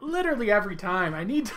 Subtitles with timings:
[0.00, 1.14] literally every time.
[1.14, 1.54] I need to.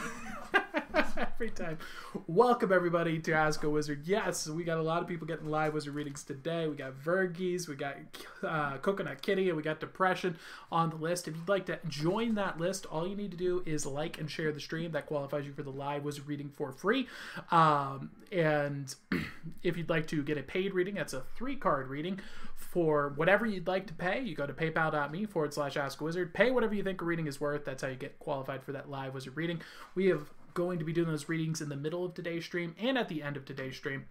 [1.43, 1.77] Every time.
[2.25, 4.03] Welcome everybody to Ask a Wizard.
[4.05, 6.69] Yes, we got a lot of people getting live wizard readings today.
[6.69, 7.97] We got Vergies, we got
[8.43, 10.37] uh, Coconut Kitty, and we got Depression
[10.71, 11.27] on the list.
[11.27, 14.31] If you'd like to join that list, all you need to do is like and
[14.31, 14.93] share the stream.
[14.93, 17.09] That qualifies you for the live wizard reading for free.
[17.51, 18.95] Um, and
[19.63, 22.21] if you'd like to get a paid reading, that's a three card reading
[22.55, 24.21] for whatever you'd like to pay.
[24.21, 26.33] You go to paypal.me forward slash ask a wizard.
[26.33, 27.65] Pay whatever you think a reading is worth.
[27.65, 29.61] That's how you get qualified for that live wizard reading.
[29.93, 32.97] We have going to be doing those readings in the middle of today's stream and
[32.97, 34.05] at the end of today's stream.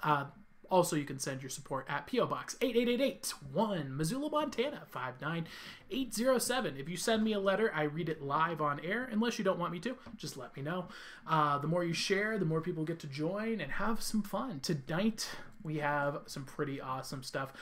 [0.00, 0.26] Uh,
[0.72, 2.24] also, you can send your support at P.O.
[2.26, 6.78] Box 88881, Missoula, Montana 59807.
[6.78, 9.06] If you send me a letter, I read it live on air.
[9.12, 10.88] Unless you don't want me to, just let me know.
[11.28, 14.60] Uh, the more you share, the more people get to join and have some fun.
[14.60, 15.28] Tonight,
[15.62, 17.52] we have some pretty awesome stuff.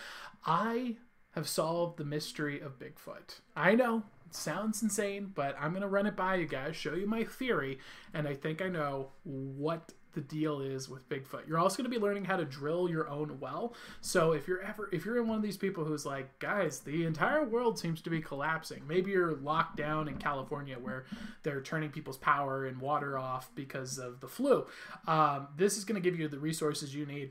[0.47, 0.95] I
[1.33, 3.41] have solved the mystery of Bigfoot.
[3.57, 4.05] I know,
[4.35, 7.79] sounds insane, but I'm going to run it by you guys, show you my theory,
[8.15, 11.47] and I think I know what the deal is with Bigfoot.
[11.47, 13.75] You're also going to be learning how to drill your own well.
[14.01, 17.05] So if you're ever if you're in one of these people who's like, guys, the
[17.05, 18.83] entire world seems to be collapsing.
[18.87, 21.05] Maybe you're locked down in California where
[21.43, 24.67] they're turning people's power and water off because of the flu.
[25.07, 27.31] Um, this is going to give you the resources you need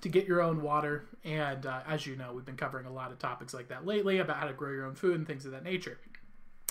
[0.00, 1.04] to get your own water.
[1.24, 4.18] And uh, as you know, we've been covering a lot of topics like that lately
[4.18, 5.98] about how to grow your own food and things of that nature.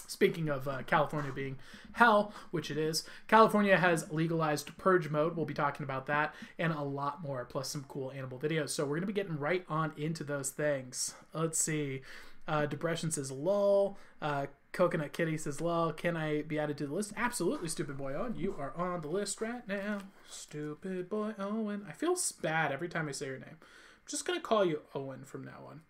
[0.08, 1.58] Speaking of uh, California being
[1.92, 5.36] hell, which it is, California has legalized purge mode.
[5.36, 8.70] We'll be talking about that and a lot more, plus some cool animal videos.
[8.70, 11.14] So we're going to be getting right on into those things.
[11.32, 12.02] Let's see.
[12.48, 14.00] Uh, Depression says lol.
[14.20, 15.92] Uh, Coconut Kitty says lol.
[15.94, 17.14] Can I be added to the list?
[17.18, 18.36] Absolutely, Stupid Boy Owen.
[18.38, 20.00] You are on the list right now.
[20.30, 21.86] Stupid Boy Owen.
[21.88, 23.58] I feel bad every time I say your name.
[23.60, 25.82] I'm just to call you Owen from now on.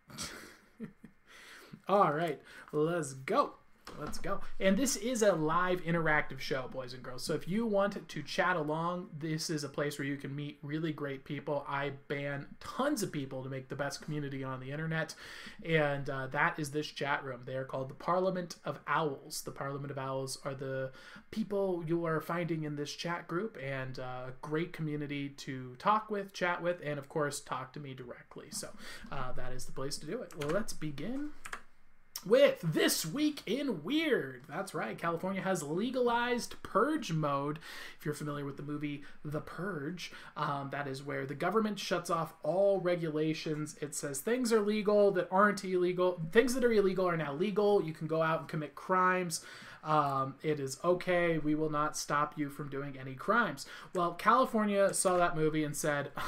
[1.88, 2.42] All right,
[2.72, 3.54] let's go.
[4.00, 4.42] Let's go.
[4.60, 7.24] And this is a live interactive show, boys and girls.
[7.24, 10.60] So if you want to chat along, this is a place where you can meet
[10.62, 11.66] really great people.
[11.68, 15.16] I ban tons of people to make the best community on the internet.
[15.66, 17.42] And uh, that is this chat room.
[17.46, 19.42] They are called the Parliament of Owls.
[19.42, 20.92] The Parliament of Owls are the
[21.32, 26.10] people you are finding in this chat group and a uh, great community to talk
[26.10, 28.48] with, chat with, and of course, talk to me directly.
[28.52, 28.70] So
[29.12, 30.34] uh, that is the place to do it.
[30.38, 31.32] Well, let's begin
[32.26, 34.44] with This Week in Weird.
[34.48, 37.60] That's right, California has legalized purge mode.
[37.98, 42.10] If you're familiar with the movie The Purge, um, that is where the government shuts
[42.10, 43.76] off all regulations.
[43.82, 46.22] It says things are legal that aren't illegal.
[46.32, 47.84] Things that are illegal are now legal.
[47.84, 49.46] You can go out and commit crimes.
[49.84, 51.38] Um, it is okay.
[51.38, 53.66] We will not stop you from doing any crimes.
[53.96, 56.12] Well, California saw that movie and said,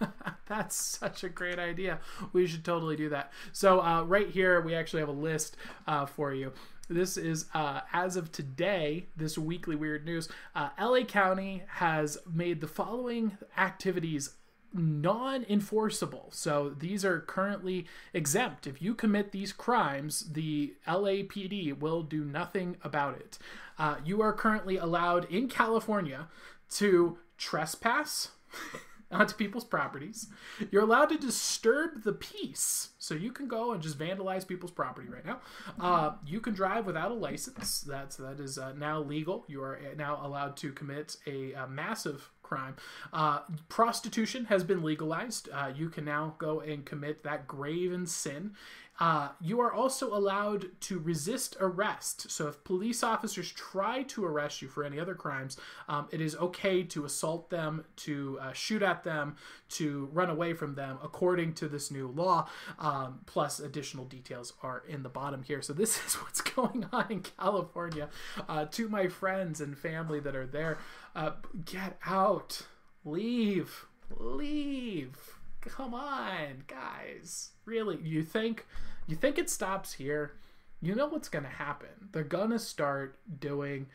[0.46, 1.98] That's such a great idea.
[2.32, 3.32] We should totally do that.
[3.52, 6.52] So, uh, right here, we actually have a list uh, for you.
[6.88, 10.28] This is uh, as of today, this weekly weird news.
[10.54, 14.30] Uh, LA County has made the following activities
[14.72, 16.28] non enforceable.
[16.30, 18.66] So these are currently exempt.
[18.66, 23.38] If you commit these crimes, the LAPD will do nothing about it.
[23.78, 26.28] Uh, you are currently allowed in California
[26.70, 28.30] to trespass.
[29.10, 30.28] onto people's properties.
[30.70, 32.90] You're allowed to disturb the peace.
[32.98, 35.40] So you can go and just vandalize people's property right now.
[35.80, 37.80] Uh, you can drive without a license.
[37.82, 39.44] That's that is uh, now legal.
[39.48, 42.76] You are now allowed to commit a, a massive crime.
[43.12, 45.48] Uh, prostitution has been legalized.
[45.52, 48.52] Uh, you can now go and commit that graven sin
[48.98, 52.30] uh, you are also allowed to resist arrest.
[52.30, 55.56] So, if police officers try to arrest you for any other crimes,
[55.88, 59.36] um, it is okay to assault them, to uh, shoot at them,
[59.70, 62.48] to run away from them, according to this new law.
[62.78, 65.62] Um, plus, additional details are in the bottom here.
[65.62, 68.08] So, this is what's going on in California.
[68.48, 70.78] Uh, to my friends and family that are there,
[71.14, 71.32] uh,
[71.64, 72.62] get out,
[73.04, 73.86] leave,
[74.18, 75.36] leave
[75.66, 77.50] come on, guys.
[77.66, 78.64] Really, you think
[79.06, 80.32] you think it stops here?
[80.80, 81.88] You know what's going to happen.
[82.12, 83.86] They're going to start doing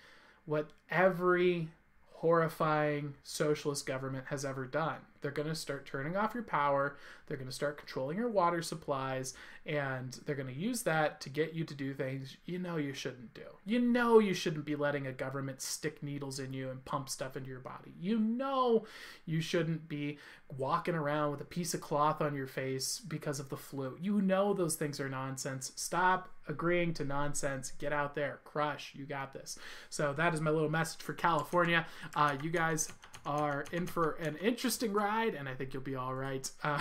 [0.46, 1.70] what every
[2.14, 4.98] horrifying socialist government has ever done.
[5.22, 6.98] They're going to start turning off your power.
[7.28, 9.34] They're going to start controlling your water supplies.
[9.66, 12.94] And they're going to use that to get you to do things you know you
[12.94, 13.44] shouldn't do.
[13.66, 17.38] You know you shouldn't be letting a government stick needles in you and pump stuff
[17.38, 17.94] into your body.
[18.00, 18.86] You know
[19.26, 20.18] you shouldn't be
[20.58, 23.98] walking around with a piece of cloth on your face because of the flu.
[24.02, 25.72] You know those things are nonsense.
[25.76, 27.72] Stop agreeing to nonsense.
[27.78, 28.40] Get out there.
[28.44, 28.94] Crush.
[28.96, 29.58] You got this.
[29.90, 31.86] So that is my little message for California.
[32.16, 32.92] Uh, you guys
[33.26, 36.50] are in for an interesting ride, and I think you'll be all right.
[36.64, 36.80] Uh,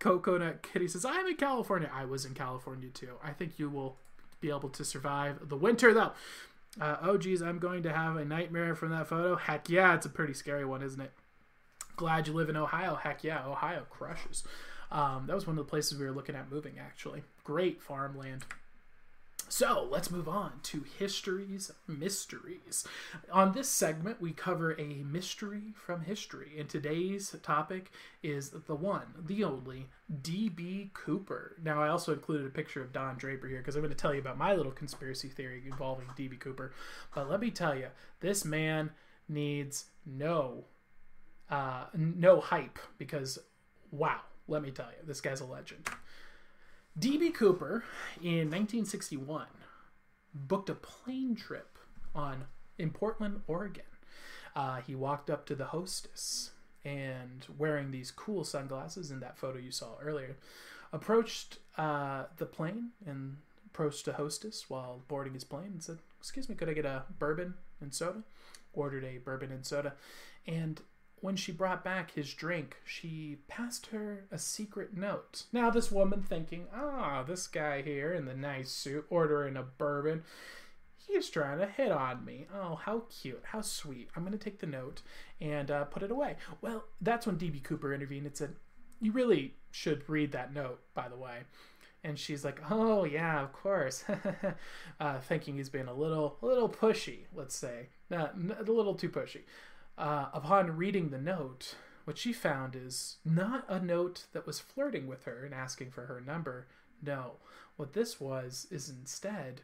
[0.00, 1.90] Coconut Kitty says, I'm in California.
[1.94, 3.12] I was in California too.
[3.22, 3.96] I think you will
[4.40, 6.12] be able to survive the winter, though.
[6.80, 9.36] Uh, oh, geez, I'm going to have a nightmare from that photo.
[9.36, 11.12] Heck yeah, it's a pretty scary one, isn't it?
[11.96, 12.96] Glad you live in Ohio.
[12.96, 14.44] Heck yeah, Ohio crushes.
[14.90, 17.22] Um, that was one of the places we were looking at moving, actually.
[17.44, 18.44] Great farmland.
[19.56, 22.84] So let's move on to histories, mysteries.
[23.30, 29.14] On this segment, we cover a mystery from history, and today's topic is the one,
[29.16, 29.86] the only
[30.22, 30.90] D.B.
[30.92, 31.54] Cooper.
[31.62, 34.12] Now, I also included a picture of Don Draper here because I'm going to tell
[34.12, 36.38] you about my little conspiracy theory involving D.B.
[36.38, 36.72] Cooper.
[37.14, 38.90] But let me tell you, this man
[39.28, 40.64] needs no,
[41.48, 43.38] uh, no hype because,
[43.92, 44.18] wow,
[44.48, 45.88] let me tell you, this guy's a legend.
[46.96, 47.30] D.B.
[47.30, 47.82] Cooper
[48.22, 49.46] in 1961
[50.32, 51.76] booked a plane trip
[52.14, 52.44] on
[52.78, 53.82] in Portland, Oregon.
[54.54, 56.52] Uh, he walked up to the hostess
[56.84, 60.36] and wearing these cool sunglasses in that photo you saw earlier,
[60.92, 66.48] approached uh, the plane and approached the hostess while boarding his plane and said, "Excuse
[66.48, 68.22] me, could I get a bourbon and soda?"
[68.72, 69.94] Ordered a bourbon and soda,
[70.46, 70.80] and
[71.24, 75.44] when she brought back his drink, she passed her a secret note.
[75.54, 80.22] Now, this woman thinking, ah, this guy here in the nice suit ordering a bourbon,
[80.98, 82.46] he's trying to hit on me.
[82.54, 84.10] Oh, how cute, how sweet.
[84.14, 85.00] I'm going to take the note
[85.40, 86.36] and uh, put it away.
[86.60, 87.60] Well, that's when D.B.
[87.60, 88.56] Cooper intervened and said,
[89.00, 91.44] You really should read that note, by the way.
[92.06, 94.04] And she's like, "Oh yeah, of course,"
[95.00, 99.08] uh, thinking he's being a little, a little pushy, let's say, not a little too
[99.08, 99.40] pushy.
[99.96, 105.06] Uh, upon reading the note, what she found is not a note that was flirting
[105.06, 106.66] with her and asking for her number.
[107.02, 107.34] No,
[107.76, 109.62] what this was is instead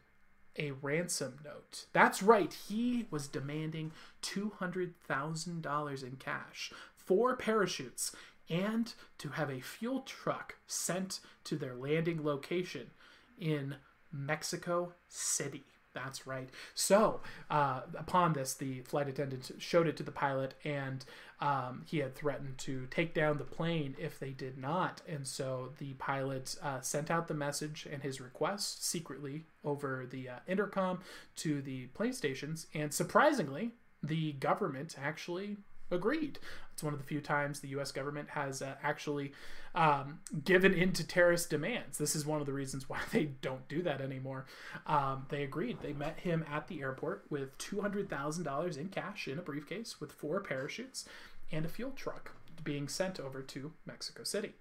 [0.57, 1.87] a ransom note.
[1.93, 8.15] That's right, he was demanding $200,000 in cash, four parachutes,
[8.49, 12.91] and to have a fuel truck sent to their landing location
[13.39, 13.77] in
[14.13, 15.65] Mexico City.
[15.93, 16.49] That's right.
[16.75, 17.21] So,
[17.51, 21.05] uh, upon this, the flight attendant showed it to the pilot, and
[21.41, 25.01] um, he had threatened to take down the plane if they did not.
[25.09, 30.29] And so the pilot uh, sent out the message and his request secretly over the
[30.29, 31.01] uh, intercom
[31.37, 32.67] to the plane stations.
[32.75, 33.71] And surprisingly,
[34.03, 35.57] the government actually
[35.91, 36.39] agreed.
[36.81, 37.93] It's one of the few times the U.S.
[37.93, 39.35] government has uh, actually
[39.75, 41.99] um, given in to terrorist demands.
[41.99, 44.47] This is one of the reasons why they don't do that anymore.
[44.87, 45.83] Um, they agreed.
[45.83, 50.41] They met him at the airport with $200,000 in cash in a briefcase with four
[50.41, 51.07] parachutes
[51.53, 52.33] and a fuel truck
[52.65, 54.55] being sent over to Mexico City.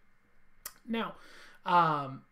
[0.86, 1.16] Now,
[1.66, 2.24] um,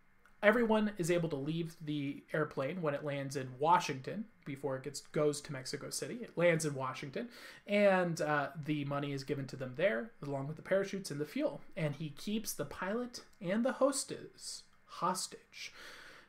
[0.44, 5.02] everyone is able to leave the airplane when it lands in Washington before it gets
[5.02, 6.20] goes to Mexico City.
[6.22, 7.30] It lands in Washington,
[7.66, 11.26] and uh, the money is given to them there, along with the parachutes and the
[11.26, 11.62] fuel.
[11.76, 15.74] And he keeps the pilot and the hostess hostage.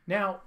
[0.07, 0.41] Now,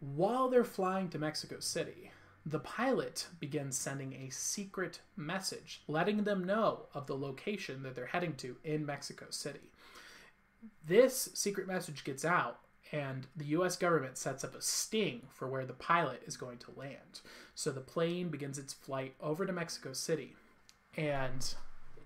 [0.00, 2.10] while they're flying to Mexico City,
[2.46, 8.06] the pilot begins sending a secret message, letting them know of the location that they're
[8.06, 9.70] heading to in Mexico City.
[10.84, 12.60] This secret message gets out,
[12.92, 16.72] and the US government sets up a sting for where the pilot is going to
[16.76, 17.20] land.
[17.54, 20.34] So the plane begins its flight over to Mexico City.
[20.96, 21.54] And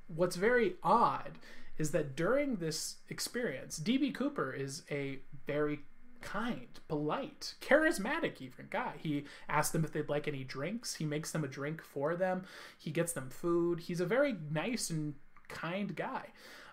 [0.09, 1.39] what's very odd
[1.79, 5.81] is that during this experience, DB Cooper is a very
[6.21, 8.95] kind, polite, charismatic even guy.
[8.99, 10.95] He asks them if they'd like any drinks.
[10.95, 12.45] He makes them a drink for them.
[12.79, 13.81] He gets them food.
[13.81, 15.15] He's a very nice and
[15.49, 16.29] kind guy.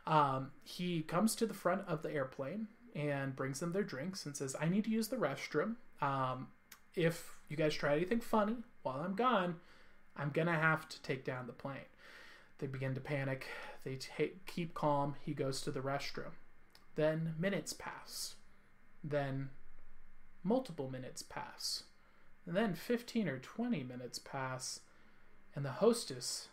[0.07, 4.35] Um, he comes to the front of the airplane and brings them their drinks and
[4.35, 5.75] says, I need to use the restroom.
[6.01, 6.47] Um,
[6.95, 9.57] if you guys try anything funny while I'm gone,
[10.15, 11.87] I'm going to have to take down the plane.
[12.57, 13.47] They begin to panic.
[13.83, 13.99] They
[14.45, 15.15] keep calm.
[15.21, 16.33] He goes to the restroom.
[16.95, 18.35] Then minutes pass.
[19.03, 19.49] Then
[20.43, 21.83] multiple minutes pass.
[22.45, 24.81] And then 15 or 20 minutes pass.
[25.55, 26.49] And the hostess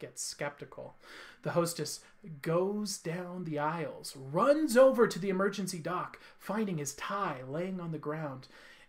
[0.00, 0.96] gets skeptical.
[1.42, 2.00] The hostess
[2.42, 7.92] goes down the aisles, runs over to the emergency dock, finding his tie laying on
[7.92, 8.48] the ground.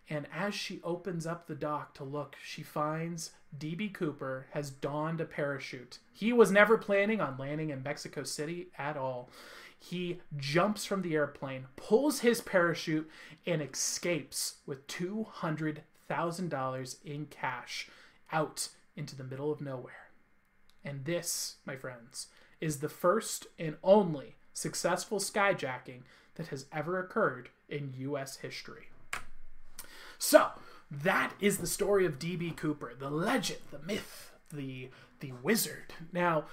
[0.09, 5.21] And as she opens up the dock to look, she finds DB Cooper has donned
[5.21, 5.99] a parachute.
[6.13, 9.29] He was never planning on landing in Mexico City at all.
[9.77, 13.09] He jumps from the airplane, pulls his parachute,
[13.45, 17.89] and escapes with $200,000 in cash
[18.31, 20.00] out into the middle of nowhere.
[20.83, 22.27] And this, my friends,
[22.59, 26.01] is the first and only successful skyjacking
[26.35, 28.37] that has ever occurred in U.S.
[28.37, 28.89] history.
[30.17, 30.49] So,
[30.89, 32.51] that is the story of D.B.
[32.51, 34.89] Cooper, the legend, the myth, the
[35.21, 35.93] the wizard.
[36.11, 36.45] Now,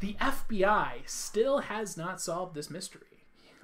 [0.00, 3.06] the FBI still has not solved this mystery.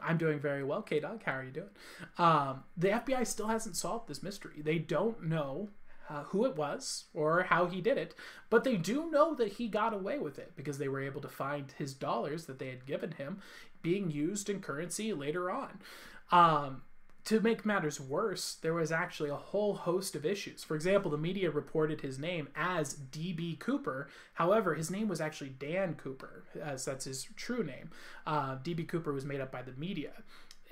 [0.01, 1.23] I'm doing very well, K Dog.
[1.25, 1.71] How are you doing?
[2.19, 4.63] Um, the FBI still hasn't solved this mystery.
[4.63, 5.69] They don't know
[6.09, 8.15] uh, who it was or how he did it,
[8.51, 11.29] but they do know that he got away with it because they were able to
[11.29, 13.41] find his dollars that they had given him
[13.83, 15.81] being used in currency later on.
[16.31, 16.83] Um,
[17.25, 20.65] to make matters worse, there was actually a whole host of issues.
[20.65, 23.57] For example, the media reported his name as D.B.
[23.61, 24.09] Cooper.
[24.35, 27.91] However, his name was actually Dan Cooper, as that's his true name.
[28.27, 28.85] Uh, D.B.
[28.85, 30.11] Cooper was made up by the media.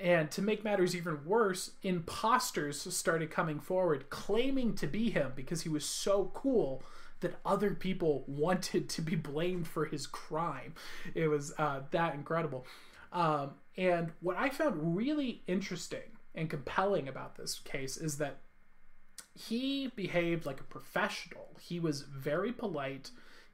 [0.01, 5.61] And to make matters even worse, imposters started coming forward claiming to be him because
[5.61, 6.81] he was so cool
[7.19, 10.73] that other people wanted to be blamed for his crime.
[11.13, 12.65] It was uh, that incredible.
[13.13, 18.37] Um, and what I found really interesting and compelling about this case is that
[19.35, 21.57] he behaved like a professional.
[21.59, 23.11] He was very polite.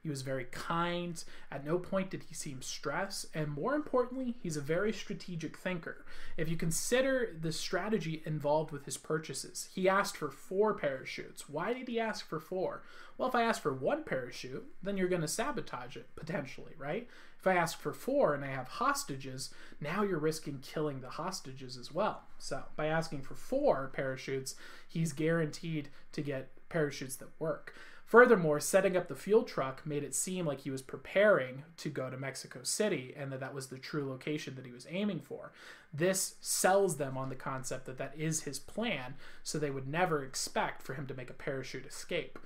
[0.08, 1.22] He was very kind.
[1.52, 3.26] At no point did he seem stressed.
[3.34, 6.06] And more importantly, he's a very strategic thinker.
[6.38, 11.46] If you consider the strategy involved with his purchases, he asked for four parachutes.
[11.46, 12.84] Why did he ask for four?
[13.18, 17.06] Well, if I ask for one parachute, then you're going to sabotage it potentially, right?
[17.38, 21.76] If I ask for four and I have hostages, now you're risking killing the hostages
[21.76, 22.22] as well.
[22.38, 24.54] So by asking for four parachutes,
[24.88, 27.74] he's guaranteed to get parachutes that work.
[28.08, 32.08] Furthermore, setting up the fuel truck made it seem like he was preparing to go
[32.08, 35.52] to Mexico City and that that was the true location that he was aiming for.
[35.92, 40.24] This sells them on the concept that that is his plan, so they would never
[40.24, 42.38] expect for him to make a parachute escape.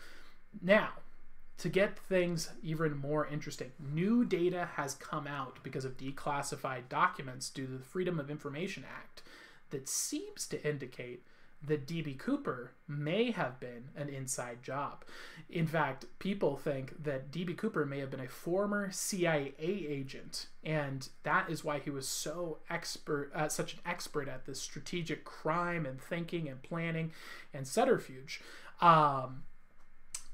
[0.61, 0.95] Now,
[1.59, 7.49] to get things even more interesting, new data has come out because of declassified documents
[7.49, 9.23] due to the Freedom of Information Act
[9.71, 11.23] that seems to indicate
[11.67, 15.05] that DB Cooper may have been an inside job.
[15.49, 21.09] In fact, people think that DB Cooper may have been a former CIA agent, and
[21.23, 25.87] that is why he was so expert, uh, such an expert at this strategic crime
[25.87, 27.13] and thinking and planning
[27.55, 28.41] and subterfuge.
[28.81, 29.45] Um,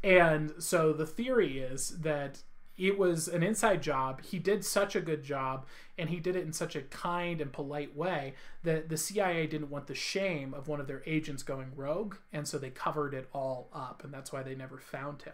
[0.03, 2.43] and so the theory is that
[2.79, 4.23] it was an inside job.
[4.23, 5.67] He did such a good job
[5.99, 9.71] and he did it in such a kind and polite way that the CIA didn't
[9.71, 12.15] want the shame of one of their agents going rogue.
[12.33, 14.05] And so they covered it all up.
[14.05, 15.33] And that's why they never found him.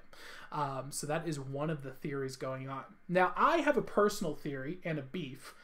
[0.50, 2.84] Um, so that is one of the theories going on.
[3.08, 5.54] Now, I have a personal theory and a beef.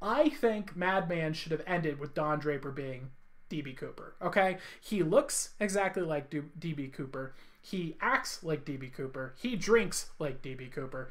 [0.00, 3.10] I think Mad Men should have ended with Don Draper being
[3.50, 4.14] DB Cooper.
[4.22, 4.58] Okay?
[4.80, 9.32] He looks exactly like DB Cooper he acts like DB Cooper.
[9.40, 11.08] He drinks like DB Cooper.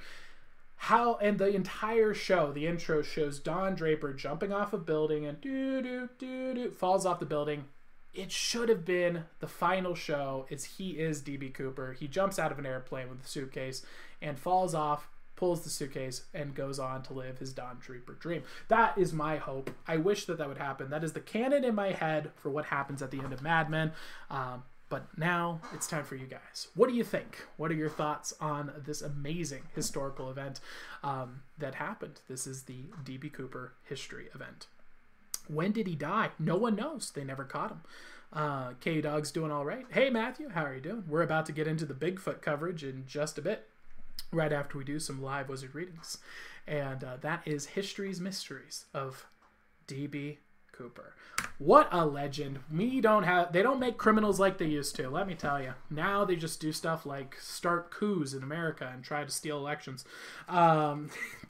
[0.76, 5.42] How and the entire show, the intro shows Don Draper jumping off a building and
[5.42, 7.66] doo doo doo doo falls off the building.
[8.14, 10.46] It should have been the final show.
[10.50, 11.94] Is he is DB Cooper.
[11.94, 13.84] He jumps out of an airplane with a suitcase
[14.22, 18.44] and falls off, pulls the suitcase, and goes on to live his Don Draper dream.
[18.68, 19.72] That is my hope.
[19.88, 20.92] I wish that that would happen.
[20.92, 23.72] That is the canon in my head for what happens at the end of Mad
[23.72, 23.94] Men.
[24.30, 24.64] Um,
[24.94, 26.68] but now it's time for you guys.
[26.76, 27.48] What do you think?
[27.58, 30.60] What are your thoughts on this amazing historical event
[31.04, 32.22] um, that happened?
[32.30, 34.68] This is the DB Cooper history event.
[35.48, 36.30] When did he die?
[36.38, 37.10] No one knows.
[37.10, 37.82] They never caught him.
[38.32, 39.88] Uh, K Dog's doing all right.
[39.90, 41.06] Hey, Matthew, how are you doing?
[41.08, 43.68] We're about to get into the Bigfoot coverage in just a bit,
[44.32, 46.20] right after we do some live wizard readings.
[46.68, 49.26] And uh, that is History's Mysteries of
[49.88, 50.38] DB
[50.74, 51.14] Cooper.
[51.60, 52.60] What a legend.
[52.72, 55.74] We don't have they don't make criminals like they used to, let me tell you.
[55.90, 60.04] Now they just do stuff like start coups in America and try to steal elections.
[60.50, 61.10] Um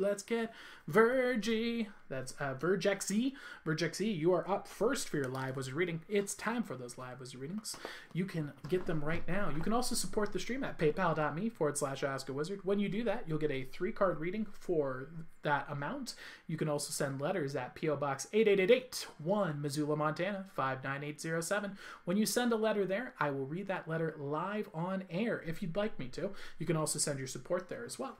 [0.00, 0.52] let's get
[0.88, 1.88] Virgie.
[2.08, 3.32] That's uh, Virgexy.
[3.66, 6.02] Virgexy, you are up first for your live wizard reading.
[6.08, 7.76] It's time for those live wizard readings.
[8.12, 9.50] You can get them right now.
[9.54, 12.60] You can also support the stream at paypal.me forward slash wizard.
[12.62, 15.08] When you do that, you'll get a three card reading for
[15.42, 16.14] that amount.
[16.46, 17.96] You can also send letters at P.O.
[17.96, 21.76] Box 8888 1 Missoula, Montana 59807.
[22.04, 25.62] When you send a letter there, I will read that letter live on air if
[25.62, 26.30] you'd like me to.
[26.60, 28.18] You can also send your support there as well.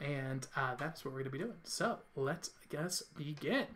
[0.00, 1.58] And uh, that's what we're going to be doing.
[1.64, 3.66] So let's, I guess, begin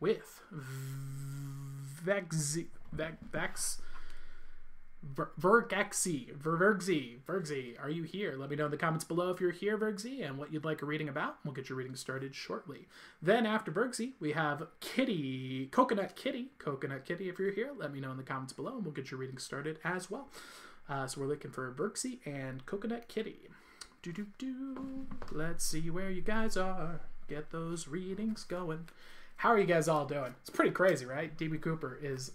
[0.00, 2.58] with Vex.
[2.92, 3.82] Vex.
[5.40, 8.34] Vergexy, Vergzy, Vergzy, are you here?
[8.36, 10.82] Let me know in the comments below if you're here, Vergzy, and what you'd like
[10.82, 11.36] a reading about.
[11.44, 12.88] We'll get your reading started shortly.
[13.22, 17.28] Then after Vergzy, we have Kitty, Coconut Kitty, Coconut Kitty.
[17.28, 19.38] If you're here, let me know in the comments below, and we'll get your reading
[19.38, 20.30] started as well.
[20.88, 23.48] Uh, so we're looking for Vergzy and Coconut Kitty.
[24.02, 25.06] Do do do.
[25.32, 27.00] Let's see where you guys are.
[27.28, 28.88] Get those readings going.
[29.36, 30.34] How are you guys all doing?
[30.40, 31.36] It's pretty crazy, right?
[31.36, 32.32] DB Cooper is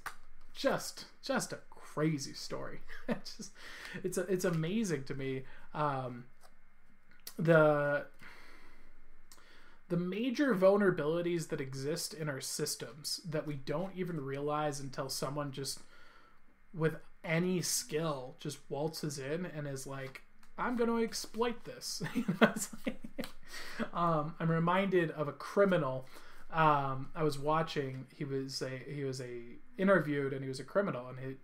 [0.53, 2.79] just just a crazy story.
[3.07, 3.51] it's just
[4.03, 5.43] it's a, it's amazing to me.
[5.73, 6.25] Um,
[7.37, 8.05] the
[9.89, 15.51] the major vulnerabilities that exist in our systems that we don't even realize until someone
[15.51, 15.79] just
[16.73, 20.23] with any skill just waltzes in and is like,
[20.57, 22.03] I'm going to exploit this.
[23.93, 26.07] Um, I'm reminded of a criminal.
[26.51, 28.05] Um, I was watching.
[28.15, 29.41] He was a he was a
[29.77, 31.35] interviewed, and he was a criminal, and he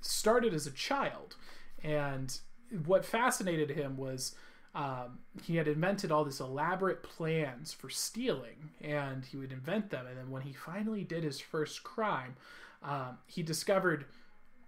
[0.00, 1.36] started as a child.
[1.82, 2.38] And
[2.84, 4.34] what fascinated him was
[4.74, 10.06] um, he had invented all these elaborate plans for stealing, and he would invent them.
[10.06, 12.36] And then when he finally did his first crime,
[12.82, 14.06] um, he discovered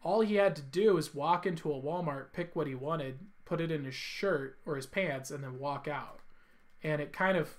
[0.03, 3.61] all he had to do was walk into a Walmart, pick what he wanted, put
[3.61, 6.21] it in his shirt or his pants, and then walk out.
[6.83, 7.57] And it kind of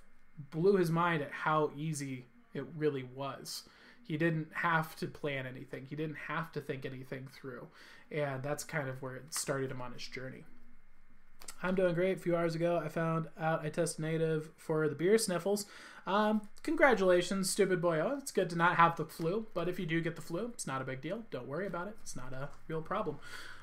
[0.52, 3.64] blew his mind at how easy it really was.
[4.04, 7.68] He didn't have to plan anything, he didn't have to think anything through.
[8.12, 10.44] And that's kind of where it started him on his journey.
[11.64, 12.18] I'm doing great.
[12.18, 15.66] A few hours ago, I found out I tested negative for the beer sniffles.
[16.06, 18.00] Um, congratulations, stupid boy.
[18.00, 20.52] Oh, it's good to not have the flu, but if you do get the flu,
[20.54, 21.24] it's not a big deal.
[21.32, 21.98] Don't worry about it.
[22.02, 23.18] It's not a real problem.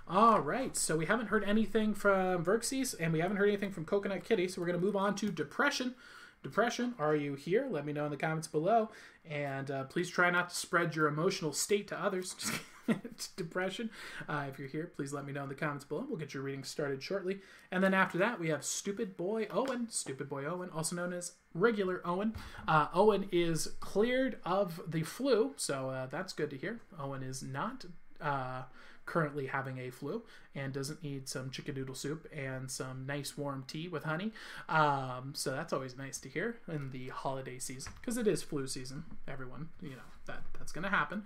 [0.06, 3.84] All right, so we haven't heard anything from Verxes, and we haven't heard anything from
[3.86, 5.94] Coconut Kitty, so we're going to move on to depression.
[6.42, 7.66] Depression, are you here?
[7.70, 8.90] Let me know in the comments below.
[9.24, 12.36] And uh, please try not to spread your emotional state to others.
[13.36, 13.90] Depression.
[14.28, 16.04] Uh, if you're here, please let me know in the comments below.
[16.08, 17.40] We'll get your reading started shortly.
[17.70, 19.88] And then after that, we have Stupid Boy Owen.
[19.90, 22.34] Stupid Boy Owen, also known as Regular Owen.
[22.66, 26.80] Uh, Owen is cleared of the flu, so uh, that's good to hear.
[26.98, 27.84] Owen is not.
[28.20, 28.62] Uh,
[29.06, 30.22] currently having a flu
[30.54, 34.32] and doesn't need some chicken noodle soup and some nice warm tea with honey.
[34.68, 38.66] Um, so that's always nice to hear in the holiday season because it is flu
[38.66, 39.04] season.
[39.28, 41.24] Everyone, you know that that's gonna happen.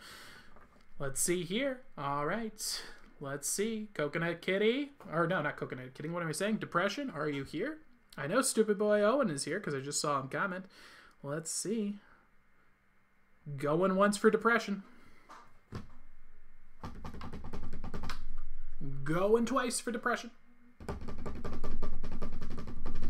[0.99, 1.81] Let's see here.
[1.97, 2.83] All right.
[3.21, 3.89] Let's see.
[3.95, 4.93] Coconut Kitty.
[5.13, 6.09] Or no, not Coconut Kitty.
[6.09, 6.57] What am I saying?
[6.57, 7.11] Depression.
[7.11, 7.79] Are you here?
[8.17, 10.65] I know Stupid Boy Owen is here because I just saw him comment.
[11.23, 11.99] Let's see.
[13.57, 14.83] Going once for depression.
[19.09, 20.31] Going twice for depression.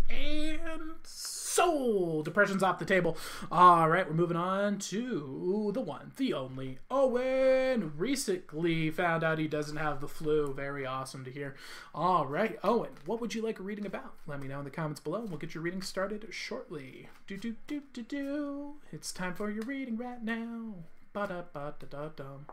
[0.09, 2.23] And soul.
[2.23, 3.17] Depression's off the table.
[3.51, 7.95] All right, we're moving on to the one, the only Owen.
[7.97, 10.55] Recently found out he doesn't have the flu.
[10.55, 11.57] Very awesome to hear.
[11.93, 14.15] All right, Owen, what would you like reading about?
[14.29, 15.23] Let me know in the comments below.
[15.23, 17.09] and We'll get your reading started shortly.
[17.27, 18.75] Do do do do do.
[18.93, 20.75] It's time for your reading right now.
[21.13, 22.47] Ba da ba da da dum.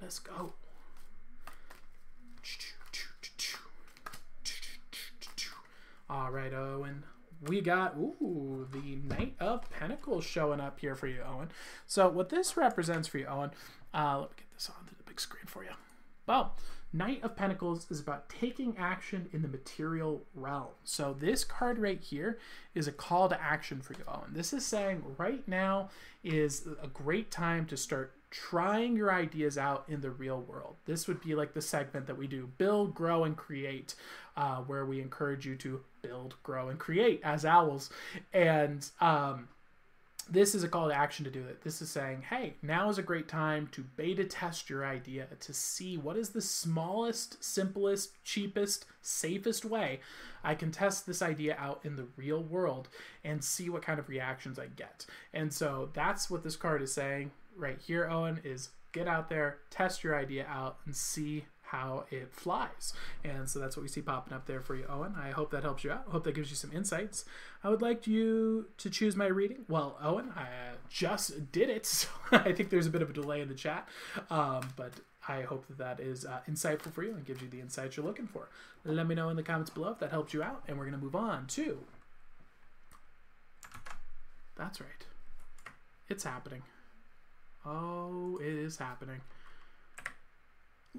[0.00, 0.52] Let's go.
[6.08, 7.02] All right, Owen.
[7.42, 11.50] We got ooh the Knight of Pentacles showing up here for you, Owen.
[11.86, 13.50] So what this represents for you, Owen?
[13.92, 15.70] Uh, let me get this onto the big screen for you.
[16.26, 16.54] Well,
[16.92, 20.68] Knight of Pentacles is about taking action in the material realm.
[20.84, 22.38] So this card right here
[22.74, 24.32] is a call to action for you, Owen.
[24.32, 25.90] This is saying right now
[26.24, 30.76] is a great time to start trying your ideas out in the real world.
[30.84, 33.94] This would be like the segment that we do build, grow, and create,
[34.36, 37.88] uh, where we encourage you to build, grow, and create as owls.
[38.34, 39.48] And um,
[40.28, 41.62] this is a call to action to do it.
[41.62, 45.54] This is saying, hey, now is a great time to beta test your idea to
[45.54, 50.00] see what is the smallest, simplest, cheapest, safest way
[50.44, 52.88] I can test this idea out in the real world
[53.24, 55.06] and see what kind of reactions I get.
[55.32, 59.58] And so that's what this card is saying right here, Owen, is get out there,
[59.70, 62.92] test your idea out, and see how it flies.
[63.24, 65.14] And so that's what we see popping up there for you, Owen.
[65.20, 66.04] I hope that helps you out.
[66.08, 67.24] I hope that gives you some insights.
[67.64, 69.64] I would like you to choose my reading.
[69.68, 70.46] Well, Owen, I
[70.88, 73.88] just did it, so I think there's a bit of a delay in the chat,
[74.30, 74.92] um, but
[75.28, 78.06] I hope that that is uh, insightful for you and gives you the insights you're
[78.06, 78.48] looking for.
[78.84, 80.98] Let me know in the comments below if that helped you out, and we're going
[80.98, 81.78] to move on to.
[84.56, 85.04] That's right.
[86.08, 86.62] It's happening.
[87.66, 89.20] Oh, it is happening.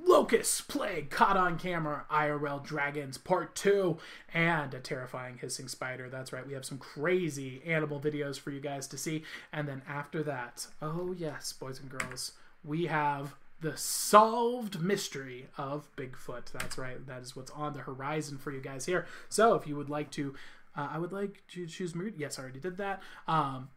[0.05, 3.97] Locust Plague caught on camera, IRL Dragons Part 2,
[4.33, 6.09] and a terrifying hissing spider.
[6.09, 9.23] That's right, we have some crazy animal videos for you guys to see.
[9.51, 15.87] And then after that, oh yes, boys and girls, we have the solved mystery of
[15.95, 16.51] Bigfoot.
[16.51, 19.07] That's right, that is what's on the horizon for you guys here.
[19.29, 20.35] So if you would like to,
[20.75, 22.15] uh, I would like to choose mood.
[22.17, 23.01] Yes, I already did that.
[23.27, 23.69] Um,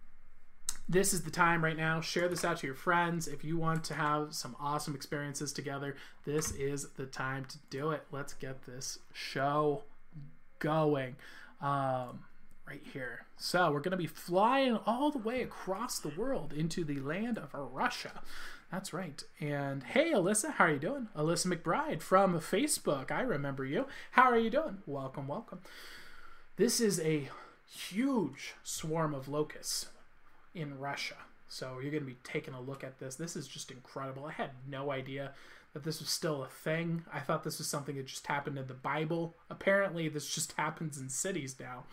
[0.88, 2.00] this is the time right now.
[2.00, 3.28] Share this out to your friends.
[3.28, 7.90] If you want to have some awesome experiences together, this is the time to do
[7.90, 8.02] it.
[8.10, 9.82] Let's get this show
[10.58, 11.16] going
[11.60, 12.24] um,
[12.66, 13.26] right here.
[13.36, 17.38] So, we're going to be flying all the way across the world into the land
[17.38, 18.22] of Russia.
[18.70, 19.22] That's right.
[19.40, 21.08] And hey, Alyssa, how are you doing?
[21.16, 23.10] Alyssa McBride from Facebook.
[23.10, 23.86] I remember you.
[24.12, 24.78] How are you doing?
[24.86, 25.60] Welcome, welcome.
[26.56, 27.28] This is a
[27.66, 29.88] huge swarm of locusts
[30.54, 31.16] in Russia.
[31.48, 33.16] So you're going to be taking a look at this.
[33.16, 34.24] This is just incredible.
[34.24, 35.32] I had no idea
[35.72, 37.04] that this was still a thing.
[37.12, 39.34] I thought this was something that just happened in the Bible.
[39.50, 41.84] Apparently, this just happens in cities now.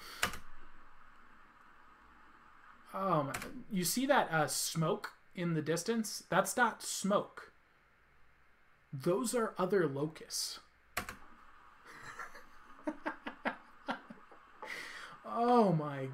[2.94, 3.32] Oh,
[3.72, 6.24] you see that uh, smoke in the distance?
[6.30, 7.52] That's not smoke.
[8.94, 10.60] Those are other locusts.
[15.26, 16.08] oh my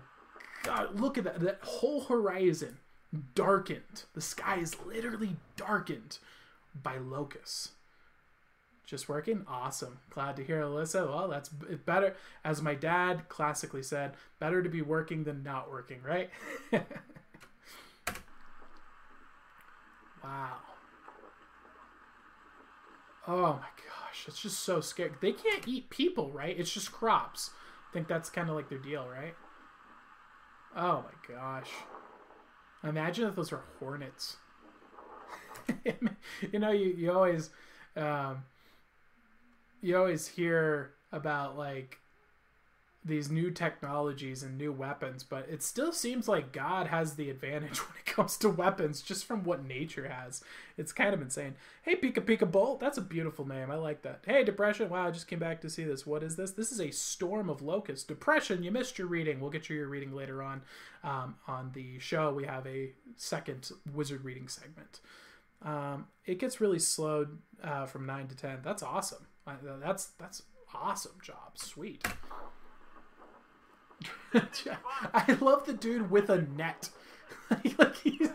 [0.63, 1.39] god, look at that.
[1.41, 2.77] That whole horizon
[3.35, 4.03] darkened.
[4.13, 6.17] The sky is literally darkened
[6.81, 7.71] by locusts.
[8.85, 9.45] Just working?
[9.47, 9.99] Awesome.
[10.09, 11.07] Glad to hear, Alyssa.
[11.07, 12.15] Well, that's better.
[12.43, 16.29] As my dad classically said, better to be working than not working, right?
[20.23, 20.57] wow.
[23.25, 25.11] Oh my gosh, it's just so scary.
[25.21, 26.59] They can't eat people, right?
[26.59, 27.51] It's just crops.
[27.89, 29.33] I think that's kind of like their deal, right?
[30.75, 31.69] Oh my gosh.
[32.83, 34.37] Imagine if those were hornets.
[36.51, 37.49] you know, you, you always
[37.95, 38.43] um,
[39.81, 41.99] you always hear about like
[43.05, 47.77] these new technologies and new weapons, but it still seems like God has the advantage
[47.87, 50.41] when it comes to weapons just from what nature has.
[50.77, 51.55] It's kind of insane.
[51.81, 53.69] Hey, Pika Pika Bolt, that's a beautiful name.
[53.69, 54.21] I like that.
[54.25, 56.05] Hey, Depression, wow, I just came back to see this.
[56.05, 56.51] What is this?
[56.51, 58.05] This is a storm of locusts.
[58.05, 59.39] Depression, you missed your reading.
[59.39, 60.61] We'll get you your reading later on
[61.03, 62.33] um, on the show.
[62.33, 65.01] We have a second wizard reading segment.
[65.61, 68.59] Um, it gets really slowed uh, from 9 to 10.
[68.63, 69.27] That's awesome.
[69.81, 71.55] That's that's awesome job.
[71.55, 72.05] Sweet.
[75.13, 76.89] I love the dude with a net.
[77.77, 78.29] like he's...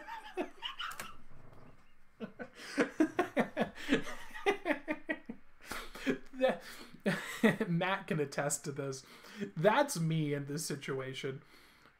[7.69, 9.05] Matt can attest to this.
[9.57, 11.43] That's me in this situation.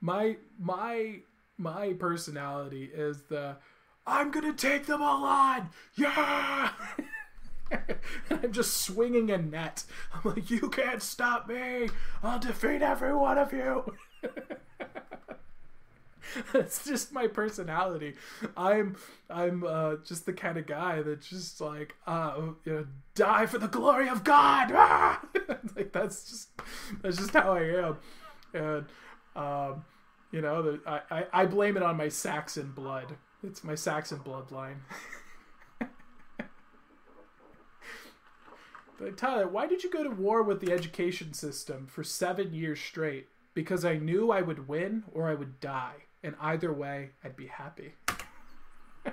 [0.01, 1.21] My my
[1.57, 3.57] my personality is the
[4.07, 5.71] I'm gonna take them all on.
[5.97, 6.71] Yeah.
[8.31, 9.85] I'm just swinging a net.
[10.13, 11.89] I'm like, you can't stop me.
[12.23, 13.95] I'll defeat every one of you.
[16.55, 18.15] It's just my personality.
[18.57, 18.97] I'm
[19.31, 23.59] I'm uh, just the kind of guy that just like uh, you know, die for
[23.59, 24.71] the glory of God.
[24.75, 25.21] Ah!
[25.77, 26.49] like that's just
[27.03, 27.97] that's just how I am,
[28.53, 28.87] and
[29.37, 29.85] um,
[30.31, 33.17] you know, the, I, I I blame it on my Saxon blood.
[33.43, 34.77] It's my Saxon bloodline.
[39.17, 43.29] Tyler, why did you go to war with the education system for seven years straight?
[43.55, 46.05] Because I knew I would win or I would die.
[46.23, 47.95] And either way, I'd be happy.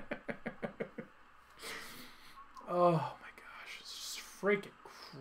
[2.70, 3.78] oh my gosh.
[3.80, 4.72] It's freaking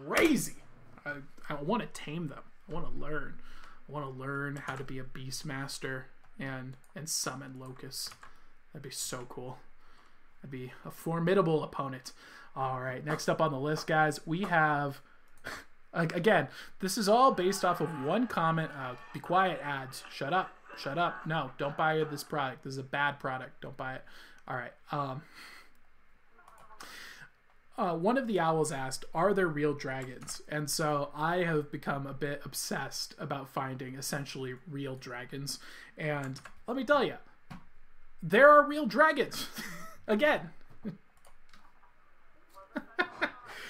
[0.06, 0.56] crazy.
[1.04, 1.16] I,
[1.48, 2.42] I want to tame them.
[2.68, 3.34] I want to learn.
[3.88, 6.06] I want to learn how to be a beast master
[6.38, 8.10] and and summon locusts.
[8.72, 9.58] That'd be so cool.
[10.40, 12.12] That'd be a formidable opponent.
[12.56, 15.00] All right, next up on the list, guys, we have.
[15.92, 16.48] Again,
[16.80, 18.70] this is all based off of one comment.
[18.76, 20.02] Uh, be quiet, ads.
[20.12, 20.50] Shut up.
[20.76, 21.24] Shut up.
[21.24, 22.64] No, don't buy this product.
[22.64, 23.60] This is a bad product.
[23.60, 24.04] Don't buy it.
[24.48, 24.72] All right.
[24.90, 25.22] Um,
[27.76, 32.06] uh, one of the owls asked, "Are there real dragons?" And so I have become
[32.06, 35.58] a bit obsessed about finding essentially real dragons.
[35.96, 37.16] And let me tell you,
[38.22, 39.48] there are real dragons.
[40.06, 40.50] Again,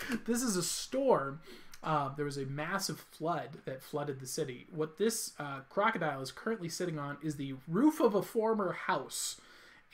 [0.26, 1.40] this is a storm.
[1.82, 4.66] Uh, there was a massive flood that flooded the city.
[4.74, 9.40] What this uh, crocodile is currently sitting on is the roof of a former house.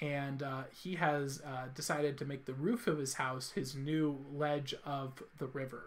[0.01, 4.25] And uh, he has uh, decided to make the roof of his house his new
[4.33, 5.85] ledge of the river.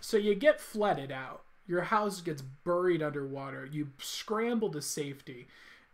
[0.00, 1.42] So you get flooded out.
[1.66, 3.64] Your house gets buried underwater.
[3.64, 5.46] You scramble to safety.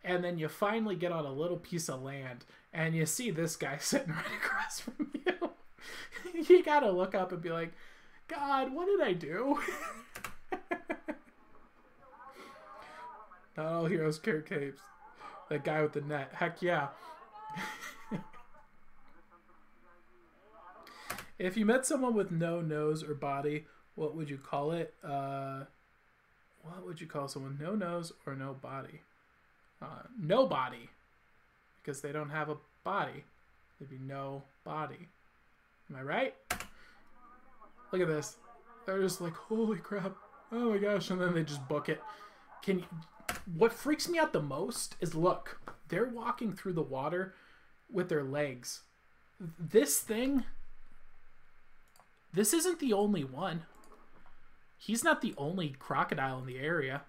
[0.03, 3.57] And then you finally get on a little piece of land and you see this
[3.57, 5.51] guy sitting right across from you.
[6.49, 7.73] you gotta look up and be like,
[8.27, 9.59] God, what did I do?
[13.57, 14.81] Not all heroes carry capes.
[15.49, 16.31] That guy with the net.
[16.35, 16.89] Heck yeah.
[21.39, 24.95] if you met someone with no nose or body, what would you call it?
[25.03, 25.65] Uh,
[26.63, 27.59] what would you call someone?
[27.61, 29.01] No nose or no body?
[29.83, 30.91] Uh, no body
[31.88, 33.24] because they don't have a body.
[33.79, 35.09] There'd be no body.
[35.88, 36.35] Am I right?
[37.90, 38.37] Look at this.
[38.85, 40.14] They're just like, holy crap.
[40.53, 41.09] Oh my gosh.
[41.09, 42.03] And then they just book it.
[42.62, 42.85] Can you,
[43.57, 47.33] what freaks me out the most is look, they're walking through the water
[47.90, 48.83] with their legs.
[49.59, 50.44] This thing,
[52.35, 53.62] this isn't the only one.
[54.77, 57.01] He's not the only crocodile in the area.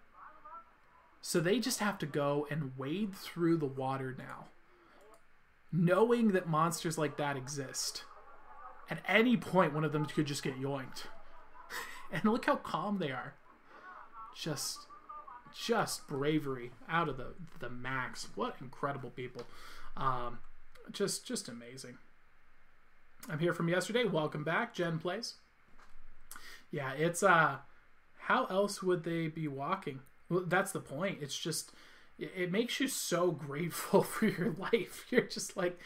[1.21, 4.45] So they just have to go and wade through the water now
[5.71, 8.03] knowing that monsters like that exist.
[8.89, 11.03] At any point, one of them could just get yoinked.
[12.12, 13.36] and look how calm they are.
[14.36, 14.88] Just,
[15.55, 18.27] just bravery out of the the max.
[18.36, 19.43] What incredible people.
[19.95, 20.39] Um,
[20.91, 21.97] just, just amazing.
[23.29, 24.05] I'm here from yesterday.
[24.05, 25.36] Welcome back, Jen Plays.
[26.71, 27.58] Yeah, it's uh,
[28.19, 29.99] how else would they be walking?
[30.29, 31.19] Well, that's the point.
[31.21, 31.71] It's just
[32.19, 35.05] it makes you so grateful for your life.
[35.10, 35.79] You're just like,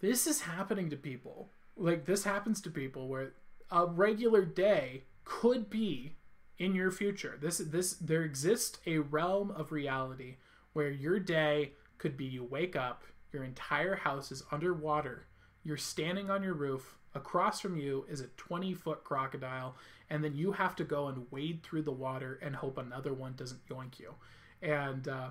[0.00, 1.50] this is happening to people.
[1.76, 3.32] Like, this happens to people where
[3.70, 6.14] a regular day could be
[6.58, 7.38] in your future.
[7.40, 10.36] This, this, there exists a realm of reality
[10.72, 13.02] where your day could be you wake up,
[13.32, 15.26] your entire house is underwater,
[15.64, 19.76] you're standing on your roof, across from you is a 20 foot crocodile,
[20.10, 23.34] and then you have to go and wade through the water and hope another one
[23.36, 24.14] doesn't yoink you.
[24.62, 25.30] And uh,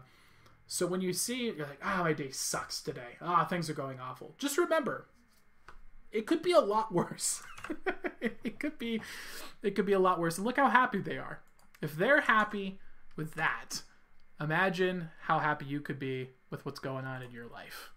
[0.66, 3.18] so when you see, you're like, ah, oh, my day sucks today.
[3.22, 4.36] Ah, oh, things are going awful.
[4.38, 5.08] Just remember,
[6.12, 7.44] it could be a lot worse.
[8.22, 9.02] it could be,
[9.62, 10.38] it could be a lot worse.
[10.38, 11.42] And look how happy they are.
[11.82, 12.80] If they're happy
[13.16, 13.82] with that,
[14.40, 17.92] imagine how happy you could be with what's going on in your life.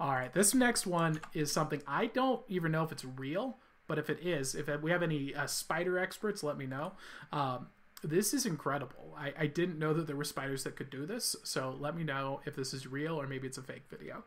[0.00, 3.98] All right, this next one is something I don't even know if it's real, but
[3.98, 6.92] if it is, if we have any uh, spider experts, let me know.
[7.30, 7.68] Um,
[8.02, 9.14] this is incredible.
[9.16, 12.04] I, I didn't know that there were spiders that could do this, so let me
[12.04, 14.24] know if this is real or maybe it's a fake video.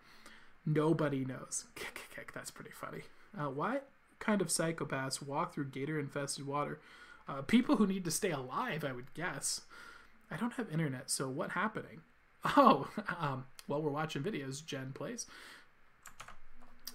[0.66, 1.66] Nobody knows.
[1.76, 2.34] Kick, kick, kick.
[2.34, 3.02] That's pretty funny.
[3.38, 3.88] Uh, what
[4.20, 6.80] kind of psychopaths walk through gator infested water?
[7.28, 9.62] Uh, people who need to stay alive, I would guess.
[10.32, 12.02] I don't have internet, so what happening?
[12.58, 12.88] Oh,
[13.20, 14.64] um, well, we're watching videos.
[14.64, 15.26] Jen plays.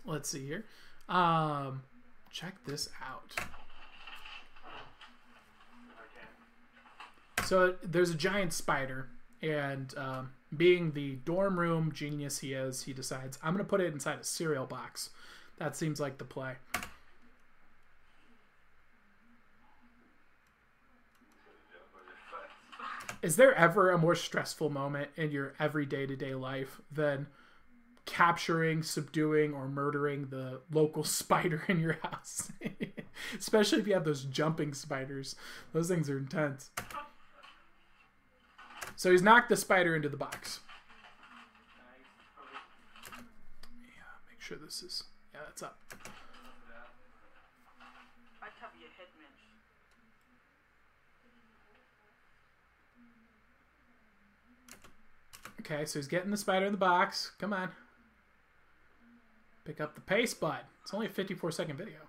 [0.05, 0.65] Let's see here.
[1.09, 1.83] Um,
[2.31, 3.35] check this out.
[7.51, 9.09] So there's a giant spider,
[9.43, 13.81] and um, being the dorm room genius he is, he decides I'm going to put
[13.81, 15.11] it inside a cereal box.
[15.59, 16.53] That seems like the play.
[23.21, 27.27] Is there ever a more stressful moment in your everyday to day life than
[28.07, 32.53] capturing, subduing, or murdering the local spider in your house?
[33.37, 35.35] Especially if you have those jumping spiders.
[35.73, 36.71] Those things are intense.
[39.01, 40.61] So he's knocked the spider into the box.
[43.09, 43.23] Yeah,
[44.29, 45.05] make sure this is.
[45.33, 45.79] Yeah, that's up.
[55.61, 57.33] Okay, so he's getting the spider in the box.
[57.39, 57.71] Come on.
[59.65, 60.61] Pick up the pace, bud.
[60.83, 62.01] It's only a 54 second video.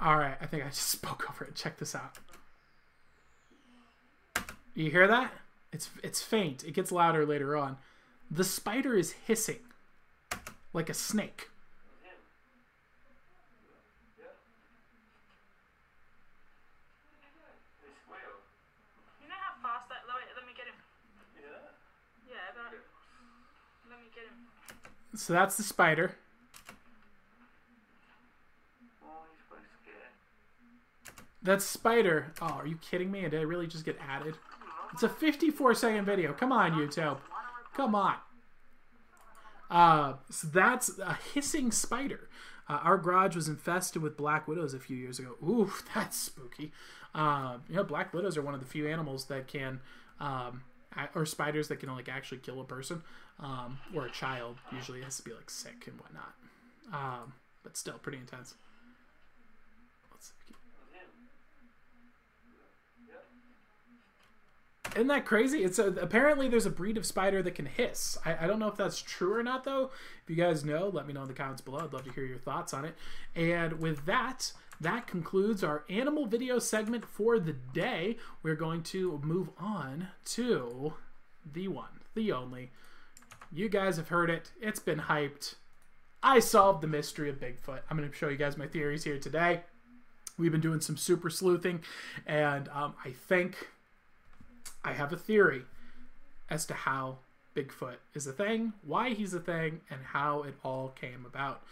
[0.00, 1.56] Alright, I think I just spoke over it.
[1.56, 2.18] Check this out.
[4.76, 5.32] You hear that?
[5.72, 6.62] It's it's faint.
[6.62, 7.78] It gets louder later on.
[8.30, 9.60] The spider is hissing
[10.74, 11.48] like a snake.
[25.14, 26.14] So that's the spider.
[31.42, 32.32] That spider.
[32.42, 33.22] Oh, are you kidding me?
[33.22, 34.36] Did I really just get added?
[34.92, 36.32] It's a 54 second video.
[36.32, 37.18] Come on, YouTube.
[37.74, 38.16] Come on.
[39.70, 42.28] Uh, so that's a hissing spider.
[42.68, 45.36] Uh, our garage was infested with black widows a few years ago.
[45.42, 46.72] Ooh, that's spooky.
[47.14, 49.80] Uh, you know, black widows are one of the few animals that can,
[50.20, 50.62] um,
[51.14, 53.02] or spiders that can like actually kill a person,
[53.40, 54.56] um, or a child.
[54.72, 56.34] Usually, it has to be like sick and whatnot.
[56.92, 58.54] Um, but still, pretty intense.
[64.96, 65.62] Isn't that crazy?
[65.62, 68.16] It's a, apparently there's a breed of spider that can hiss.
[68.24, 69.90] I, I don't know if that's true or not though.
[70.22, 71.80] If you guys know, let me know in the comments below.
[71.80, 72.94] I'd love to hear your thoughts on it.
[73.34, 78.16] And with that, that concludes our animal video segment for the day.
[78.42, 80.94] We're going to move on to
[81.52, 82.72] the one, the only.
[83.52, 84.50] You guys have heard it.
[84.60, 85.56] It's been hyped.
[86.22, 87.80] I solved the mystery of Bigfoot.
[87.90, 89.60] I'm going to show you guys my theories here today.
[90.38, 91.80] We've been doing some super sleuthing,
[92.26, 93.68] and um, I think
[94.84, 95.62] I have a theory
[96.48, 97.18] as to how
[97.54, 101.62] Bigfoot is a thing, why he's a thing, and how it all came about.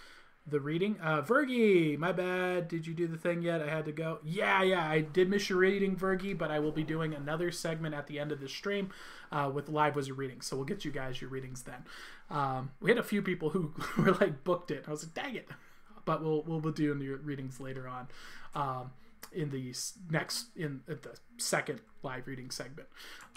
[0.47, 2.69] The reading, uh, Vergi, my bad.
[2.69, 3.63] Did you do the thing yet?
[3.63, 4.19] I had to go.
[4.23, 7.95] Yeah, yeah, I did miss your reading, Vergi, but I will be doing another segment
[7.95, 8.91] at the end of the stream
[9.33, 10.47] uh, with live wizard readings.
[10.47, 11.85] So we'll get you guys your readings then.
[12.31, 14.85] Um, we had a few people who were like booked it.
[14.87, 15.49] I was like, dang it,
[16.05, 18.09] but we'll we'll, we'll do your readings later on.
[18.55, 18.91] Um,
[19.35, 19.75] in the
[20.11, 20.99] next in the
[21.39, 22.89] second live reading segment.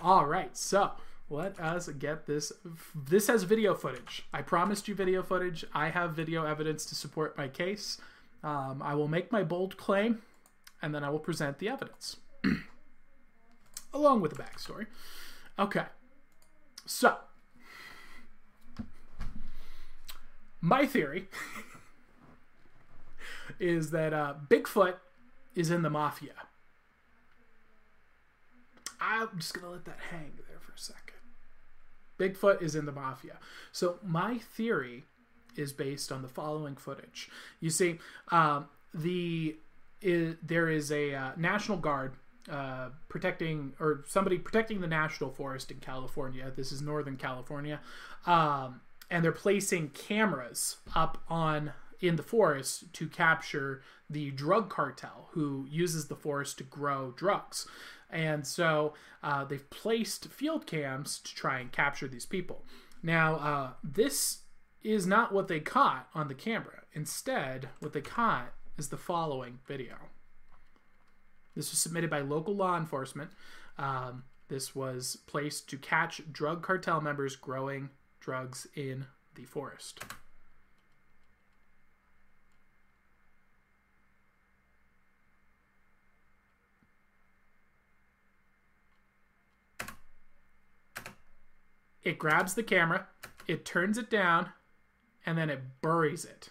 [0.01, 0.91] All right, so
[1.29, 2.51] let us get this.
[2.95, 4.25] This has video footage.
[4.33, 5.65] I promised you video footage.
[5.73, 7.99] I have video evidence to support my case.
[8.43, 10.21] Um, I will make my bold claim,
[10.81, 12.17] and then I will present the evidence
[13.93, 14.85] along with the backstory.
[15.59, 15.85] Okay,
[16.85, 17.17] so
[20.61, 21.27] my theory
[23.59, 24.95] is that uh, Bigfoot
[25.57, 26.33] is in the mafia.
[29.01, 31.15] I'm just gonna let that hang there for a second.
[32.19, 33.37] Bigfoot is in the mafia.
[33.71, 35.03] So my theory
[35.55, 37.29] is based on the following footage.
[37.59, 37.97] You see,
[38.31, 39.55] um, the
[40.01, 42.13] is, there is a uh, national guard
[42.51, 46.51] uh, protecting or somebody protecting the national forest in California.
[46.55, 47.79] This is Northern California,
[48.27, 55.29] um, and they're placing cameras up on in the forest to capture the drug cartel
[55.31, 57.67] who uses the forest to grow drugs.
[58.09, 58.93] And so
[59.23, 62.63] uh, they've placed field cams to try and capture these people.
[63.03, 64.39] Now, uh, this
[64.83, 66.83] is not what they caught on the camera.
[66.93, 69.95] Instead, what they caught is the following video.
[71.55, 73.31] This was submitted by local law enforcement.
[73.77, 77.89] Um, this was placed to catch drug cartel members growing
[78.19, 80.03] drugs in the forest.
[92.07, 93.05] It grabs the camera,
[93.49, 94.51] it turns it down,
[95.25, 96.47] and then it buries it.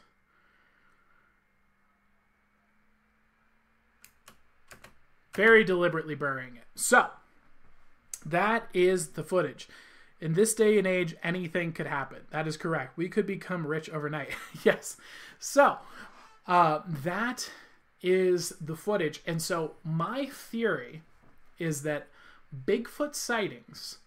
[5.34, 6.64] Very deliberately burying it.
[6.74, 7.06] So,
[8.26, 9.66] that is the footage.
[10.20, 12.18] In this day and age, anything could happen.
[12.30, 12.98] That is correct.
[12.98, 14.32] We could become rich overnight.
[14.62, 14.98] yes.
[15.38, 15.78] So,
[16.46, 17.50] uh, that
[18.02, 19.22] is the footage.
[19.26, 21.00] And so, my theory
[21.58, 22.08] is that
[22.66, 24.00] Bigfoot sightings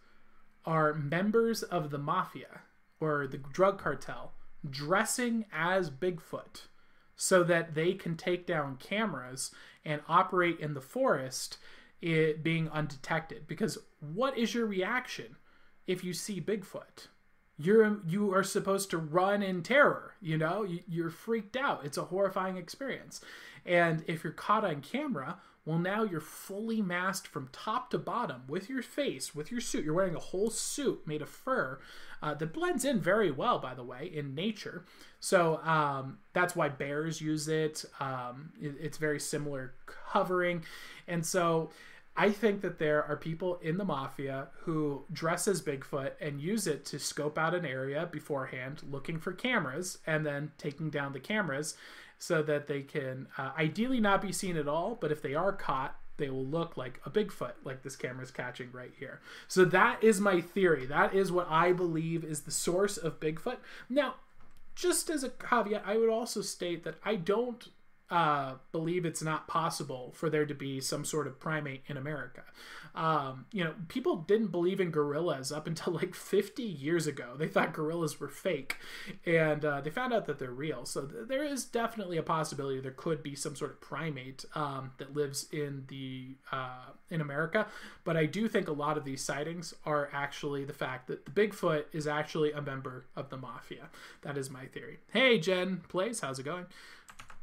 [0.65, 2.61] are members of the mafia
[2.99, 4.33] or the drug cartel
[4.69, 6.63] dressing as Bigfoot
[7.15, 9.51] so that they can take down cameras
[9.83, 11.57] and operate in the forest
[12.01, 13.45] it being undetected.
[13.45, 15.35] Because what is your reaction
[15.85, 17.07] if you see bigfoot?
[17.57, 20.65] You're you are supposed to run in terror you know?
[20.87, 21.85] You're freaked out.
[21.85, 23.21] It's a horrifying experience.
[23.65, 25.39] And if you're caught on camera
[25.69, 29.85] well, now you're fully masked from top to bottom with your face, with your suit.
[29.85, 31.77] You're wearing a whole suit made of fur
[32.23, 34.83] uh, that blends in very well, by the way, in nature.
[35.19, 37.85] So um, that's why bears use it.
[37.99, 38.77] Um, it.
[38.81, 40.65] It's very similar covering.
[41.07, 41.69] And so
[42.17, 46.65] I think that there are people in the mafia who dress as Bigfoot and use
[46.65, 51.19] it to scope out an area beforehand, looking for cameras, and then taking down the
[51.19, 51.75] cameras
[52.19, 55.53] so that they can uh, ideally not be seen at all, but if they are
[55.53, 59.21] caught, they will look like a Bigfoot, like this camera's catching right here.
[59.47, 60.85] So that is my theory.
[60.85, 63.57] That is what I believe is the source of Bigfoot.
[63.89, 64.15] Now,
[64.75, 67.69] just as a caveat, I would also state that I don't
[68.11, 72.43] uh, believe it's not possible for there to be some sort of primate in America.
[72.95, 77.35] Um, you know, people didn't believe in gorillas up until like 50 years ago.
[77.37, 78.77] They thought gorillas were fake,
[79.25, 80.85] and uh, they found out that they're real.
[80.85, 84.91] So th- there is definitely a possibility there could be some sort of primate um,
[84.97, 87.67] that lives in the uh, in America.
[88.03, 91.31] But I do think a lot of these sightings are actually the fact that the
[91.31, 93.89] Bigfoot is actually a member of the mafia.
[94.23, 94.99] That is my theory.
[95.11, 96.65] Hey, Jen Plays, how's it going?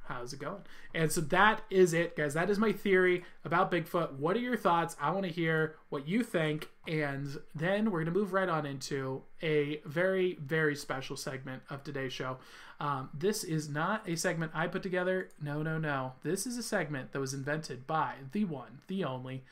[0.08, 0.62] How's it going?
[0.94, 2.34] And so that is it, guys.
[2.34, 4.14] That is my theory about Bigfoot.
[4.14, 4.96] What are your thoughts?
[5.00, 6.70] I want to hear what you think.
[6.88, 11.82] And then we're going to move right on into a very, very special segment of
[11.82, 12.38] today's show.
[12.78, 15.30] Um, this is not a segment I put together.
[15.40, 16.12] No, no, no.
[16.22, 19.44] This is a segment that was invented by the one, the only.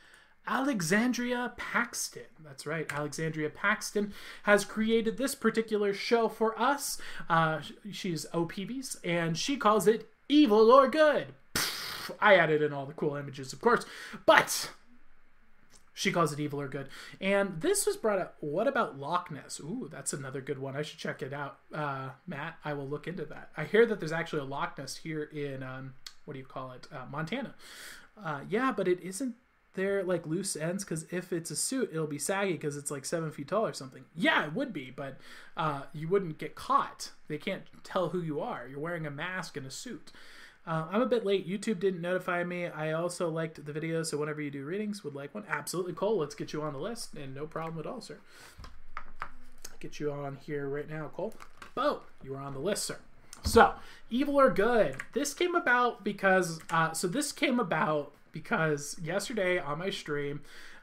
[0.47, 2.27] Alexandria Paxton.
[2.45, 2.91] That's right.
[2.93, 6.99] Alexandria Paxton has created this particular show for us.
[7.29, 11.29] Uh, she's OPBs, and she calls it evil or good.
[12.21, 13.85] I added in all the cool images, of course,
[14.27, 14.71] but
[15.95, 16.89] she calls it evil or good.
[17.21, 18.37] And this was brought up.
[18.41, 19.61] What about Loch Ness?
[19.61, 20.77] Ooh, that's another good one.
[20.77, 22.57] I should check it out, uh, Matt.
[22.65, 23.51] I will look into that.
[23.57, 25.95] I hear that there's actually a Loch Ness here in um,
[26.25, 27.55] what do you call it, uh, Montana.
[28.23, 29.35] Uh, yeah, but it isn't
[29.75, 33.05] there like loose ends because if it's a suit it'll be saggy because it's like
[33.05, 34.05] seven feet tall or something.
[34.17, 35.19] Yeah it would be but
[35.57, 37.11] uh, you wouldn't get caught.
[37.29, 38.67] They can't tell who you are.
[38.69, 40.13] You're wearing a mask and a suit.
[40.67, 41.47] Uh, i'm a bit late.
[41.47, 42.67] Youtube didn't notify me.
[42.67, 45.45] I also liked the video so whenever you do readings would like one.
[45.49, 46.19] Absolutely cole.
[46.19, 48.19] Let's get you on the list and no problem at all sir.
[49.81, 51.35] Get you on here right now cole.
[51.75, 52.99] Boom you are on the list sir.
[53.45, 53.75] So
[54.09, 54.97] evil or good.
[55.13, 60.43] This came about because uh, so this came about because yesterday on my stream,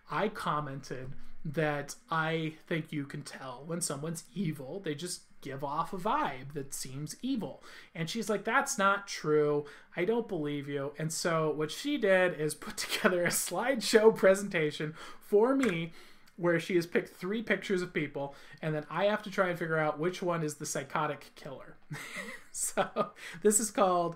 [0.09, 1.11] I commented
[1.43, 4.79] that I think you can tell when someone's evil.
[4.83, 7.61] They just give off a vibe that seems evil.
[7.93, 9.65] And she's like, That's not true.
[9.95, 10.93] I don't believe you.
[10.97, 15.91] And so what she did is put together a slideshow presentation for me
[16.37, 19.59] where she has picked three pictures of people, and then I have to try and
[19.59, 21.75] figure out which one is the psychotic killer.
[22.51, 23.11] so
[23.43, 24.15] this is called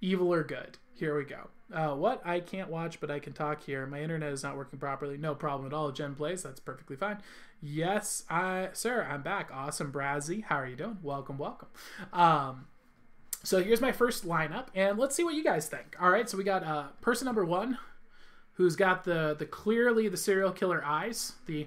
[0.00, 0.78] Evil or Good.
[1.02, 1.48] Here we go.
[1.74, 2.24] Uh, what?
[2.24, 3.84] I can't watch, but I can talk here.
[3.86, 5.16] My internet is not working properly.
[5.16, 5.90] No problem at all.
[5.90, 6.44] Jen plays.
[6.44, 7.18] That's perfectly fine.
[7.60, 9.50] Yes, I, sir, I'm back.
[9.52, 10.44] Awesome, Brazzy.
[10.44, 10.98] How are you doing?
[11.02, 11.66] Welcome, welcome.
[12.12, 12.66] Um,
[13.42, 15.96] so here's my first lineup, and let's see what you guys think.
[16.00, 17.78] All right, so we got uh, person number one,
[18.52, 21.32] who's got the the clearly the serial killer eyes.
[21.46, 21.66] The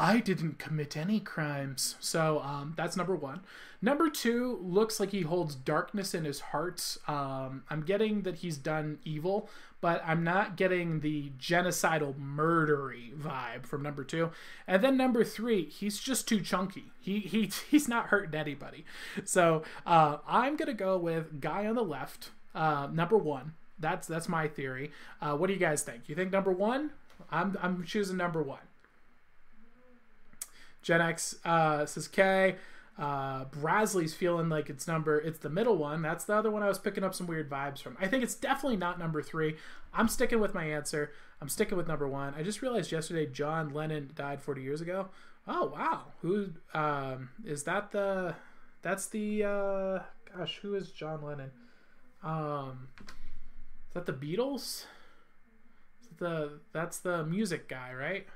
[0.00, 1.96] I didn't commit any crimes.
[1.98, 3.40] So um, that's number one.
[3.82, 6.98] Number two looks like he holds darkness in his heart.
[7.08, 13.66] Um, I'm getting that he's done evil, but I'm not getting the genocidal murdery vibe
[13.66, 14.30] from number two.
[14.68, 16.92] And then number three, he's just too chunky.
[17.00, 18.84] He he he's not hurting anybody.
[19.24, 23.54] So uh, I'm gonna go with guy on the left, uh, number one.
[23.80, 24.92] That's that's my theory.
[25.20, 26.08] Uh, what do you guys think?
[26.08, 26.92] You think number one?
[27.30, 28.58] I'm I'm choosing number one.
[30.82, 32.56] Gen X uh, says K.
[32.98, 36.02] Uh, Brasley's feeling like it's number it's the middle one.
[36.02, 37.96] That's the other one I was picking up some weird vibes from.
[38.00, 39.56] I think it's definitely not number three.
[39.94, 41.12] I'm sticking with my answer.
[41.40, 42.34] I'm sticking with number one.
[42.34, 45.08] I just realized yesterday John Lennon died 40 years ago.
[45.46, 47.92] Oh wow, who um, is that?
[47.92, 48.34] The
[48.82, 49.98] that's the uh,
[50.36, 51.52] gosh, who is John Lennon?
[52.24, 54.84] Um, is that the Beatles?
[56.18, 58.26] the that's the music guy, right?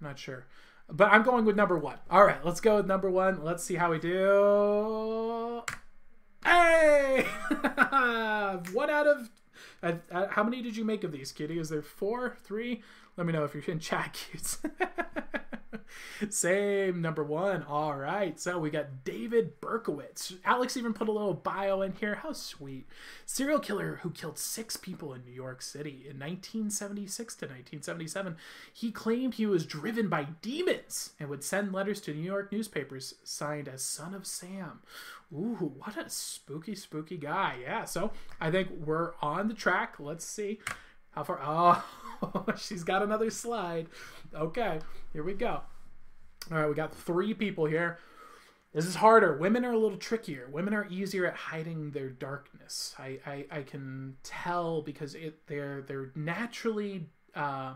[0.00, 0.46] I'm not sure.
[0.88, 1.98] But I'm going with number one.
[2.10, 3.44] All right, let's go with number one.
[3.44, 5.62] Let's see how we do.
[6.44, 7.26] Hey!
[8.72, 9.30] one out of.
[9.82, 11.58] Uh, uh, how many did you make of these, Kitty?
[11.58, 12.82] Is there four, three?
[13.16, 14.58] Let me know if you're in chat, cutes.
[16.30, 17.62] Same number one.
[17.64, 18.38] All right.
[18.38, 20.36] So we got David Berkowitz.
[20.44, 22.16] Alex even put a little bio in here.
[22.16, 22.86] How sweet.
[23.26, 28.36] Serial killer who killed six people in New York City in 1976 to 1977.
[28.72, 33.14] He claimed he was driven by demons and would send letters to New York newspapers
[33.24, 34.80] signed as Son of Sam.
[35.34, 37.56] Ooh, what a spooky, spooky guy.
[37.62, 37.84] Yeah.
[37.84, 39.96] So I think we're on the track.
[39.98, 40.60] Let's see
[41.12, 41.40] how far.
[41.42, 43.86] Oh, she's got another slide.
[44.34, 44.80] Okay.
[45.12, 45.60] Here we go.
[46.50, 47.98] All right, we got three people here.
[48.72, 49.36] This is harder.
[49.36, 50.48] Women are a little trickier.
[50.50, 52.94] Women are easier at hiding their darkness.
[52.98, 57.74] I I, I can tell because it they're they're naturally uh,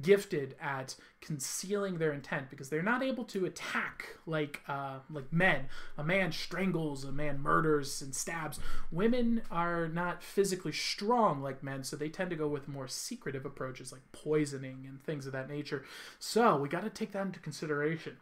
[0.00, 5.66] gifted at concealing their intent because they're not able to attack like uh, like men.
[5.96, 8.60] A man strangles, a man murders and stabs.
[8.90, 13.44] Women are not physically strong like men, so they tend to go with more secretive
[13.44, 15.84] approaches like poisoning and things of that nature.
[16.18, 18.16] So we got to take that into consideration.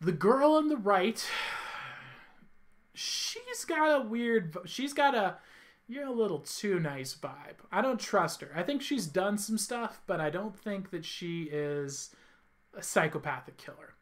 [0.00, 1.24] The girl on the right,
[2.94, 4.56] she's got a weird.
[4.66, 5.36] She's got a
[5.88, 7.60] you're a little too nice vibe.
[7.70, 8.50] I don't trust her.
[8.54, 12.14] I think she's done some stuff, but I don't think that she is
[12.76, 13.94] a psychopathic killer.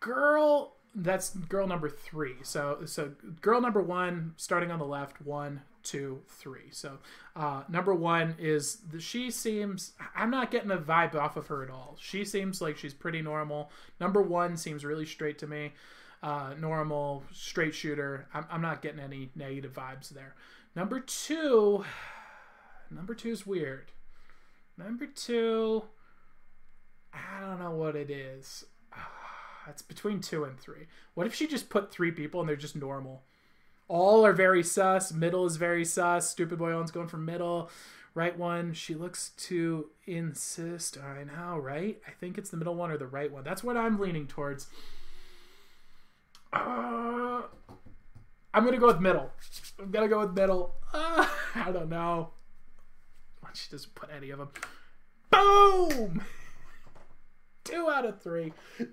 [0.00, 2.36] Girl, that's girl number three.
[2.42, 3.12] So, so
[3.42, 6.70] girl number one, starting on the left, one, two, three.
[6.70, 6.98] So,
[7.34, 9.92] uh, number one is the, she seems.
[10.14, 11.96] I'm not getting a vibe off of her at all.
[12.00, 13.70] She seems like she's pretty normal.
[14.00, 15.72] Number one seems really straight to me
[16.22, 18.26] uh, normal straight shooter.
[18.32, 20.34] I'm, I'm not getting any negative vibes there.
[20.74, 21.84] Number two,
[22.90, 23.92] number two is weird.
[24.78, 25.84] Number two,
[27.12, 28.64] I don't know what it is.
[29.68, 30.86] It's between two and three.
[31.14, 33.24] What if she just put three people and they're just normal?
[33.88, 35.12] All are very sus.
[35.12, 36.30] Middle is very sus.
[36.30, 37.68] Stupid boy Owen's going for middle.
[38.14, 40.98] Right one, she looks to insist.
[40.98, 42.00] I know, right?
[42.06, 43.42] I think it's the middle one or the right one.
[43.42, 44.68] That's what I'm leaning towards.
[46.52, 47.42] Uh,
[48.54, 49.30] I'm gonna go with middle.
[49.78, 50.74] I'm gonna go with middle.
[50.92, 52.30] Uh, I don't know.
[53.54, 54.50] She doesn't put any of them.
[55.30, 56.22] Boom!
[57.64, 58.52] Two out of three.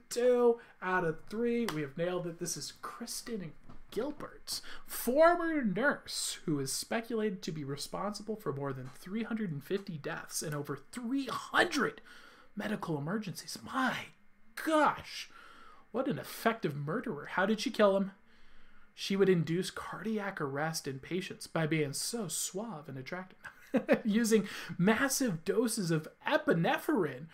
[0.10, 1.66] Two out of three.
[1.66, 2.40] We have nailed it.
[2.40, 3.52] This is Kristen
[3.92, 10.56] Gilbert, former nurse who is speculated to be responsible for more than 350 deaths and
[10.56, 12.02] over 300
[12.56, 13.60] medical emergencies.
[13.64, 13.94] My
[14.66, 15.30] gosh.
[15.94, 17.28] What an effective murderer.
[17.34, 18.14] How did she kill him?
[18.96, 23.38] She would induce cardiac arrest in patients by being so suave and attractive,
[24.04, 27.28] using massive doses of epinephrine,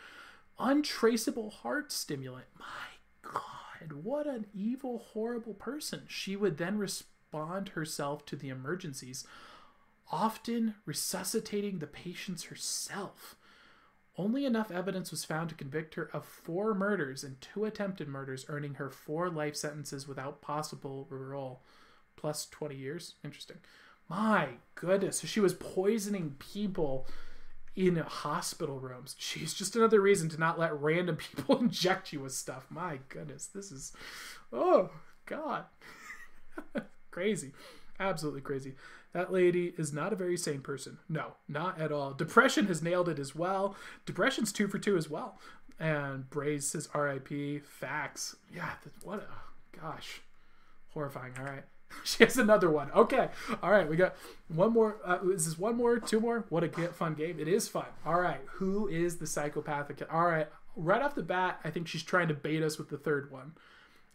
[0.59, 2.47] untraceable heart stimulant.
[2.59, 2.65] My
[3.21, 6.01] God, what an evil, horrible person.
[6.09, 9.25] She would then respond herself to the emergencies
[10.11, 13.37] often resuscitating the patients herself.
[14.19, 18.45] Only enough evidence was found to convict her of four murders and two attempted murders,
[18.49, 21.61] earning her four life sentences without possible parole,
[22.17, 23.13] plus 20 years.
[23.23, 23.59] Interesting.
[24.09, 25.21] My goodness.
[25.21, 27.07] So she was poisoning people
[27.77, 29.15] in hospital rooms.
[29.17, 32.65] She's just another reason to not let random people inject you with stuff.
[32.69, 33.47] My goodness.
[33.47, 33.93] This is,
[34.51, 34.89] oh,
[35.27, 35.63] God.
[37.11, 37.53] crazy.
[38.01, 38.75] Absolutely crazy.
[39.13, 40.99] That lady is not a very sane person.
[41.09, 42.13] No, not at all.
[42.13, 43.75] Depression has nailed it as well.
[44.05, 45.39] Depression's two for two as well.
[45.79, 47.65] And Braze says RIP.
[47.65, 48.35] Facts.
[48.53, 48.69] Yeah,
[49.03, 50.21] what a gosh.
[50.93, 51.33] Horrifying.
[51.39, 51.63] All right.
[52.03, 52.91] she has another one.
[52.91, 53.29] Okay.
[53.63, 53.89] All right.
[53.89, 54.15] We got
[54.47, 54.97] one more.
[55.03, 55.99] Uh, is this one more?
[55.99, 56.45] Two more?
[56.49, 57.39] What a fun game.
[57.39, 57.87] It is fun.
[58.05, 58.41] All right.
[58.53, 60.01] Who is the psychopathic?
[60.11, 60.47] All right.
[60.75, 63.53] Right off the bat, I think she's trying to bait us with the third one.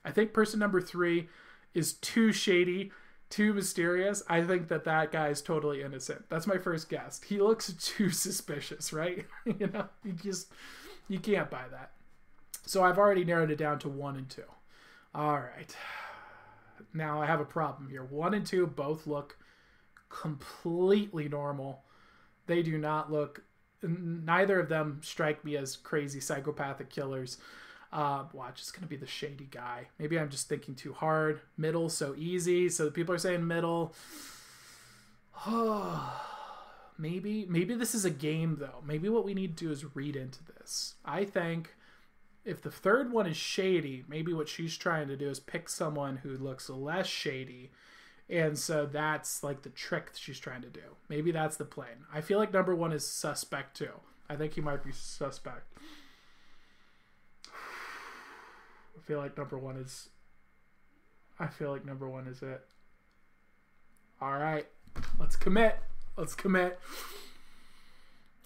[0.04, 1.28] I think person number three
[1.74, 2.92] is too shady
[3.30, 6.24] too mysterious, I think that that guy is totally innocent.
[6.28, 7.20] That's my first guess.
[7.22, 9.26] He looks too suspicious, right?
[9.44, 10.52] you know, you just
[11.08, 11.92] you can't buy that.
[12.66, 14.44] So I've already narrowed it down to one and two.
[15.14, 15.76] All right.
[16.92, 18.04] Now I have a problem here.
[18.04, 19.36] One and two both look
[20.08, 21.82] completely normal.
[22.46, 23.42] They do not look.
[23.82, 27.38] Neither of them strike me as crazy psychopathic killers.
[27.94, 29.86] Uh, watch, it's gonna be the shady guy.
[30.00, 31.40] Maybe I'm just thinking too hard.
[31.56, 32.68] Middle, so easy.
[32.68, 33.94] So people are saying middle.
[36.96, 38.80] Maybe, maybe this is a game though.
[38.86, 40.94] Maybe what we need to do is read into this.
[41.04, 41.74] I think
[42.44, 46.18] if the third one is shady, maybe what she's trying to do is pick someone
[46.18, 47.72] who looks less shady.
[48.30, 50.96] And so that's like the trick she's trying to do.
[51.08, 52.06] Maybe that's the plan.
[52.12, 54.00] I feel like number one is suspect too.
[54.28, 55.66] I think he might be suspect.
[59.02, 60.08] Feel like number one is.
[61.38, 62.60] I feel like number one is it.
[64.20, 64.66] All right,
[65.18, 65.78] let's commit.
[66.16, 66.78] Let's commit.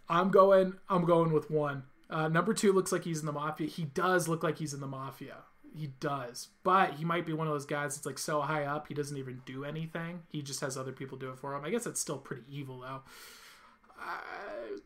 [0.09, 0.75] I'm going.
[0.89, 1.85] I'm going with one.
[2.11, 3.69] Uh, number two looks like he's in the mafia.
[3.69, 5.37] He does look like he's in the mafia.
[5.77, 8.89] He does, but he might be one of those guys that's like so high up
[8.89, 10.23] he doesn't even do anything.
[10.31, 11.65] He just has other people do it for him.
[11.65, 13.03] I guess it's still pretty evil though.
[14.01, 14.79] Uh,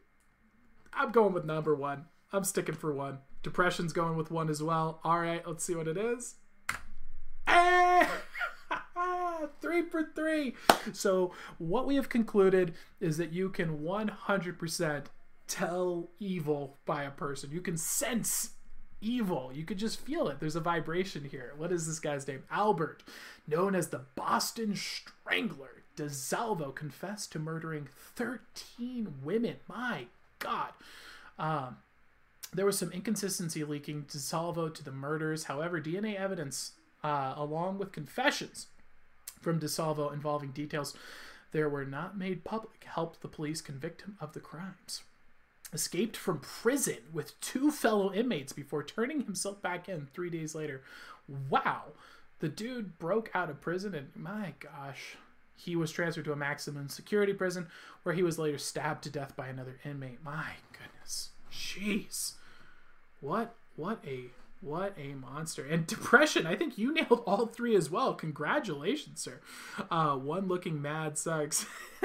[0.92, 2.06] I'm going with number one.
[2.32, 3.18] I'm sticking for one.
[3.42, 5.00] Depression's going with one as well.
[5.04, 6.36] All right, let's see what it is.
[7.46, 8.06] Eh!
[9.60, 10.54] three for three.
[10.92, 15.04] So, what we have concluded is that you can 100%
[15.46, 17.50] tell evil by a person.
[17.52, 18.50] You can sense
[19.00, 19.50] evil.
[19.52, 20.40] You could just feel it.
[20.40, 21.52] There's a vibration here.
[21.56, 22.44] What is this guy's name?
[22.50, 23.02] Albert,
[23.46, 25.82] known as the Boston Strangler.
[25.96, 27.86] DeSalvo confessed to murdering
[28.16, 29.56] 13 women.
[29.68, 30.06] My
[30.38, 30.70] God.
[31.38, 31.76] Um,
[32.54, 35.44] there was some inconsistency leaking DeSalvo to the murders.
[35.44, 36.72] However, DNA evidence,
[37.02, 38.66] uh, along with confessions
[39.40, 40.94] from DeSalvo involving details
[41.52, 45.02] there were not made public, helped the police convict him of the crimes.
[45.72, 50.82] Escaped from prison with two fellow inmates before turning himself back in three days later.
[51.48, 51.92] Wow.
[52.40, 55.16] The dude broke out of prison and my gosh,
[55.56, 57.68] he was transferred to a maximum security prison
[58.02, 60.24] where he was later stabbed to death by another inmate.
[60.24, 61.30] My goodness.
[61.52, 62.32] Jeez.
[63.22, 64.24] What what a
[64.60, 65.64] what a monster.
[65.64, 68.14] And depression, I think you nailed all three as well.
[68.14, 69.40] Congratulations, sir.
[69.90, 71.64] Uh, one looking mad sucks.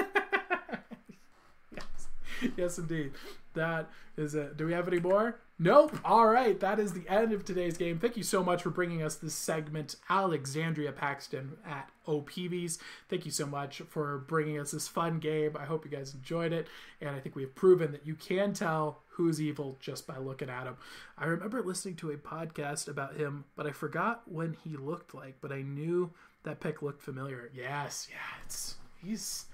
[1.75, 2.07] yes.
[2.55, 3.11] Yes, indeed.
[3.55, 4.57] That is it.
[4.57, 5.39] Do we have any more?
[5.59, 5.97] Nope.
[6.05, 6.59] All right.
[6.59, 7.97] That is the end of today's game.
[7.97, 12.77] Thank you so much for bringing us this segment, Alexandria Paxton at OPVs.
[13.09, 15.57] Thank you so much for bringing us this fun game.
[15.59, 16.67] I hope you guys enjoyed it.
[17.01, 20.49] And I think we have proven that you can tell who's evil just by looking
[20.49, 20.77] at him.
[21.17, 25.37] I remember listening to a podcast about him, but I forgot when he looked like,
[25.41, 26.11] but I knew
[26.43, 27.49] that pic looked familiar.
[27.51, 28.07] Yes.
[28.11, 28.43] Yeah.
[28.45, 29.45] It's, he's,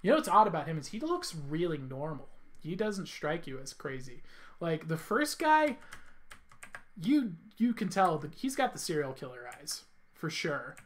[0.00, 2.28] you know what's odd about him is he looks really normal.
[2.60, 4.22] He doesn't strike you as crazy.
[4.60, 5.76] Like the first guy,
[7.02, 9.84] you you can tell that he's got the serial killer eyes
[10.14, 10.76] for sure.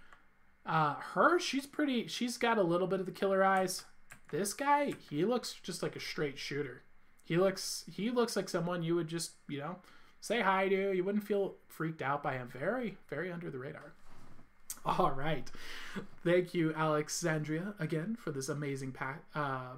[0.66, 2.06] Uh, her, she's pretty.
[2.06, 3.84] She's got a little bit of the killer eyes.
[4.30, 6.82] This guy, he looks just like a straight shooter.
[7.24, 9.76] He looks he looks like someone you would just you know
[10.20, 10.92] say hi to.
[10.92, 12.48] You wouldn't feel freaked out by him.
[12.48, 13.92] Very very under the radar.
[14.86, 15.50] All right,
[16.24, 19.24] thank you, Alexandria, again for this amazing pack.
[19.34, 19.76] Uh,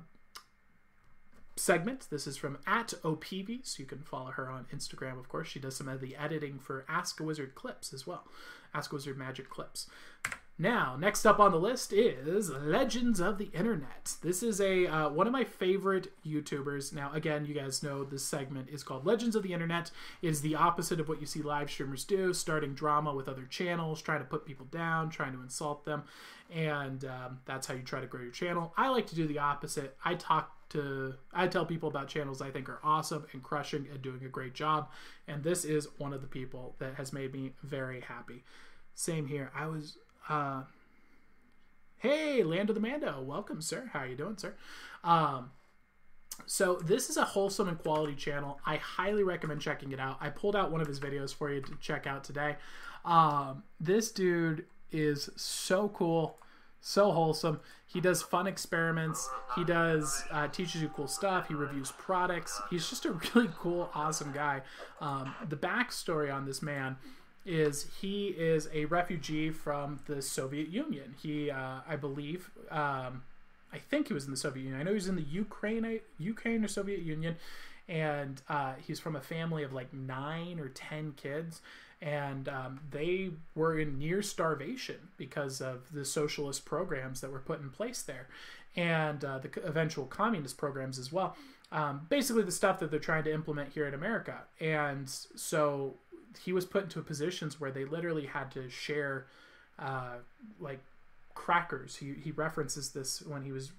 [1.56, 2.06] segment.
[2.10, 5.48] This is from at OPV, so you can follow her on Instagram, of course.
[5.48, 8.24] She does some of the editing for Ask a Wizard clips as well.
[8.74, 9.88] Ask a Wizard Magic clips.
[10.58, 14.14] Now, next up on the list is Legends of the Internet.
[14.22, 16.94] This is a uh, one of my favorite YouTubers.
[16.94, 19.90] Now, again, you guys know this segment is called Legends of the Internet.
[20.22, 23.44] It is the opposite of what you see live streamers do, starting drama with other
[23.44, 26.04] channels, trying to put people down, trying to insult them,
[26.50, 28.72] and um, that's how you try to grow your channel.
[28.78, 29.94] I like to do the opposite.
[30.06, 34.02] I talk to I tell people about channels I think are awesome and crushing and
[34.02, 34.90] doing a great job,
[35.28, 38.44] and this is one of the people that has made me very happy.
[38.94, 39.50] Same here.
[39.54, 39.98] I was
[40.28, 40.62] uh,
[41.98, 43.90] hey, Land of the Mando, welcome, sir.
[43.92, 44.54] How are you doing, sir?
[45.02, 45.50] Um,
[46.44, 48.60] so this is a wholesome and quality channel.
[48.66, 50.18] I highly recommend checking it out.
[50.20, 52.56] I pulled out one of his videos for you to check out today.
[53.04, 56.38] Um, this dude is so cool,
[56.86, 57.58] so wholesome.
[57.84, 59.28] He does fun experiments.
[59.56, 61.48] He does uh, teaches you cool stuff.
[61.48, 62.62] He reviews products.
[62.70, 64.62] He's just a really cool, awesome guy.
[65.00, 66.96] Um, the backstory on this man
[67.44, 71.16] is he is a refugee from the Soviet Union.
[71.20, 73.24] He, uh, I believe, um,
[73.72, 74.80] I think he was in the Soviet Union.
[74.80, 77.34] I know he was in the Ukraine, Ukraine or Soviet Union,
[77.88, 81.60] and uh, he's from a family of like nine or ten kids,
[82.00, 87.60] and um, they were in near starvation because of the socialist programs that were put
[87.60, 88.28] in place there,
[88.74, 91.36] and uh, the eventual communist programs as well.
[91.72, 95.94] Um, basically, the stuff that they're trying to implement here in America, and so
[96.44, 99.26] he was put into positions where they literally had to share
[99.78, 100.16] uh,
[100.60, 100.80] like
[101.34, 101.96] crackers.
[101.96, 103.72] He, he references this when he was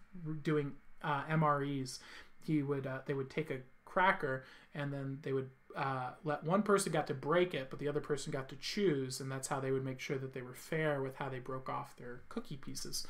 [0.43, 1.99] doing uh, MREs.
[2.43, 3.59] He would uh, they would take a
[3.97, 4.43] cracker
[4.75, 7.99] and then they would uh, let one person got to break it, but the other
[7.99, 11.01] person got to choose, and that's how they would make sure that they were fair
[11.01, 13.05] with how they broke off their cookie pieces.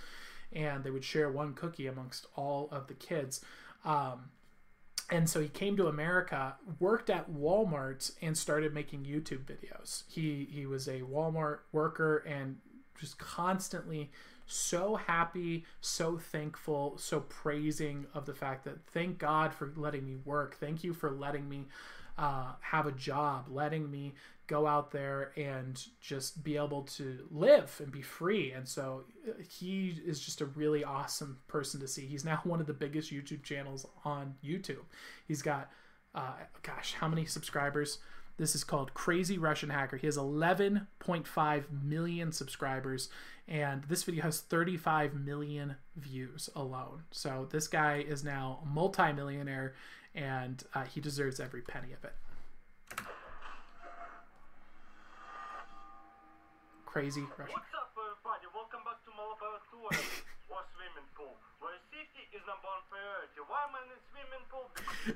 [0.53, 3.41] And they would share one cookie amongst all of the kids.
[3.83, 4.31] Um,
[5.09, 10.03] and so he came to America, worked at Walmart, and started making YouTube videos.
[10.09, 12.57] He he was a Walmart worker and
[12.99, 14.11] just constantly
[14.47, 20.15] so happy, so thankful, so praising of the fact that thank God for letting me
[20.25, 20.55] work.
[20.55, 21.65] Thank you for letting me
[22.17, 24.13] uh, have a job, letting me
[24.47, 28.53] go out there and just be able to live and be free.
[28.53, 32.05] And so uh, he is just a really awesome person to see.
[32.05, 34.85] He's now one of the biggest YouTube channels on YouTube.
[35.27, 35.69] He's got,
[36.15, 36.33] uh,
[36.63, 37.99] gosh, how many subscribers?
[38.38, 39.97] This is called Crazy Russian Hacker.
[39.97, 43.09] He has 11.5 million subscribers,
[43.47, 47.01] and this video has 35 million views alone.
[47.09, 49.73] So this guy is now a multimillionaire,
[50.13, 52.13] and uh, he deserves every penny of it.
[56.85, 57.55] Crazy Russian.
[57.55, 58.45] What's up, everybody?
[58.53, 59.89] Welcome back to Malabar Tour
[60.49, 63.39] or swimming pool, where safety is number one priority.
[63.47, 64.67] Why am I in swimming pool?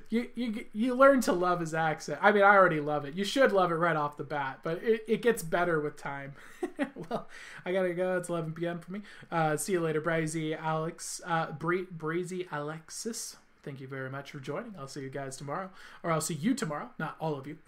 [0.09, 2.19] You, you you learn to love his accent.
[2.21, 3.13] I mean, I already love it.
[3.15, 6.33] You should love it right off the bat, but it, it gets better with time.
[7.09, 7.27] well,
[7.65, 8.17] I gotta go.
[8.17, 8.79] It's 11 p.m.
[8.79, 9.01] for me.
[9.31, 11.21] Uh, see you later, Brazy Alex.
[11.25, 13.37] Uh, Bra- Brazy Alexis.
[13.63, 14.73] Thank you very much for joining.
[14.77, 15.69] I'll see you guys tomorrow,
[16.03, 16.89] or I'll see you tomorrow.
[16.97, 17.57] Not all of you.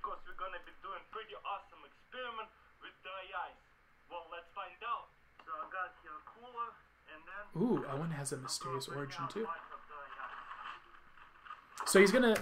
[0.00, 2.46] Because we're gonna be doing pretty awesome experiment
[2.78, 3.58] with dry ice.
[4.06, 5.10] Well, let's find out.
[5.42, 6.70] So I got here a cooler,
[7.10, 9.46] and then Ooh, Owen has a mysterious origin too.
[11.86, 12.36] So he's gonna.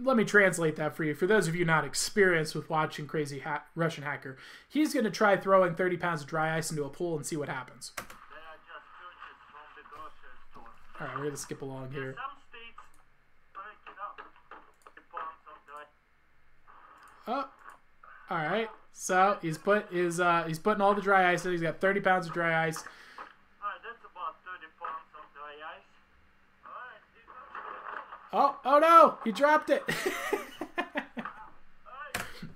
[0.00, 1.14] Let me translate that for you.
[1.14, 4.38] For those of you not experienced with watching Crazy ha- Russian Hacker,
[4.68, 7.48] he's gonna try throwing 30 pounds of dry ice into a pool and see what
[7.48, 7.92] happens.
[11.00, 12.16] All right, we're gonna skip along here.
[17.26, 17.48] Oh,
[18.30, 18.68] all right.
[18.92, 21.52] So he's put his uh he's putting all the dry ice in.
[21.52, 22.78] He's got 30 pounds of dry ice.
[22.78, 25.90] Alright, that's about 30 pounds of dry ice.
[26.66, 27.30] Alright, this is
[28.32, 29.82] Oh, oh no, he dropped it.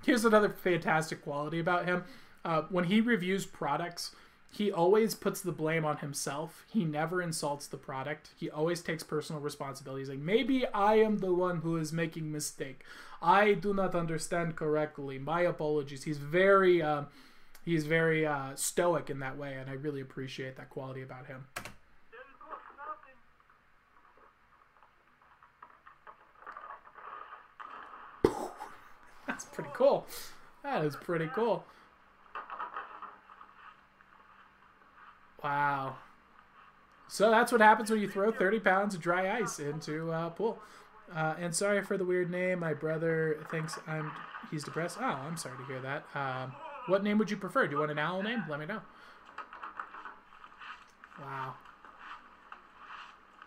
[0.03, 2.03] Here's another fantastic quality about him.
[2.43, 4.15] Uh, when he reviews products,
[4.51, 6.65] he always puts the blame on himself.
[6.71, 8.29] He never insults the product.
[8.37, 10.01] He always takes personal responsibility.
[10.01, 12.83] He's like, maybe I am the one who is making mistake.
[13.21, 15.19] I do not understand correctly.
[15.19, 16.03] My apologies.
[16.03, 17.07] He's very, um,
[17.65, 21.45] he's very uh, stoic in that way, and I really appreciate that quality about him.
[21.55, 23.15] There it goes, nothing.
[29.37, 30.07] That's pretty cool.
[30.63, 31.63] That is pretty cool.
[35.43, 35.97] Wow.
[37.07, 40.57] So that's what happens when you throw 30 pounds of dry ice into a pool.
[41.15, 42.61] Uh, and sorry for the weird name.
[42.61, 44.11] My brother thinks I'm
[44.49, 44.97] he's depressed.
[44.99, 46.05] Oh, I'm sorry to hear that.
[46.15, 46.53] Um,
[46.87, 47.67] what name would you prefer?
[47.67, 48.43] Do you want an owl name?
[48.49, 48.81] Let me know.
[51.21, 51.53] Wow.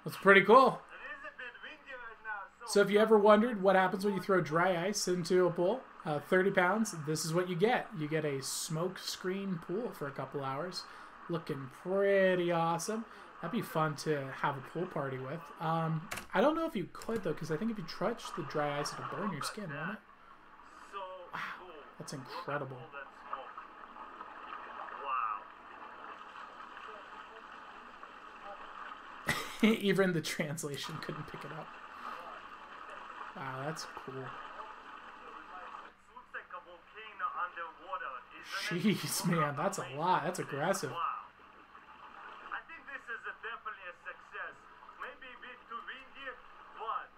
[0.05, 0.69] That's pretty cool.
[0.69, 4.15] It is a bit windy right now, so, if you ever wondered what happens when
[4.15, 7.89] you throw dry ice into a pool, uh, 30 pounds, this is what you get.
[7.99, 10.85] You get a smoke screen pool for a couple hours.
[11.29, 13.05] looking pretty awesome.
[13.43, 15.41] That'd be fun to have a pool party with.
[15.61, 18.45] Um, I don't know if you could though, because I think if you touch the
[18.45, 19.99] dry ice, it'll burn your skin, won't it?
[20.93, 21.71] Cool.
[21.99, 22.77] That's incredible.
[29.63, 29.69] Wow.
[29.81, 31.67] Even the translation couldn't pick it up.
[33.41, 34.21] Wow, that's cool.
[34.21, 34.29] It
[36.13, 38.13] looks like a volcano underwater.
[38.37, 39.01] Isn't it?
[39.01, 40.25] Jeez, man, that's a lot.
[40.25, 40.93] That's aggressive.
[40.93, 44.55] I think this is a definitely a success.
[45.01, 46.29] Maybe a bit too windy,
[46.77, 47.09] but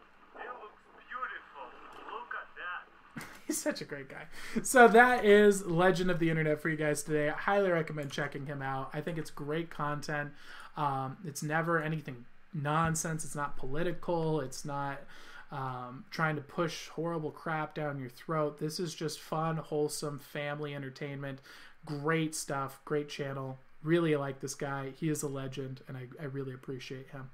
[0.46, 0.78] it looks
[1.10, 1.66] beautiful.
[2.06, 3.26] Look at that.
[3.48, 4.30] He's such a great guy.
[4.62, 7.30] So that is Legend of the Internet for you guys today.
[7.30, 8.90] I highly recommend checking him out.
[8.94, 10.30] I think it's great content.
[10.76, 13.24] Um, it's never anything nonsense.
[13.24, 14.40] It's not political.
[14.40, 15.00] It's not
[15.52, 18.58] um, trying to push horrible crap down your throat.
[18.58, 21.40] This is just fun, wholesome family entertainment.
[21.84, 22.80] Great stuff.
[22.84, 23.58] Great channel.
[23.82, 24.92] Really like this guy.
[24.96, 27.28] He is a legend, and I, I really appreciate him.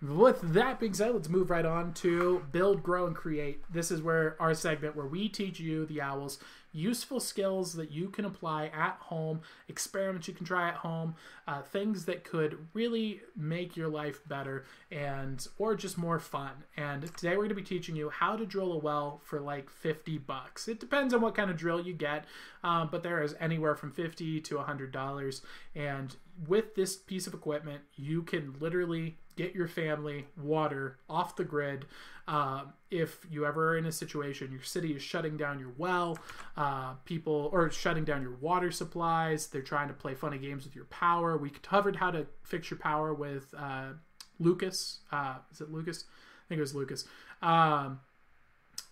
[0.00, 3.62] With that being said, let's move right on to build, grow, and create.
[3.72, 6.38] This is where our segment where we teach you, the owls,
[6.72, 11.14] useful skills that you can apply at home, experiments you can try at home,
[11.46, 16.64] uh, things that could really make your life better and or just more fun.
[16.76, 19.70] And today we're going to be teaching you how to drill a well for like
[19.70, 20.68] 50 bucks.
[20.68, 22.24] It depends on what kind of drill you get,
[22.64, 25.42] um, but there is anywhere from 50 to 100 dollars.
[25.74, 26.14] And
[26.46, 31.86] with this piece of equipment, you can literally get your family water off the grid.
[32.28, 36.18] Uh, if you ever are in a situation, your city is shutting down your well,
[36.56, 40.74] uh, people or shutting down your water supplies, they're trying to play funny games with
[40.74, 41.36] your power.
[41.36, 43.94] We covered how to fix your power with uh,
[44.38, 45.00] Lucas.
[45.10, 46.04] Uh, is it Lucas?
[46.46, 47.04] I think it was Lucas.
[47.40, 48.00] Um,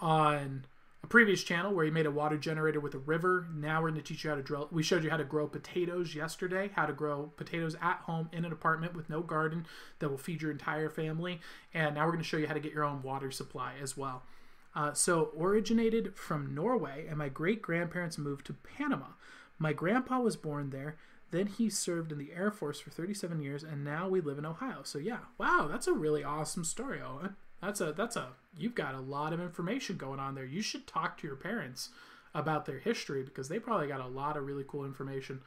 [0.00, 0.64] on
[1.02, 3.46] a previous channel where he made a water generator with a river.
[3.54, 4.68] Now we're going to teach you how to drill.
[4.70, 8.44] We showed you how to grow potatoes yesterday, how to grow potatoes at home in
[8.44, 9.66] an apartment with no garden
[9.98, 11.40] that will feed your entire family.
[11.72, 13.96] And now we're going to show you how to get your own water supply as
[13.96, 14.24] well.
[14.74, 19.06] Uh, so, originated from Norway, and my great grandparents moved to Panama.
[19.58, 20.96] My grandpa was born there.
[21.30, 24.46] Then he served in the Air Force for 37 years, and now we live in
[24.46, 24.82] Ohio.
[24.84, 27.00] So yeah, wow, that's a really awesome story.
[27.60, 30.44] That's a that's a you've got a lot of information going on there.
[30.44, 31.90] You should talk to your parents
[32.34, 35.40] about their history because they probably got a lot of really cool information.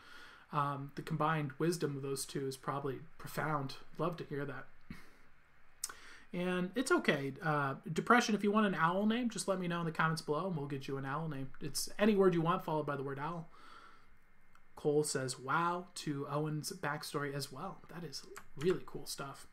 [0.51, 3.75] Um, the combined wisdom of those two is probably profound.
[3.97, 4.65] Love to hear that.
[6.31, 7.33] And it's okay.
[7.43, 10.21] Uh, depression, if you want an owl name, just let me know in the comments
[10.21, 11.49] below and we'll get you an owl name.
[11.61, 13.49] It's any word you want followed by the word owl.
[14.75, 17.77] Cole says, wow, to Owen's backstory as well.
[17.93, 18.23] That is
[18.57, 19.47] really cool stuff.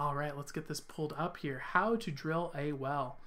[0.00, 1.58] All right, let's get this pulled up here.
[1.58, 3.18] How to drill a well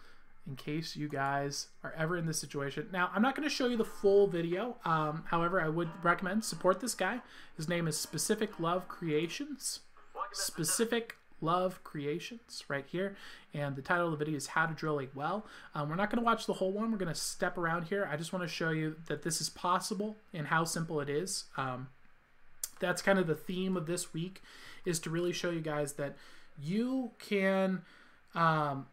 [0.47, 2.87] in case you guys are ever in this situation.
[2.91, 4.77] Now, I'm not going to show you the full video.
[4.83, 7.21] Um, however, I would recommend support this guy.
[7.55, 9.81] His name is Specific Love Creations.
[10.31, 13.15] Specific Love Creations right here.
[13.53, 15.45] And the title of the video is How to Drill a Well.
[15.75, 16.91] Um, we're not going to watch the whole one.
[16.91, 18.09] We're going to step around here.
[18.11, 21.43] I just want to show you that this is possible and how simple it is.
[21.55, 21.89] Um,
[22.79, 24.41] that's kind of the theme of this week
[24.85, 26.15] is to really show you guys that
[26.61, 27.81] you can
[28.35, 28.87] um,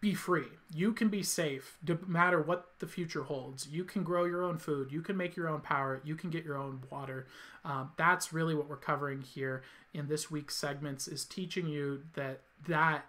[0.00, 0.46] be free.
[0.74, 3.68] You can be safe no matter what the future holds.
[3.68, 4.90] You can grow your own food.
[4.90, 6.00] You can make your own power.
[6.04, 7.26] You can get your own water.
[7.64, 9.62] Um, that's really what we're covering here
[9.92, 13.06] in this week's segments is teaching you that that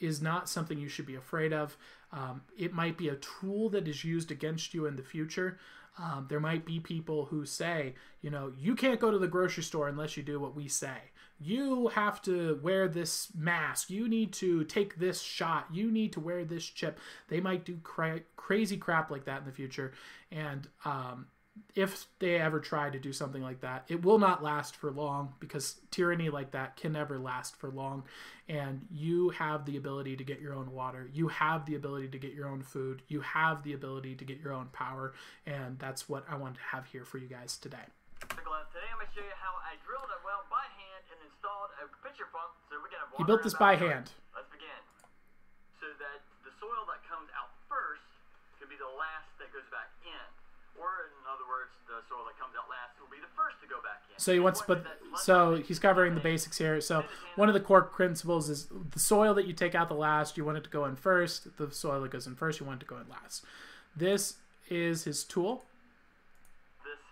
[0.00, 1.76] is not something you should be afraid of.
[2.12, 5.58] Um, it might be a tool that is used against you in the future.
[5.98, 9.62] Um, there might be people who say, you know, you can't go to the grocery
[9.62, 10.96] store unless you do what we say
[11.40, 13.90] you have to wear this mask.
[13.90, 15.66] You need to take this shot.
[15.72, 17.00] You need to wear this chip.
[17.28, 19.92] They might do cra- crazy crap like that in the future.
[20.30, 21.26] And um,
[21.74, 25.34] if they ever try to do something like that it will not last for long
[25.40, 28.04] because tyranny like that can never last for long.
[28.48, 31.08] And you have the ability to get your own water.
[31.12, 33.02] You have the ability to get your own food.
[33.08, 35.14] You have the ability to get your own power.
[35.46, 37.78] And that's what i want to have here for you guys today.
[38.20, 38.42] Today
[38.92, 39.39] I'm going to show you
[42.30, 44.80] pump so can have he built this by hand Let's begin.
[45.82, 48.06] So that the soil that comes out first
[48.60, 50.26] can be the last that goes back in.
[50.78, 53.68] Or in other words, the soil that comes out last will be the first to
[53.68, 54.16] go back in.
[54.16, 54.86] So he wants, but
[55.20, 56.80] so he's covering the basics here.
[56.80, 57.04] So
[57.36, 60.44] one of the core principles is the soil that you take out the last, you
[60.44, 61.56] want it to go in first.
[61.58, 63.44] The soil that goes in first, you want it to go in last.
[63.96, 65.66] This is his tool.
[66.86, 67.02] This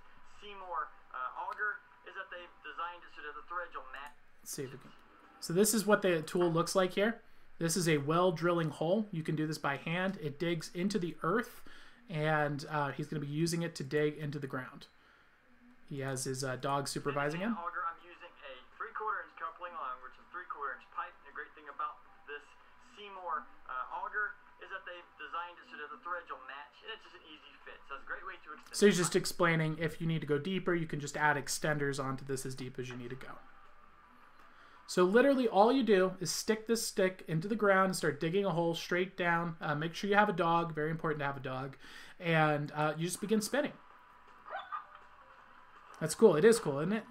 [0.40, 4.07] Seymour uh, auger is that they've designed it so that the threads will match.
[4.48, 4.96] Let's see if we can.
[5.44, 7.20] So this is what the tool looks like here.
[7.60, 9.04] This is a well drilling hole.
[9.12, 10.16] You can do this by hand.
[10.24, 11.60] It digs into the earth,
[12.08, 14.88] and uh, he's going to be using it to dig into the ground.
[15.92, 17.60] He has his uh, dog supervising him.
[17.60, 20.88] Auger, I'm using a three quarter inch coupling line, which is a three quarter inch
[20.96, 21.12] pipe.
[21.12, 22.40] And the great thing about this
[22.96, 24.32] Seymour uh, auger
[24.64, 27.26] is that they've designed it so that the threads will match, and it's just an
[27.28, 27.76] easy fit.
[27.84, 28.72] So it's a great way to extend.
[28.72, 32.00] So he's just explaining if you need to go deeper, you can just add extenders
[32.00, 33.36] onto this as deep as you need to go.
[34.88, 38.46] So literally all you do is stick this stick into the ground and start digging
[38.46, 39.56] a hole straight down.
[39.60, 40.74] Uh, make sure you have a dog.
[40.74, 41.76] Very important to have a dog.
[42.18, 43.72] And uh, you just begin spinning.
[46.00, 46.36] That's cool.
[46.36, 47.04] It is cool, isn't it?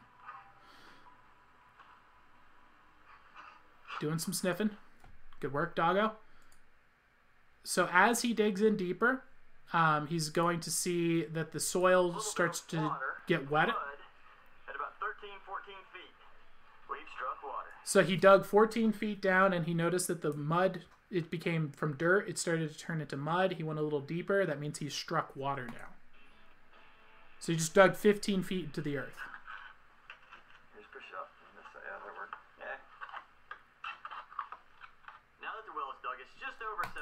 [4.02, 4.72] Doing some sniffing.
[5.40, 6.14] Good work, doggo.
[7.64, 9.22] So as he digs in deeper,
[9.72, 12.96] um, he's going to see that the soil starts to
[13.28, 13.68] get wet.
[13.68, 13.76] mud,
[14.68, 16.16] at about 13, 14 feet.
[16.90, 16.97] We've struck water.
[17.84, 21.94] So he dug 14 feet down and he noticed that the mud, it became from
[21.94, 23.54] dirt, it started to turn into mud.
[23.54, 24.46] He went a little deeper.
[24.46, 25.96] That means he struck water now.
[27.40, 29.14] So he just dug 15 feet into the earth.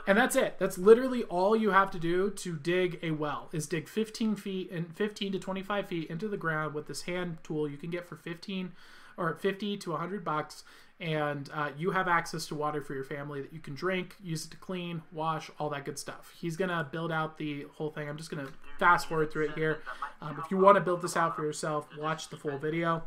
[0.08, 0.58] And that's it.
[0.60, 4.70] That's literally all you have to do to dig a well is dig 15 feet
[4.72, 8.08] and 15 to 25 feet into the ground with this hand tool you can get
[8.08, 8.74] for 15
[9.18, 10.64] or 50 to 100 bucks
[11.00, 14.46] and uh, you have access to water for your family that you can drink use
[14.46, 16.34] it to clean wash all that good stuff.
[16.40, 18.08] He's gonna build out the whole thing.
[18.08, 18.48] I'm just gonna
[18.80, 19.82] fast forward through it here.
[20.22, 23.04] Um, if you want to build this out for yourself watch the full video.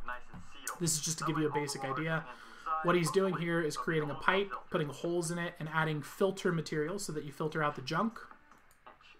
[0.80, 2.24] This is just to give you a basic idea.
[2.84, 6.52] What he's doing here is creating a pipe putting holes in it and adding filter
[6.52, 8.18] material so that you filter out the junk.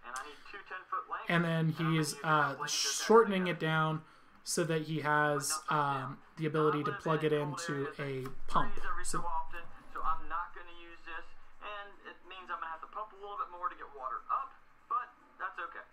[0.07, 1.27] And I need two 10 foot lengths.
[1.31, 4.03] and then he's uh, shortening it down
[4.45, 8.73] so that he has um, the ability to plug it into a pump.
[9.03, 9.61] So, so often,
[9.93, 11.27] so I'm not going to use this,
[11.63, 13.87] and it means I'm going to have to pump a little bit more to get
[13.99, 14.55] water up,
[14.89, 15.85] but that's okay.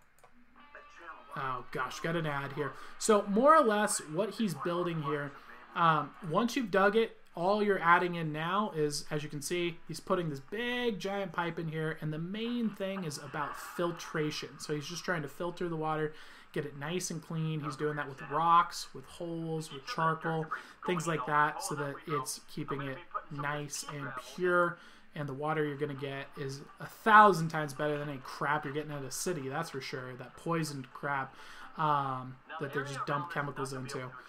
[1.38, 2.74] oh gosh, got an ad here.
[3.00, 5.32] So more or less, what he's building here,
[5.76, 9.78] um, once you've dug it, all you're adding in now is, as you can see,
[9.88, 14.50] he's putting this big giant pipe in here, and the main thing is about filtration.
[14.60, 16.14] So he's just trying to filter the water,
[16.56, 17.60] get it nice and clean.
[17.60, 20.46] He's doing that with rocks, with holes, with charcoal,
[20.88, 22.98] things like that, so that it's keeping it
[23.30, 24.78] nice and pure.
[25.14, 28.74] And the water you're gonna get is a thousand times better than any crap you're
[28.74, 29.48] getting at a city.
[29.48, 30.16] That's for sure.
[30.16, 31.36] That poisoned crap
[31.78, 33.94] um, that the they just dump chemicals is into.
[33.94, 34.26] to going to to.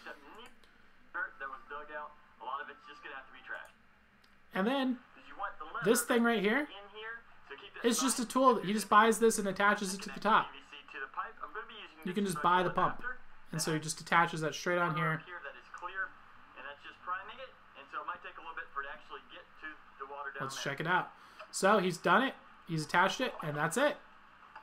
[4.59, 4.97] And then
[5.85, 8.55] this thing right here, to it's just a tool.
[8.55, 10.49] that He just buys this and attaches it to the top.
[10.49, 11.37] PVC to the pipe.
[11.45, 13.03] I'm going to be using You can just buy the pump.
[13.51, 15.21] And so he just attaches that straight on here.
[20.41, 21.11] Let's check it out.
[21.51, 22.35] So he's done it.
[22.69, 23.97] He's attached it, and that's it.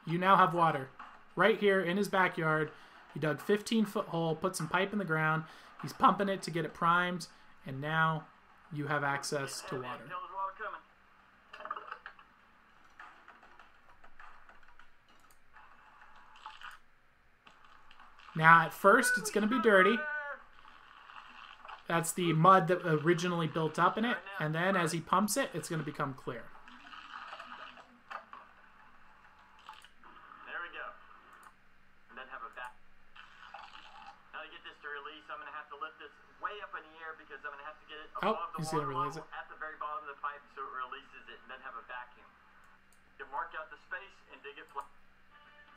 [0.05, 0.89] You now have water
[1.35, 2.71] right here in his backyard.
[3.13, 5.43] He dug 15 foot hole, put some pipe in the ground.
[5.81, 7.27] He's pumping it to get it primed,
[7.65, 8.25] and now
[8.71, 9.87] you have access to water.
[10.07, 10.79] tell us water coming.
[18.35, 19.97] Now, at first, it's going to be dirty.
[21.87, 25.51] That's the mud that originally built up in it, and then as he pumps it,
[25.53, 26.41] it's going to become clear.
[30.47, 30.87] There we go.
[32.09, 32.73] And then have a back.
[34.31, 36.71] Now to get this to release, I'm going to have to lift this way up
[36.73, 38.71] in the air because I'm going to have to get it Oh, above the he's
[38.73, 41.51] water release level at the very bottom of the pipe so it releases it and
[41.51, 42.25] then have a vacuum.
[43.19, 44.87] You mark out the space and dig it flat.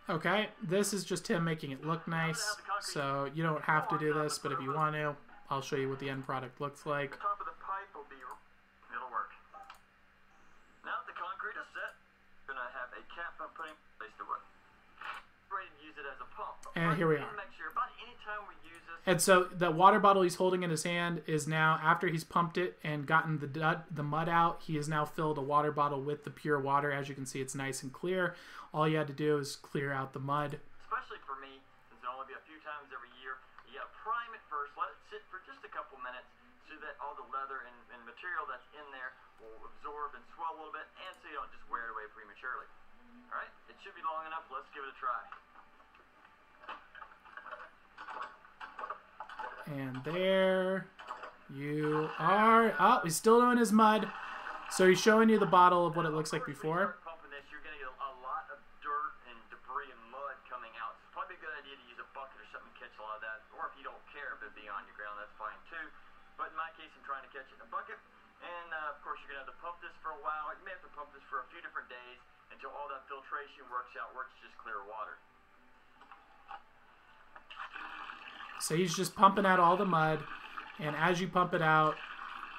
[0.06, 4.14] Okay, this is just him making it look nice, so you don't have to do
[4.14, 5.18] this, but if you want to,
[5.50, 7.18] I'll show you what the end product looks like.
[7.18, 8.14] The top of the pipe will be,
[8.94, 9.34] it'll work.
[10.86, 11.98] Now that the concrete is set,
[12.46, 14.38] I'm going to have a cap I'm putting in place to wood.
[15.50, 16.54] Ready to use it as a pump.
[16.78, 17.26] And here we are.
[19.06, 22.58] And so the water bottle he's holding in his hand is now, after he's pumped
[22.58, 26.02] it and gotten the dud, the mud out, he has now filled a water bottle
[26.02, 26.90] with the pure water.
[26.90, 28.34] As you can see, it's nice and clear.
[28.74, 30.58] All you had to do is clear out the mud.
[30.82, 33.38] especially for me, since it'll only be a few times every year,
[33.70, 36.26] you gotta prime it first, let it sit for just a couple minutes
[36.66, 40.50] so that all the leather and, and material that's in there will absorb and swell
[40.50, 42.66] a little bit and so you don't just wear it away prematurely.
[43.30, 45.45] Alright, it should be long enough, let's give it a try.
[49.66, 50.86] And there
[51.50, 52.74] you are.
[52.78, 54.06] Oh, he's still doing his mud.
[54.70, 56.98] So he's showing you the bottle of what it looks like before.
[57.06, 60.98] pumping this, you're gonna get a lot of dirt and debris and mud coming out.
[61.14, 63.22] Probably a good idea to use a bucket or something to catch a lot of
[63.22, 63.46] that.
[63.54, 65.86] Or if you don't care if it be on your ground, that's fine too.
[66.34, 67.98] But in my case, I'm trying to catch it in a bucket.
[68.42, 70.50] And uh, of course, you're gonna have to pump this for a while.
[70.50, 72.18] You may have to pump this for a few different days
[72.50, 75.18] until all that filtration works out, it's just clear water.
[78.60, 80.20] So he's just pumping out all the mud,
[80.78, 81.96] and as you pump it out,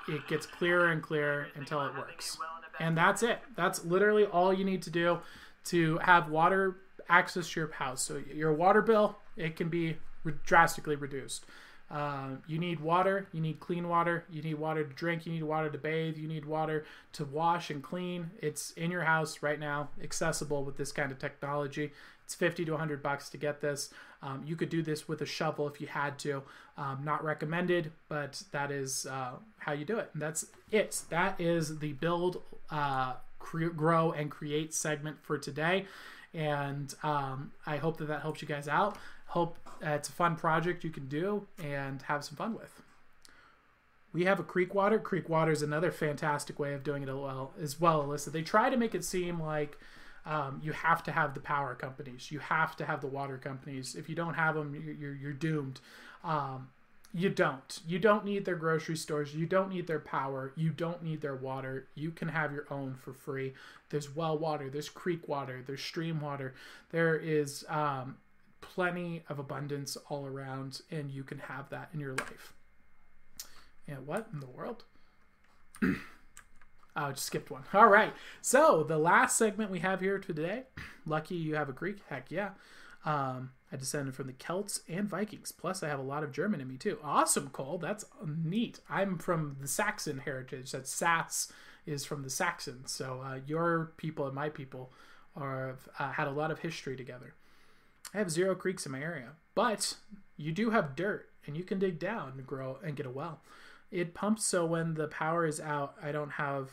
[0.07, 2.37] it gets clearer and clearer until it works.
[2.79, 3.39] And that's it.
[3.55, 5.19] That's literally all you need to do
[5.65, 6.77] to have water
[7.09, 8.01] access to your house.
[8.01, 11.45] So your water bill, it can be re- drastically reduced.
[11.89, 13.27] Um, you need water.
[13.31, 14.25] You need clean water.
[14.29, 15.25] You need water to drink.
[15.25, 16.17] You need water to bathe.
[16.17, 18.31] You need water to wash and clean.
[18.41, 21.91] It's in your house right now, accessible with this kind of technology.
[22.25, 23.89] It's 50 to 100 bucks to get this.
[24.22, 26.43] Um, you could do this with a shovel if you had to.
[26.78, 30.09] Um, not recommended, but that is uh, how you do it.
[30.13, 31.01] And that's it.
[31.09, 35.86] That is the build, uh, cre- grow, and create segment for today.
[36.34, 38.97] And um, I hope that that helps you guys out.
[39.28, 42.82] Hope uh, it's a fun project you can do and have some fun with.
[44.13, 44.99] We have a creek water.
[44.99, 48.32] Creek water is another fantastic way of doing it as well as well, Alyssa.
[48.32, 49.78] They try to make it seem like
[50.28, 52.32] um, you have to have the power companies.
[52.32, 53.95] You have to have the water companies.
[53.95, 55.80] If you don't have them, you're, you're, doomed.
[56.21, 56.67] Um,
[57.13, 57.80] you don't.
[57.88, 59.34] You don't need their grocery stores.
[59.34, 60.51] You don't need their power.
[60.57, 61.88] You don't need their water.
[61.95, 63.53] You can have your own for free.
[63.89, 64.69] There's well water.
[64.69, 65.63] There's creek water.
[65.65, 66.53] There's stream water.
[66.91, 68.17] There is um,
[68.59, 72.51] plenty of abundance all around, and you can have that in your life.
[73.88, 74.84] And what in the world?
[76.97, 77.63] oh, I just skipped one.
[77.73, 78.13] All right.
[78.41, 80.63] So the last segment we have here today.
[81.05, 81.99] Lucky you have a Greek.
[82.09, 82.49] Heck yeah.
[83.05, 85.51] Um, I descended from the Celts and Vikings.
[85.51, 86.97] Plus, I have a lot of German in me too.
[87.03, 87.77] Awesome, Cole.
[87.77, 88.79] That's neat.
[88.89, 90.71] I'm from the Saxon heritage.
[90.71, 91.51] That Sass
[91.85, 92.91] is from the Saxons.
[92.91, 94.91] So uh, your people and my people
[95.35, 97.33] are uh, had a lot of history together.
[98.13, 99.95] I have zero creeks in my area, but
[100.37, 103.41] you do have dirt, and you can dig down and grow and get a well.
[103.91, 106.71] It pumps so when the power is out, I don't have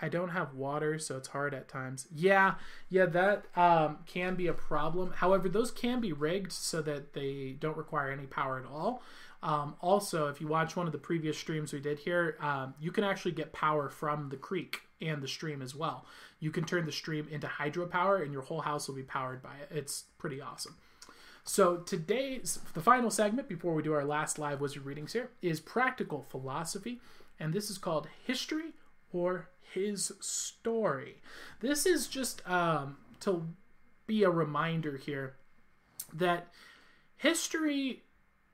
[0.00, 2.06] I don't have water, so it's hard at times.
[2.14, 2.56] Yeah,
[2.90, 5.12] yeah, that um, can be a problem.
[5.16, 9.02] However, those can be rigged so that they don't require any power at all.
[9.42, 12.90] Um, also, if you watch one of the previous streams we did here, um, you
[12.90, 16.04] can actually get power from the creek and the stream as well.
[16.40, 19.54] You can turn the stream into hydropower, and your whole house will be powered by
[19.62, 19.68] it.
[19.70, 20.76] It's pretty awesome.
[21.44, 25.60] So today's the final segment before we do our last live wizard readings here is
[25.60, 26.98] practical philosophy,
[27.38, 28.74] and this is called history
[29.16, 31.16] or his story.
[31.60, 33.46] This is just um, to
[34.06, 35.36] be a reminder here
[36.12, 36.48] that
[37.16, 38.02] history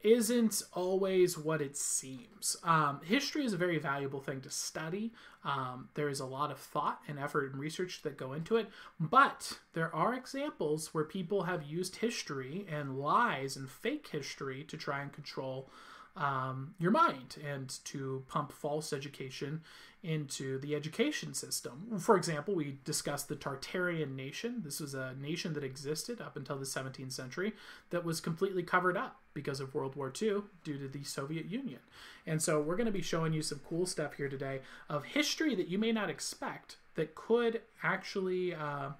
[0.02, 2.56] isn't always what it seems.
[2.64, 5.12] Um, history is a very valuable thing to study.
[5.44, 8.68] Um, there is a lot of thought and effort and research that go into it,
[8.98, 14.76] but there are examples where people have used history and lies and fake history to
[14.76, 15.70] try and control
[16.16, 19.62] um, your mind and to pump false education
[20.02, 21.98] into the education system.
[22.00, 24.62] For example, we discussed the Tartarian nation.
[24.64, 27.52] This was a nation that existed up until the 17th century
[27.90, 31.78] that was completely covered up because of World War II due to the Soviet Union.
[32.26, 35.54] And so we're going to be showing you some cool stuff here today of history
[35.54, 38.90] that you may not expect that could actually uh,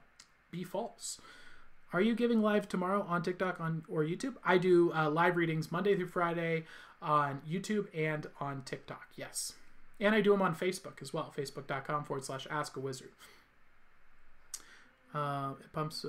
[0.53, 1.21] be false.
[1.93, 4.37] Are you giving live tomorrow on TikTok on or YouTube?
[4.45, 6.65] I do uh, live readings Monday through Friday
[7.03, 9.09] on YouTube and on TikTok.
[9.17, 9.55] Yes.
[10.01, 13.11] And I do them on Facebook as well, facebook.com forward slash ask a wizard.
[15.15, 16.05] Uh, it pumps.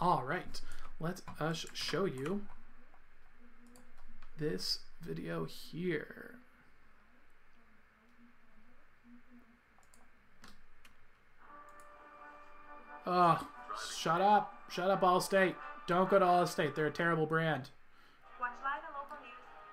[0.00, 0.60] All right.
[0.98, 2.42] Let us show you
[4.38, 6.36] this video here.
[13.06, 13.46] Oh,
[13.96, 14.54] shut up.
[14.70, 15.54] Shut up, Allstate.
[15.86, 16.74] Don't go to Allstate.
[16.74, 17.70] They're a terrible brand.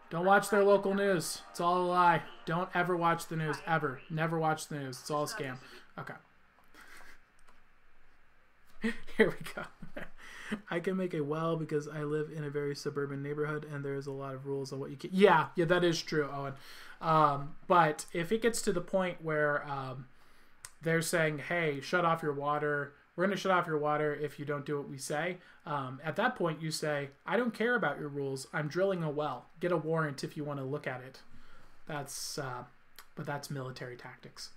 [0.10, 1.41] Don't watch their local news.
[1.52, 2.23] It's all a lie.
[2.45, 3.57] Don't ever watch the news.
[3.68, 4.02] Ever.
[4.10, 4.99] Never watch the news.
[4.99, 5.57] It's all a scam.
[5.99, 6.14] Okay.
[9.18, 9.64] Here we go.
[10.72, 14.07] I can make a well because I live in a very suburban neighborhood and there's
[14.07, 15.11] a lot of rules on what you can.
[15.14, 16.53] Yeah, yeah, that is true, Owen.
[17.02, 20.07] Um, but if it gets to the point where um,
[20.81, 24.40] they're saying, hey, shut off your water, we're going to shut off your water if
[24.40, 25.38] you don't do what we say.
[25.65, 28.48] Um, at that point, you say, I don't care about your rules.
[28.53, 29.48] I'm drilling a well.
[29.60, 31.19] Get a warrant if you want to look at it.
[31.86, 32.64] That's, uh,
[33.15, 34.52] but that's military tactics.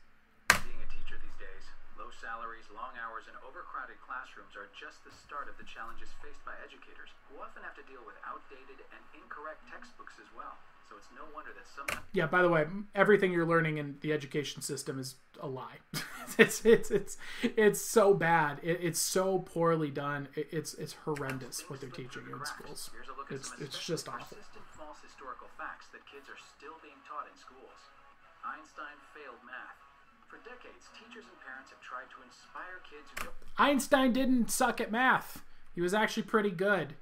[0.48, 1.64] Being a teacher these days,
[1.98, 6.39] low salaries, long hours, and overcrowded classrooms are just the start of the challenges faced
[6.47, 10.55] by educators, who often have to deal with outdated and incorrect textbooks as well.
[10.86, 11.90] So it's no wonder that some.
[12.15, 12.31] Yeah.
[12.31, 15.82] By the way, everything you're learning in the education system is a lie.
[16.39, 18.61] it's it's it's it's so bad.
[18.62, 20.28] It, it's so poorly done.
[20.36, 22.90] It, it's it's horrendous what they're teaching in schools.
[23.31, 24.39] It's it's just awful.
[24.77, 27.81] False historical facts that kids are still being taught in schools.
[28.44, 29.81] Einstein failed math.
[30.32, 33.28] For decades, teachers and parents have tried to inspire kids who.
[33.62, 35.42] Einstein didn't suck at math.
[35.74, 36.94] He was actually pretty good.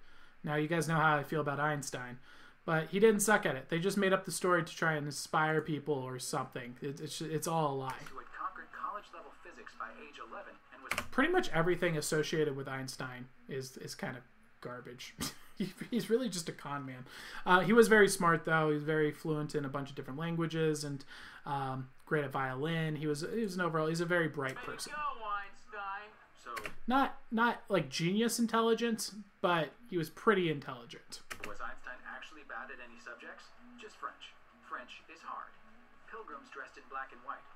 [0.42, 2.18] Now you guys know how I feel about Einstein.
[2.66, 3.68] but he didn't suck at it.
[3.68, 6.74] They just made up the story to try and inspire people or something.
[6.82, 7.94] It, it's it's all a lie.
[8.10, 12.56] Who had conquered college level physics by age 11 and was Pretty much everything associated
[12.56, 14.24] with Einstein is is kind of
[14.60, 15.14] garbage.
[15.60, 17.04] He- He's really just a con man.
[17.44, 18.68] Uh, he was very smart, though.
[18.68, 21.04] He was very fluent in a bunch of different languages and
[21.44, 22.96] um, great at violin.
[22.96, 23.86] He was he was an overall.
[23.86, 24.92] He's a very bright person.
[24.92, 26.10] Einstein.
[26.42, 26.50] so
[26.88, 31.20] Not not like genius intelligence, but he was pretty intelligent.
[31.46, 33.44] was Einstein actually bad at any subjects?
[33.80, 34.34] Just French.
[34.68, 35.46] French is hard.
[36.10, 37.46] Pilgrims dressed in black and white.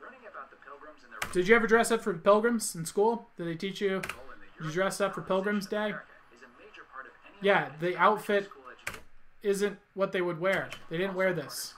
[0.00, 3.28] Learning about the pilgrims and their Did you ever dress up for pilgrims in school?
[3.36, 4.00] Did they teach you?
[4.00, 5.92] role in the Did you dress up for Pilgrim's Day?
[5.92, 8.48] America is a major part of any Yeah, the outfit
[9.42, 10.70] isn't what they would wear.
[10.88, 11.74] They didn't wear this.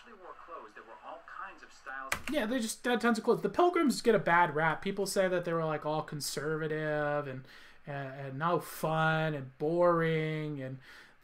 [0.00, 2.12] Actually wore clothes that were all kinds of styles.
[2.30, 3.42] Yeah, they just had tons of clothes.
[3.42, 4.82] The Pilgrims get a bad rap.
[4.82, 7.44] People say that they were like all conservative and
[7.86, 10.60] and, and no fun and boring.
[10.60, 10.78] And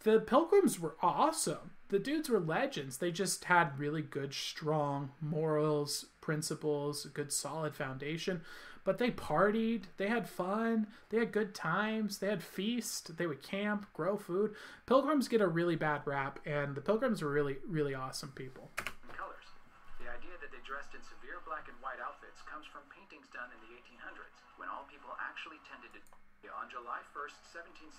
[0.04, 1.72] the Pilgrims were awesome.
[1.88, 2.96] The dudes were legends.
[2.96, 8.40] They just had really good, strong morals, principles, a good, solid foundation.
[8.86, 9.90] But they partied.
[9.98, 10.86] They had fun.
[11.10, 12.18] They had good times.
[12.22, 13.18] They had feast.
[13.18, 14.54] They would camp, grow food.
[14.86, 18.70] Pilgrims get a really bad rap, and the Pilgrims were really, really awesome people.
[19.10, 19.50] colors.
[19.98, 23.50] The idea that they dressed in severe black and white outfits comes from paintings done
[23.50, 26.00] in the 1800s, when all people actually tended to.
[26.46, 27.36] On July 1st,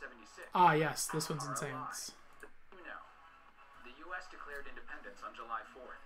[0.02, 0.50] 1776.
[0.56, 1.76] Ah, yes, this one's insane.
[2.72, 3.04] You know,
[3.84, 4.24] the U.S.
[4.32, 6.00] declared independence on July 4th.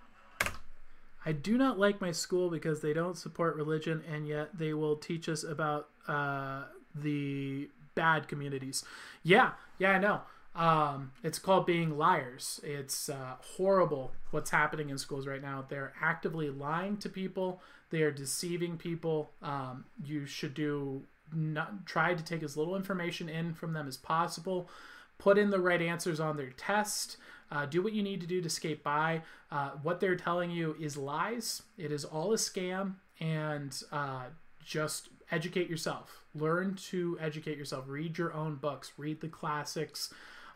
[1.24, 4.96] I do not like my school because they don't support religion, and yet they will
[4.96, 8.84] teach us about uh, the bad communities.
[9.22, 10.20] Yeah, yeah, I know.
[10.54, 12.60] Um, it's called being liars.
[12.62, 15.64] It's uh, horrible what's happening in schools right now.
[15.66, 17.62] They're actively lying to people.
[17.90, 19.30] They are deceiving people.
[19.42, 21.02] Um, you should do
[21.34, 24.68] not try to take as little information in from them as possible.
[25.18, 27.16] Put in the right answers on their test.
[27.52, 29.20] Uh, do what you need to do to skate by.
[29.50, 31.62] Uh, what they're telling you is lies.
[31.76, 34.24] It is all a scam, and uh,
[34.64, 36.24] just educate yourself.
[36.34, 37.84] Learn to educate yourself.
[37.86, 38.92] Read your own books.
[38.96, 40.12] Read the classics.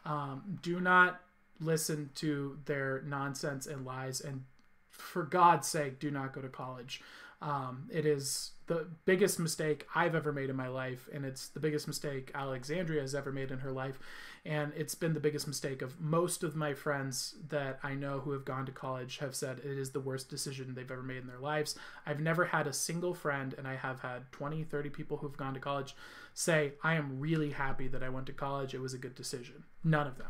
[0.07, 1.21] Um, do not
[1.61, 4.23] listen to their nonsense and lies.
[4.23, 4.45] And
[4.91, 7.03] for God's sake, do not go to college.
[7.43, 11.61] Um, it is the biggest mistake I've ever made in my life, and it's the
[11.61, 13.99] biggest mistake Alexandria has ever made in her life,
[14.45, 18.33] and it's been the biggest mistake of most of my friends that I know who
[18.33, 21.27] have gone to college have said it is the worst decision they've ever made in
[21.27, 21.77] their lives.
[22.07, 25.55] I've never had a single friend, and I have had 20, 30 people who've gone
[25.55, 25.95] to college
[26.33, 28.75] say, I am really happy that I went to college.
[28.75, 29.65] It was a good decision.
[29.85, 30.29] None of them.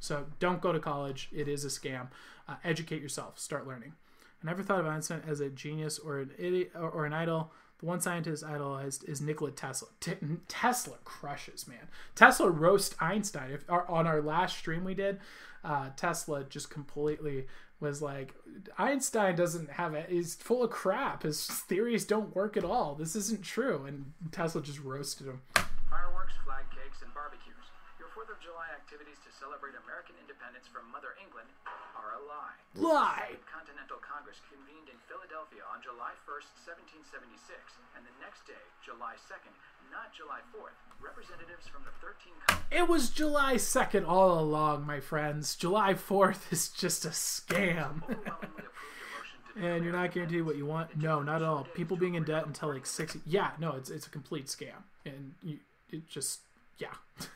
[0.00, 1.28] So don't go to college.
[1.32, 2.08] It is a scam.
[2.48, 3.38] Uh, educate yourself.
[3.38, 3.94] Start learning.
[4.42, 7.52] I never thought of Einstein as a genius or an idiot or, or an idol.
[7.80, 9.88] The one scientist idol is, is Nikola Tesla.
[10.00, 10.14] T-
[10.48, 11.88] Tesla crushes, man.
[12.14, 13.52] Tesla roast Einstein.
[13.52, 15.20] If our, on our last stream we did,
[15.64, 17.46] uh, Tesla just completely
[17.80, 18.34] was like,
[18.76, 20.10] Einstein doesn't have it.
[20.10, 21.22] He's full of crap.
[21.22, 22.96] His theories don't work at all.
[22.96, 23.84] This isn't true.
[23.86, 25.42] And Tesla just roasted him.
[25.88, 27.54] Fireworks, flag cakes, and barbecues.
[28.00, 31.44] Your 4th of July activities to celebrate American independence from Mother England
[31.92, 32.56] are a lie.
[32.72, 33.36] Lie.
[33.36, 36.48] The Continental Congress convened in Philadelphia on July 1st,
[37.04, 37.52] 1776,
[37.92, 39.52] and the next day, July 2nd,
[39.92, 40.72] not July 4th,
[41.04, 42.32] representatives from the 13
[42.72, 45.52] It was July 2nd all along, my friends.
[45.52, 48.08] July 4th is just a scam.
[48.08, 50.96] overwhelmingly approved a motion to and you're not guaranteed what you want.
[50.96, 51.68] No, not at all.
[51.76, 53.20] People being in debt until like 60.
[53.28, 54.88] Yeah, no, it's it's a complete scam.
[55.04, 55.60] And you
[55.92, 56.40] it just
[56.80, 56.96] yeah.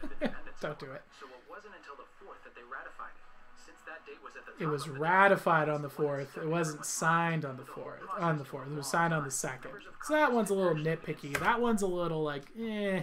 [0.00, 0.60] Declaration of Independence.
[0.60, 1.02] Don't do it.
[1.20, 3.24] So it wasn't until the 4th that they ratified it.
[3.64, 6.36] Since that date was at the It was ratified on the 4th.
[6.36, 8.04] It wasn't signed on the 4th.
[8.18, 8.70] On the 4th.
[8.72, 9.72] It was signed on the 2nd.
[10.04, 11.38] So that one's a little nitpicky.
[11.38, 13.02] That one's a little like eh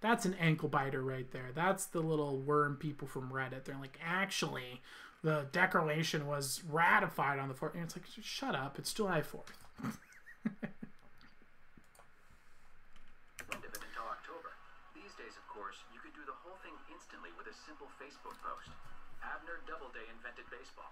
[0.00, 1.50] that's an ankle biter right there.
[1.54, 3.64] That's the little worm people from Reddit.
[3.64, 4.82] They're like, actually,
[5.22, 7.74] the declaration was ratified on the 4th.
[7.74, 8.78] And it's like, shut up.
[8.78, 9.96] It's July 4th.
[17.66, 18.70] simple Facebook post.
[19.26, 20.88] Abner Doubleday invented baseball.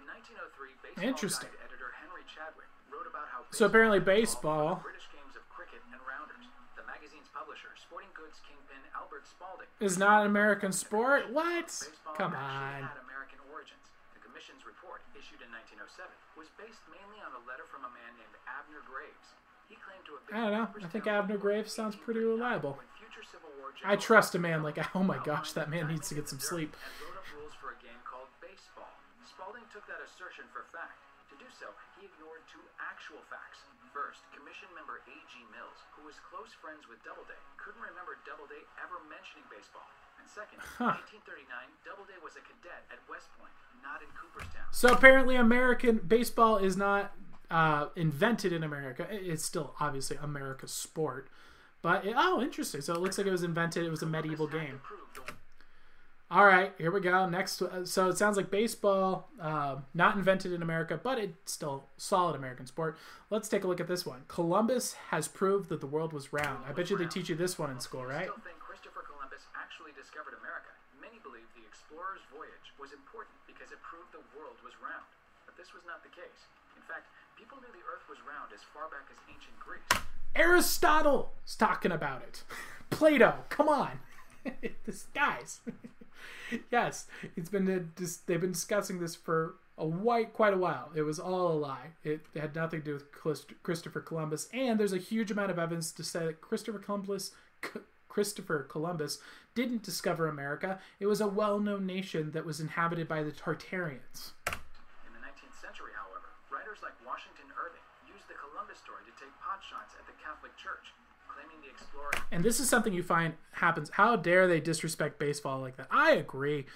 [0.00, 1.52] In 1903, baseball Interesting.
[1.52, 6.00] guide editor Henry Chadwick wrote about how So apparently baseball British games of cricket and
[6.08, 6.48] rounders.
[6.80, 11.28] The magazine's publisher, Sporting Goods kingpin Albert Spalding, Is not an American sport?
[11.34, 11.66] What?
[11.68, 12.86] baseball Come on.
[12.88, 13.82] had American origins.
[14.14, 16.08] The commission's report, issued in 1907,
[16.38, 19.34] was based mainly on a letter from a man named Abner Graves.
[19.66, 20.68] He claimed to have been I don't know.
[20.86, 22.78] I think Abner Graves sounds pretty reliable.
[22.78, 26.08] when future Civil War I trust a man like, oh my gosh, that man needs
[26.10, 26.74] to get some sleep.
[26.76, 28.90] and wrote up rules for a game called baseball.
[29.24, 30.98] Spalding took that assertion for fact.
[31.32, 31.68] To do so,
[32.00, 33.60] he ignored two actual facts.
[33.92, 35.32] First, Commission member A.G.
[35.50, 39.84] Mills, who was close friends with Doubleday, couldn't remember Doubleday ever mentioning baseball.
[40.20, 40.96] And second, Huh.
[40.96, 41.50] in 1839,
[41.82, 43.50] Doubleday was a cadet at West Point,
[43.82, 44.68] not in Cooperstown.
[44.70, 47.10] So apparently, American baseball is not
[47.50, 49.08] uh, invented in America.
[49.10, 51.26] It's still obviously America's sport,
[51.82, 52.80] but it, oh, interesting.
[52.80, 53.84] So it looks like it was invented.
[53.84, 54.80] It was a medieval game.
[56.30, 57.26] All right, here we go.
[57.26, 61.88] Next, uh, so it sounds like baseball, uh, not invented in America, but it's still
[61.96, 62.98] solid American sport.
[63.30, 64.24] Let's take a look at this one.
[64.28, 66.64] Columbus has proved that the world was round.
[66.68, 68.28] I bet you they teach you this one in school, right?
[69.78, 70.74] actually discovered America.
[70.98, 75.06] Many believe the explorer's voyage was important because it proved the world was round.
[75.46, 76.42] But this was not the case.
[76.74, 77.06] In fact,
[77.38, 80.17] people knew the earth was round as far back as ancient Greece.
[80.34, 82.42] Aristotle is talking about it.
[82.90, 84.00] Plato, come on,
[84.86, 85.60] this guys.
[86.70, 87.06] yes,
[87.36, 90.90] it's been a, dis- they've been discussing this for a white quite a while.
[90.94, 91.88] It was all a lie.
[92.02, 93.12] It had nothing to do with
[93.62, 97.32] Christopher Columbus, and there's a huge amount of evidence to say that Christopher Columbus.
[98.08, 99.18] Christopher Columbus
[99.54, 100.80] didn't discover America.
[100.98, 104.32] It was a well-known nation that was inhabited by the Tartarians.
[105.06, 108.34] In the 19th century, however, writers like Washington Irving used the
[109.98, 110.92] At the Catholic Church,
[111.28, 113.90] claiming the explorer and this is something you find happens.
[113.90, 115.88] How dare they disrespect baseball like that?
[115.90, 116.66] I agree,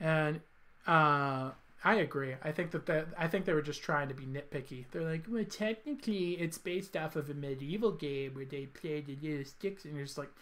[0.00, 0.40] and
[0.86, 1.50] uh,
[1.84, 2.34] I agree.
[2.42, 4.86] I think that, that I think they were just trying to be nitpicky.
[4.90, 9.16] They're like, well, technically, it's based off of a medieval game where they played the
[9.16, 10.32] little sticks, and you're just like,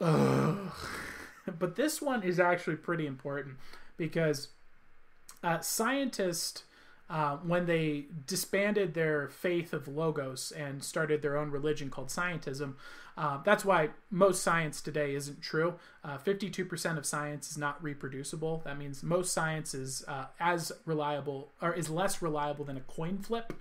[0.00, 0.72] ugh.
[1.58, 3.56] but this one is actually pretty important
[3.96, 4.48] because
[5.42, 6.64] uh, scientists
[7.12, 12.72] uh, when they disbanded their faith of logos and started their own religion called scientism.
[13.18, 15.74] Uh, that's why most science today isn't true.
[16.02, 18.62] Uh, 52% of science is not reproducible.
[18.64, 23.18] That means most science is uh, as reliable or is less reliable than a coin
[23.18, 23.52] flip.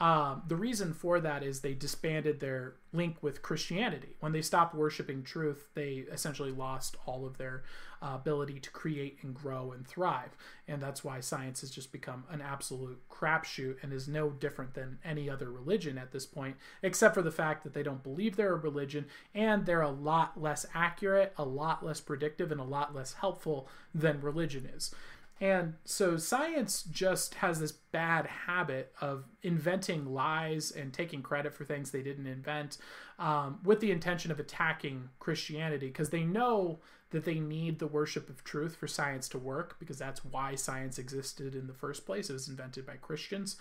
[0.00, 4.16] Um, the reason for that is they disbanded their link with Christianity.
[4.20, 7.64] When they stopped worshiping truth, they essentially lost all of their
[8.02, 10.30] uh, ability to create and grow and thrive.
[10.66, 14.98] And that's why science has just become an absolute crapshoot and is no different than
[15.04, 18.54] any other religion at this point, except for the fact that they don't believe they're
[18.54, 19.04] a religion
[19.34, 23.68] and they're a lot less accurate, a lot less predictive, and a lot less helpful
[23.94, 24.94] than religion is.
[25.40, 31.64] And so science just has this bad habit of inventing lies and taking credit for
[31.64, 32.76] things they didn't invent
[33.18, 36.80] um, with the intention of attacking Christianity because they know
[37.10, 40.98] that they need the worship of truth for science to work because that's why science
[40.98, 42.28] existed in the first place.
[42.28, 43.56] It was invented by Christians.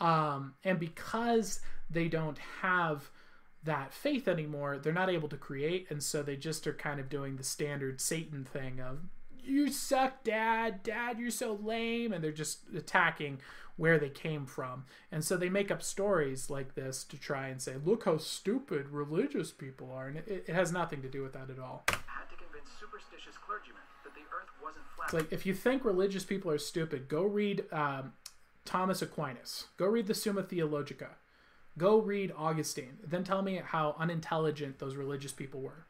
[0.00, 3.08] Um, and because they don't have
[3.62, 5.86] that faith anymore, they're not able to create.
[5.90, 9.00] And so they just are kind of doing the standard Satan thing of,
[9.44, 10.82] you suck, dad.
[10.82, 12.12] Dad, you're so lame.
[12.12, 13.40] And they're just attacking
[13.76, 14.84] where they came from.
[15.10, 18.90] And so they make up stories like this to try and say, look how stupid
[18.90, 20.06] religious people are.
[20.06, 21.84] And it, it has nothing to do with that at all.
[21.88, 25.06] had to convince superstitious clergymen that the earth wasn't flat.
[25.06, 28.12] It's like if you think religious people are stupid, go read um,
[28.66, 29.64] Thomas Aquinas.
[29.78, 31.16] Go read the Summa Theologica.
[31.78, 32.98] Go read Augustine.
[33.06, 35.86] Then tell me how unintelligent those religious people were.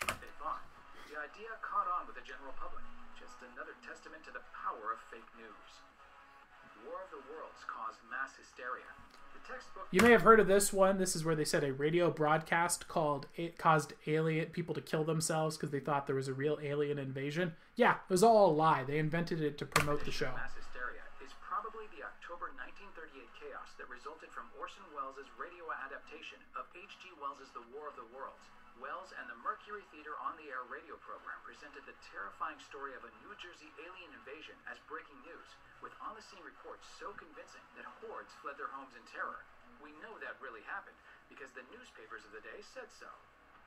[7.71, 8.87] Caused mass hysteria.
[9.35, 10.99] The textbook You may have heard of this one.
[10.99, 15.05] This is where they said a radio broadcast called it caused alien people to kill
[15.05, 17.55] themselves because they thought there was a real alien invasion.
[17.77, 18.85] Yeah, it was all a lie.
[18.85, 20.33] They invented it to promote the show.
[20.37, 26.39] mass hysteria is probably the October 1938 chaos that resulted from Orson Welles' radio adaptation
[26.59, 27.11] of H.G.
[27.23, 28.45] Wells' The War of the Worlds.
[28.81, 33.05] Welles and the Mercury Theater on the Air radio program presented the terrifying story of
[33.05, 35.49] a New Jersey alien invasion as breaking news,
[35.85, 39.45] with on the scene reports so convincing that hordes fled their homes in terror.
[39.85, 40.97] We know that really happened
[41.29, 43.13] because the newspapers of the day said so.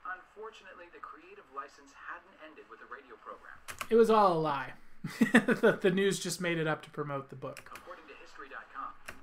[0.02, 3.54] Unfortunately, the creative license hadn't ended with the radio program.
[3.86, 4.74] It was all a lie.
[5.62, 7.70] the, the news just made it up to promote the book.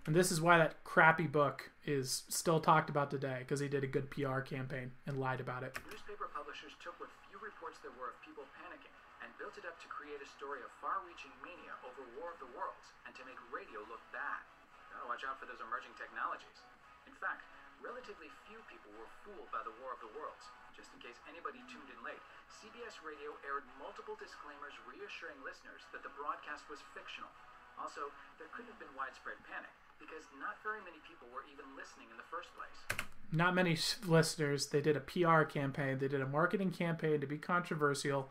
[0.10, 3.86] And this is why that crappy book is still talked about today because he did
[3.86, 5.78] a good PR campaign and lied about it.
[5.86, 8.90] Newspaper publishers took what few reports there were of people panicking
[9.22, 12.49] and built it up to create a story of far-reaching mania over War of the
[12.57, 14.41] Worlds and to make radio look bad.
[14.90, 16.65] Gotta watch out for those emerging technologies.
[17.06, 17.45] In fact,
[17.78, 20.49] relatively few people were fooled by the War of the Worlds.
[20.73, 26.02] Just in case anybody tuned in late, CBS Radio aired multiple disclaimers reassuring listeners that
[26.02, 27.30] the broadcast was fictional.
[27.78, 28.10] Also,
[28.41, 29.69] there couldn't have been widespread panic
[30.02, 33.06] because not very many people were even listening in the first place.
[33.32, 34.68] Not many listeners.
[34.68, 38.30] They did a PR campaign, they did a marketing campaign to be controversial,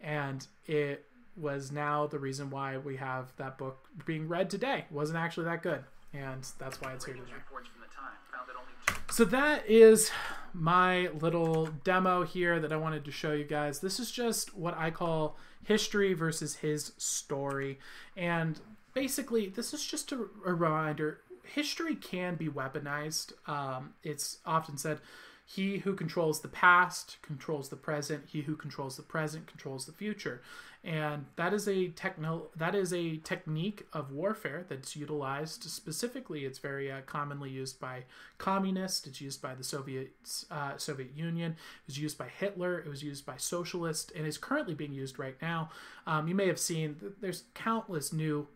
[0.00, 1.04] and it
[1.36, 4.84] was now the reason why we have that book being read today.
[4.90, 5.84] It wasn't actually that good.
[6.14, 7.32] and that's why it's here today.
[7.34, 10.10] reports from the time found that only two So that is
[10.54, 13.80] my little demo here that I wanted to show you guys.
[13.80, 17.78] This is just what I call history versus his story.
[18.16, 18.58] And
[18.98, 23.32] basically, this is just a, a reminder history can be weaponized.
[23.48, 24.98] Um, it's often said,
[25.46, 28.24] he who controls the past controls the present.
[28.26, 30.42] He who controls the present controls the future,
[30.84, 35.62] and that is a techno that is a technique of warfare that's utilized.
[35.64, 38.04] Specifically, it's very uh, commonly used by
[38.36, 39.06] communists.
[39.06, 40.10] It's used by the Soviet
[40.50, 41.52] uh, Soviet Union.
[41.52, 42.80] It was used by Hitler.
[42.80, 45.70] It was used by socialists, and is currently being used right now.
[46.06, 48.48] Um, you may have seen there's countless new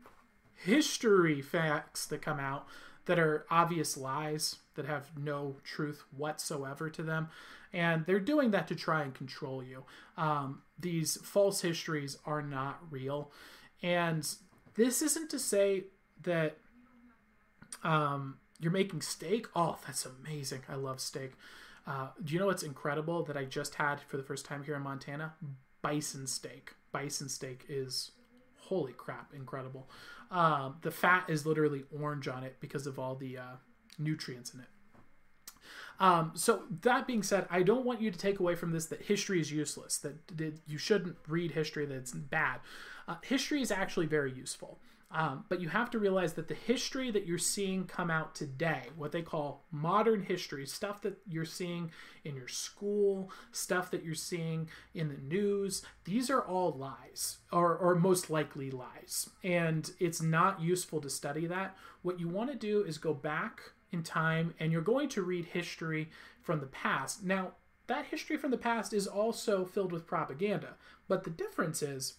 [0.64, 2.66] history facts that come out
[3.06, 7.28] that are obvious lies that have no truth whatsoever to them.
[7.72, 9.84] And they're doing that to try and control you.
[10.16, 13.30] Um, these false histories are not real.
[13.82, 14.28] And
[14.74, 15.84] this isn't to say
[16.22, 16.59] that
[17.82, 19.47] um, you're making steak.
[19.56, 20.60] Oh, that's amazing.
[20.68, 21.32] I love steak.
[21.86, 24.76] Uh, do you know what's incredible that I just had for the first time here
[24.76, 25.34] in Montana?
[25.80, 26.74] Bison steak.
[26.93, 28.12] Bison steak is
[28.60, 29.89] holy crap, incredible.
[30.32, 33.56] Um, the fat is literally orange on it because of all the uh,
[33.98, 34.66] nutrients in it.
[36.00, 39.02] Um, so that being said, I don't want you to take away from this that
[39.02, 42.60] history is useless, that, that you shouldn't read history, that it's bad.
[43.06, 44.78] Uh, history is actually very useful.
[45.14, 48.84] Um, but you have to realize that the history that you're seeing come out today,
[48.97, 51.90] what they call modern history, stuff that you're seeing
[52.24, 57.76] in your school, stuff that you're seeing in the news, these are all lies, or,
[57.76, 59.28] or most likely lies.
[59.44, 61.76] And it's not useful to study that.
[62.01, 63.60] What you want to do is go back
[63.90, 66.09] in time and you're going to read history
[66.40, 67.22] from the past.
[67.22, 67.52] Now,
[67.86, 70.76] that history from the past is also filled with propaganda,
[71.09, 72.14] but the difference is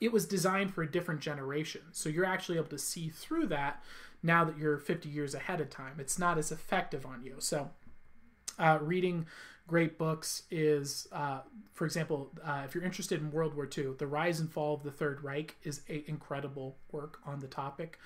[0.00, 1.82] it was designed for a different generation.
[1.92, 3.82] So you're actually able to see through that
[4.22, 5.96] now that you're 50 years ahead of time.
[5.98, 7.36] It's not as effective on you.
[7.38, 7.70] So
[8.58, 9.26] uh, reading
[9.66, 11.40] great books is, uh,
[11.72, 14.82] for example, uh, if you're interested in World War II, The Rise and Fall of
[14.82, 17.98] the Third Reich is a incredible work on the topic.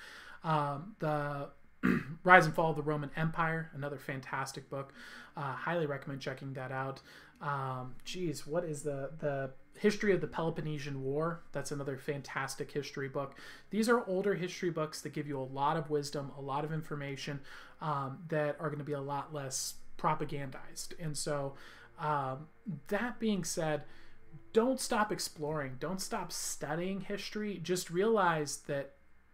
[0.43, 1.49] Um, the
[2.23, 4.93] Rise and Fall of the Roman Empire, another fantastic book.
[5.37, 7.01] Uh, highly recommend checking that out.
[7.41, 11.41] Um, geez, what is the the history of the Peloponnesian War?
[11.51, 13.35] That's another fantastic history book.
[13.69, 16.71] These are older history books that give you a lot of wisdom, a lot of
[16.71, 17.39] information
[17.81, 20.93] um, that are going to be a lot less propagandized.
[20.99, 21.53] And so,
[21.99, 22.47] um,
[22.87, 23.83] that being said,
[24.53, 25.77] don't stop exploring.
[25.79, 27.59] Don't stop studying history.
[27.61, 28.93] Just realize that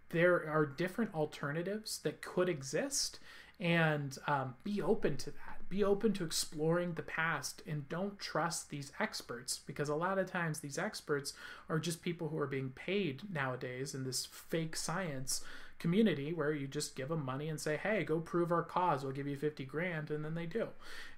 [0.09, 3.19] there are different alternatives that could exist
[3.59, 8.69] and um, be open to that be open to exploring the past and don't trust
[8.69, 11.34] these experts because a lot of times these experts
[11.69, 15.44] are just people who are being paid nowadays in this fake science
[15.80, 19.14] community where you just give them money and say hey go prove our cause we'll
[19.14, 20.68] give you 50 grand and then they do.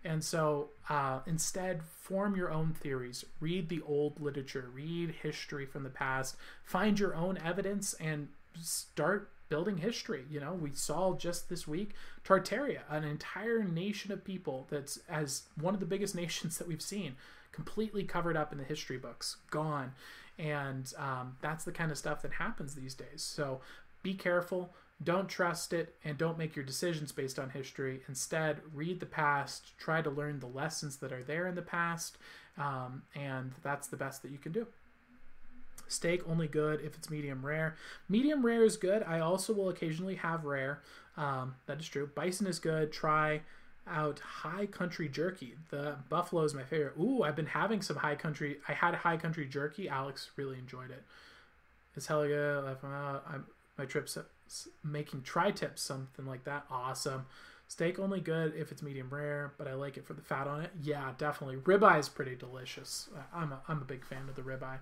[0.04, 5.84] And so uh, instead form your own theories read the old literature read history from
[5.84, 8.28] the past find your own evidence and
[8.62, 10.26] start building history.
[10.30, 15.44] You know, we saw just this week Tartaria, an entire nation of people that's as
[15.60, 17.16] one of the biggest nations that we've seen,
[17.52, 19.94] completely covered up in the history books, gone.
[20.38, 23.22] And um, that's the kind of stuff that happens these days.
[23.22, 23.60] So
[24.04, 24.74] be careful.
[25.04, 28.02] Don't trust it and don't make your decisions based on history.
[28.08, 32.18] Instead, read the past, try to learn the lessons that are there in the past,
[32.58, 34.68] um, and that's the best that you can do.
[35.90, 37.76] Steak only good if it's medium rare.
[38.08, 39.04] Medium rare is good.
[39.04, 40.82] I also will occasionally have rare.
[41.18, 42.10] Um, that is true.
[42.16, 42.92] Bison is good.
[42.92, 43.42] Try
[43.88, 45.56] out high country jerky.
[45.70, 46.94] The buffalo is my favorite.
[47.00, 48.58] Ooh, I've been having some high country.
[48.68, 49.90] I had high country jerky.
[49.90, 50.94] Alex really enjoyed it.
[50.94, 51.98] it.
[51.98, 53.24] Is Helga left out?
[53.28, 53.46] I'm
[53.80, 54.18] my trips
[54.84, 56.66] making tri tips, something like that.
[56.70, 57.26] Awesome.
[57.68, 60.62] Steak only good if it's medium rare, but I like it for the fat on
[60.62, 60.72] it.
[60.82, 61.58] Yeah, definitely.
[61.58, 63.10] Ribeye is pretty delicious.
[63.34, 64.80] I'm a, I'm a big fan of the ribeye.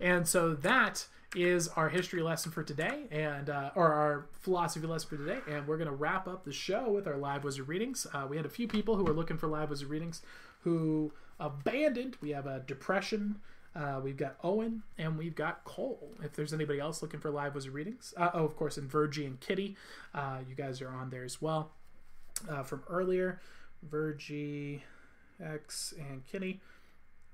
[0.00, 5.08] And so that is our history lesson for today, and uh, or our philosophy lesson
[5.08, 5.38] for today.
[5.48, 8.06] And we're going to wrap up the show with our live wizard readings.
[8.12, 10.22] Uh, we had a few people who were looking for live wizard readings
[10.60, 12.16] who abandoned.
[12.20, 13.36] We have a depression.
[13.74, 16.12] Uh, we've got Owen and we've got Cole.
[16.22, 19.26] If there's anybody else looking for live wizard readings, uh, oh, of course, and Virgie
[19.26, 19.76] and Kitty,
[20.14, 21.72] uh, you guys are on there as well
[22.48, 23.40] uh, from earlier.
[23.82, 24.84] Virgie,
[25.42, 26.60] X, and Kitty.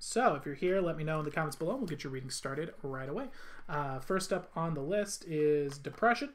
[0.03, 1.77] So if you're here, let me know in the comments below.
[1.77, 3.27] We'll get your reading started right away.
[3.69, 6.31] Uh, first up on the list is Depression.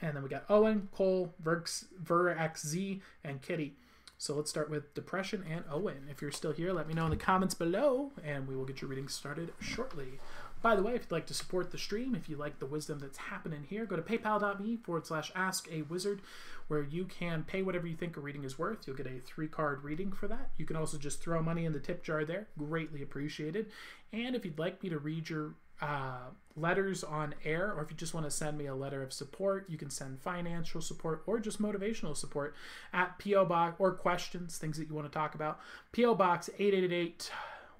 [0.00, 3.74] And then we got Owen, Cole, Verx, VerXZ, and Kitty.
[4.16, 6.06] So let's start with Depression and Owen.
[6.08, 8.80] If you're still here, let me know in the comments below, and we will get
[8.80, 10.20] your reading started shortly.
[10.62, 12.98] By the way, if you'd like to support the stream, if you like the wisdom
[12.98, 16.20] that's happening here, go to paypal.me forward slash ask a wizard,
[16.68, 18.86] where you can pay whatever you think a reading is worth.
[18.86, 20.50] You'll get a three card reading for that.
[20.56, 23.70] You can also just throw money in the tip jar there, greatly appreciated.
[24.12, 27.96] And if you'd like me to read your uh, letters on air, or if you
[27.96, 31.40] just want to send me a letter of support, you can send financial support or
[31.40, 32.54] just motivational support
[32.92, 35.58] at PO Box or questions, things that you want to talk about.
[35.92, 37.30] PO Box 888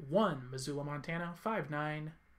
[0.08, 1.34] 1 Missoula, Montana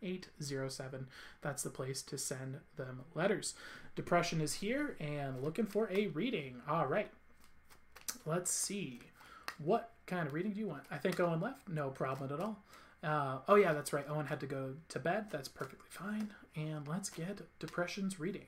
[0.02, 1.08] 59807.
[1.42, 3.56] That's the place to send them letters.
[3.96, 6.62] Depression is here and looking for a reading.
[6.68, 7.10] All right.
[8.26, 9.02] Let's see.
[9.58, 10.84] What kind of reading do you want?
[10.90, 11.68] I think Owen left.
[11.68, 12.64] No problem at all.
[13.04, 14.06] Uh, oh, yeah, that's right.
[14.10, 15.26] Owen had to go to bed.
[15.32, 16.34] That's perfectly fine.
[16.56, 18.46] And let's get Depression's reading.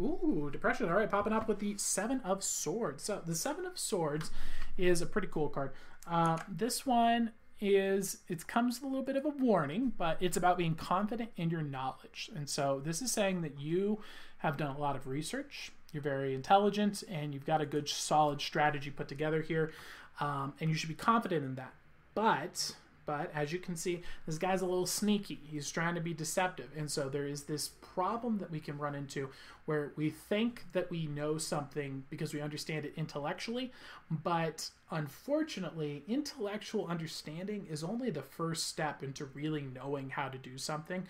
[0.00, 0.88] Ooh, Depression.
[0.88, 3.04] All right, popping up with the Seven of Swords.
[3.04, 4.30] So, the Seven of Swords
[4.76, 5.72] is a pretty cool card.
[6.06, 10.36] Uh, this one is, it comes with a little bit of a warning, but it's
[10.36, 12.30] about being confident in your knowledge.
[12.34, 14.00] And so, this is saying that you
[14.38, 18.40] have done a lot of research, you're very intelligent, and you've got a good, solid
[18.40, 19.72] strategy put together here.
[20.20, 21.72] Um, and you should be confident in that.
[22.14, 22.74] But
[23.08, 25.40] but as you can see, this guy's a little sneaky.
[25.50, 26.68] He's trying to be deceptive.
[26.76, 29.30] And so there is this problem that we can run into
[29.64, 33.72] where we think that we know something because we understand it intellectually,
[34.10, 40.58] but unfortunately, intellectual understanding is only the first step into really knowing how to do
[40.58, 41.06] something.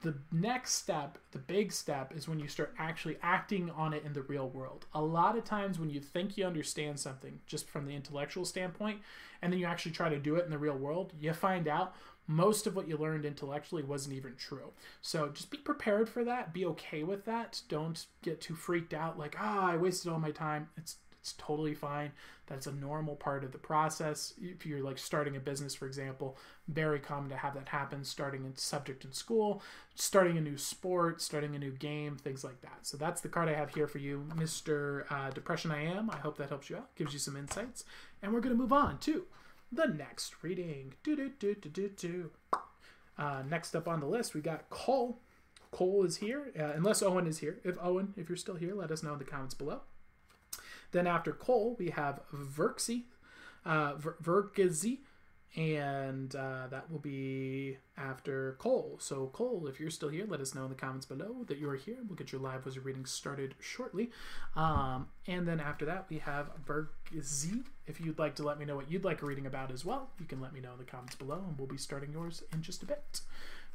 [0.00, 4.14] The next step, the big step, is when you start actually acting on it in
[4.14, 4.86] the real world.
[4.94, 9.00] A lot of times, when you think you understand something just from the intellectual standpoint,
[9.42, 11.94] and then you actually try to do it in the real world, you find out
[12.26, 14.72] most of what you learned intellectually wasn't even true.
[15.00, 16.54] So just be prepared for that.
[16.54, 17.60] Be okay with that.
[17.68, 20.68] Don't get too freaked out like, ah, oh, I wasted all my time.
[20.76, 22.10] It's it's totally fine.
[22.48, 24.34] That's a normal part of the process.
[24.42, 26.36] If you're like starting a business, for example,
[26.66, 28.02] very common to have that happen.
[28.02, 29.62] Starting a subject in school,
[29.94, 32.80] starting a new sport, starting a new game, things like that.
[32.82, 35.04] So that's the card I have here for you, Mr.
[35.12, 36.10] Uh, Depression I Am.
[36.10, 37.84] I hope that helps you out, gives you some insights.
[38.22, 39.24] And we're going to move on to
[39.70, 40.94] the next reading.
[41.02, 42.30] Do, do, do, do, do, do.
[43.18, 45.18] Uh, next up on the list, we got Cole.
[45.70, 47.58] Cole is here, uh, unless Owen is here.
[47.64, 49.80] If Owen, if you're still here, let us know in the comments below.
[50.92, 53.04] Then after Cole, we have Verksy,
[53.64, 54.98] uh, Verkzy,
[55.54, 58.96] and uh, that will be after Cole.
[59.00, 61.68] So Cole, if you're still here, let us know in the comments below that you
[61.68, 61.98] are here.
[62.06, 64.10] We'll get your live wizard reading started shortly.
[64.56, 67.64] Um, and then after that, we have Verkzy.
[67.86, 70.10] If you'd like to let me know what you'd like a reading about as well,
[70.18, 72.62] you can let me know in the comments below, and we'll be starting yours in
[72.62, 73.20] just a bit.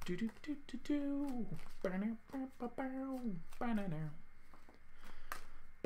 [0.06, 1.46] Do do do do do.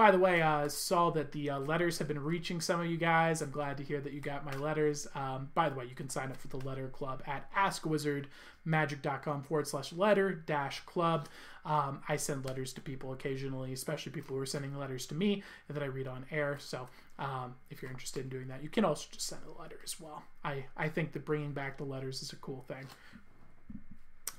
[0.02, 2.88] By the way, I uh, saw that the uh, letters have been reaching some of
[2.88, 3.44] you guys.
[3.44, 5.06] I'm glad to hear that you got my letters.
[5.14, 9.68] Um, by the way, you can sign up for the letter club at askwizardmagic.com forward
[9.68, 11.30] slash letter dash club.
[11.65, 15.44] Um, I send letters to people occasionally, especially people who are sending letters to me
[15.68, 16.57] and that I read on air.
[16.60, 16.88] So
[17.19, 19.99] um, if you're interested in doing that, you can also just send a letter as
[19.99, 20.23] well.
[20.44, 22.88] I, I think that bringing back the letters is a cool thing.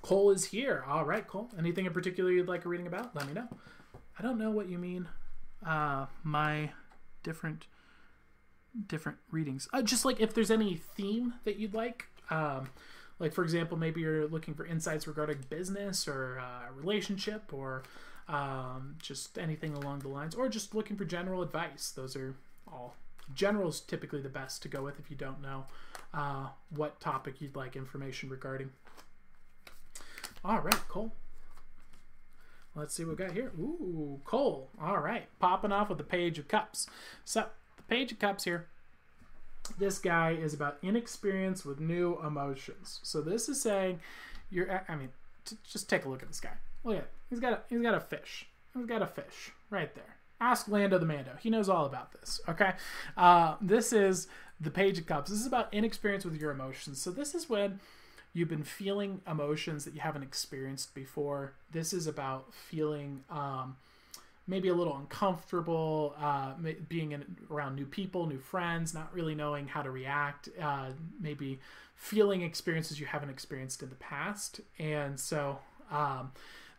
[0.02, 0.84] Cole is here.
[0.88, 1.50] All right, Cole.
[1.56, 3.14] Anything in particular you'd like a reading about?
[3.14, 3.46] Let me know.
[4.18, 5.06] I don't know what you mean
[5.66, 6.70] uh, my
[7.22, 7.66] different
[8.86, 9.68] different readings.
[9.72, 12.70] Uh, just like if there's any theme that you'd like, um,
[13.18, 17.82] like for example, maybe you're looking for insights regarding business or uh, relationship or
[18.28, 21.92] um, just anything along the lines, or just looking for general advice.
[21.94, 22.34] Those are
[22.66, 22.94] all.
[23.34, 25.66] General is typically the best to go with if you don't know
[26.12, 28.70] uh, what topic you'd like information regarding.
[30.44, 31.12] All right, Cole.
[32.74, 33.52] Let's see what we got here.
[33.58, 34.68] Ooh, Cole.
[34.80, 35.26] All right.
[35.38, 36.86] Popping off with the Page of Cups.
[37.24, 37.46] So,
[37.76, 38.66] the Page of Cups here.
[39.78, 43.00] This guy is about inexperience with new emotions.
[43.02, 44.00] So, this is saying
[44.50, 45.10] you're, I mean,
[45.68, 46.54] just take a look at this guy.
[46.84, 47.10] Look at it.
[47.28, 48.46] He's got a, he's got a fish.
[48.74, 50.16] He's got a fish right there.
[50.40, 51.32] Ask Lando the Mando.
[51.40, 52.40] He knows all about this.
[52.48, 52.72] Okay.
[53.16, 54.28] Uh, this is
[54.60, 55.30] the Page of Cups.
[55.30, 57.00] This is about inexperience with your emotions.
[57.02, 57.80] So, this is when
[58.32, 61.54] you've been feeling emotions that you haven't experienced before.
[61.70, 63.76] This is about feeling um,
[64.46, 66.52] maybe a little uncomfortable, uh,
[66.88, 70.90] being in, around new people, new friends, not really knowing how to react, uh,
[71.20, 71.60] maybe
[71.94, 74.60] feeling experiences you haven't experienced in the past.
[74.78, 75.58] And so
[75.90, 76.32] um,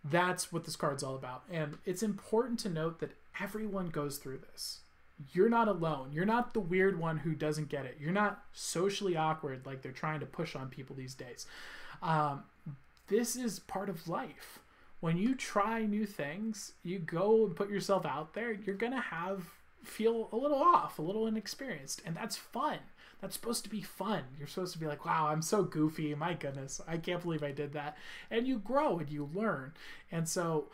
[0.04, 1.44] that's what this card's all about.
[1.52, 4.80] And it's important to note that everyone goes through this
[5.32, 6.12] you're not alone.
[6.12, 7.98] You're not the weird one who doesn't get it.
[8.00, 11.46] You're not socially awkward like they're trying to push on people these days.
[12.02, 12.44] Um,
[13.08, 14.60] this is part of life.
[15.00, 19.00] When you try new things, you go and put yourself out there, you're going to
[19.00, 19.44] have
[19.84, 22.80] feel a little off, a little inexperienced, and that's fun.
[23.22, 24.24] That's supposed to be fun.
[24.38, 26.14] You're supposed to be like, wow, I'm so goofy.
[26.16, 27.98] My goodness, I can't believe I did that.
[28.30, 29.74] And you grow and you learn.
[30.12, 30.66] And so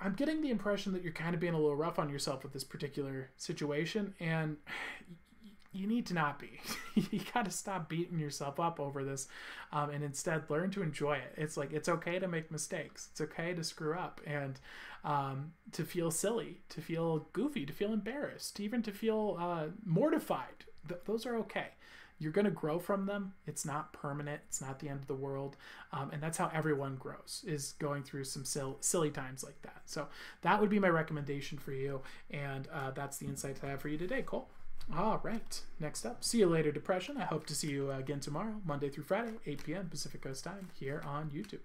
[0.00, 2.52] I'm getting the impression that you're kind of being a little rough on yourself with
[2.52, 4.14] this particular situation.
[4.20, 4.56] And
[5.72, 6.60] you need to not be.
[7.10, 9.28] you got to stop beating yourself up over this
[9.72, 11.34] um, and instead learn to enjoy it.
[11.36, 14.58] It's like it's okay to make mistakes, it's okay to screw up and
[15.04, 20.64] um, to feel silly, to feel goofy, to feel embarrassed, even to feel uh, mortified.
[20.88, 21.68] Th- those are okay.
[22.18, 23.34] You're going to grow from them.
[23.46, 24.40] It's not permanent.
[24.48, 25.56] It's not the end of the world.
[25.92, 29.82] Um, and that's how everyone grows, is going through some sil- silly times like that.
[29.86, 30.08] So
[30.42, 32.02] that would be my recommendation for you.
[32.30, 34.48] And uh, that's the insight I have for you today, Cole.
[34.96, 35.60] All right.
[35.78, 37.18] Next up, see you later, Depression.
[37.18, 39.88] I hope to see you again tomorrow, Monday through Friday, 8 p.m.
[39.88, 41.60] Pacific Coast time, here on YouTube.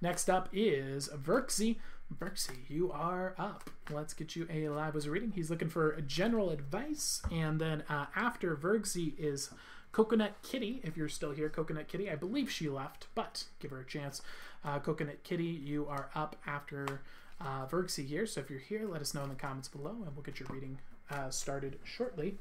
[0.00, 1.76] Next up is Verksy.
[2.18, 3.70] Verksy, you are up.
[3.90, 5.32] Let's get you a live as a reading.
[5.34, 7.22] He's looking for general advice.
[7.30, 9.50] And then uh, after Verksy is
[9.92, 10.80] Coconut Kitty.
[10.84, 12.10] If you're still here, Coconut Kitty.
[12.10, 14.22] I believe she left, but give her a chance.
[14.64, 17.00] Uh, Coconut Kitty, you are up after
[17.40, 18.26] uh, Verksy here.
[18.26, 20.48] So if you're here, let us know in the comments below and we'll get your
[20.50, 20.78] reading
[21.10, 22.38] uh, started shortly.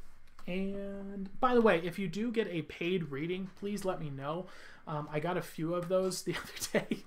[0.49, 4.47] And by the way, if you do get a paid reading, please let me know.
[4.87, 6.97] Um, I got a few of those the other day,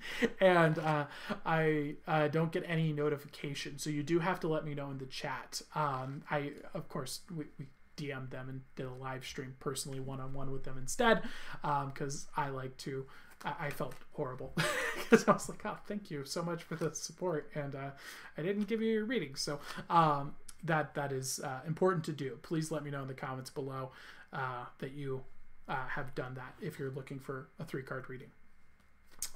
[0.40, 1.06] and uh,
[1.44, 3.78] I uh, don't get any notification.
[3.78, 5.60] So you do have to let me know in the chat.
[5.74, 7.66] Um, I, of course, we, we
[7.96, 11.22] DM'd them and did a live stream personally, one on one with them instead,
[11.62, 13.06] because um, I like to.
[13.44, 14.52] I, felt horrible
[14.94, 17.90] because I was like, "Oh, thank you so much for the support," and uh,
[18.38, 19.34] I didn't give you your reading.
[19.34, 19.58] So
[19.90, 22.38] um, that that is uh, important to do.
[22.42, 23.90] Please let me know in the comments below
[24.32, 25.22] uh, that you
[25.68, 28.28] uh, have done that if you're looking for a three card reading.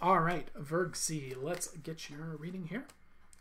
[0.00, 2.84] All right, Verg C, let's get your reading here.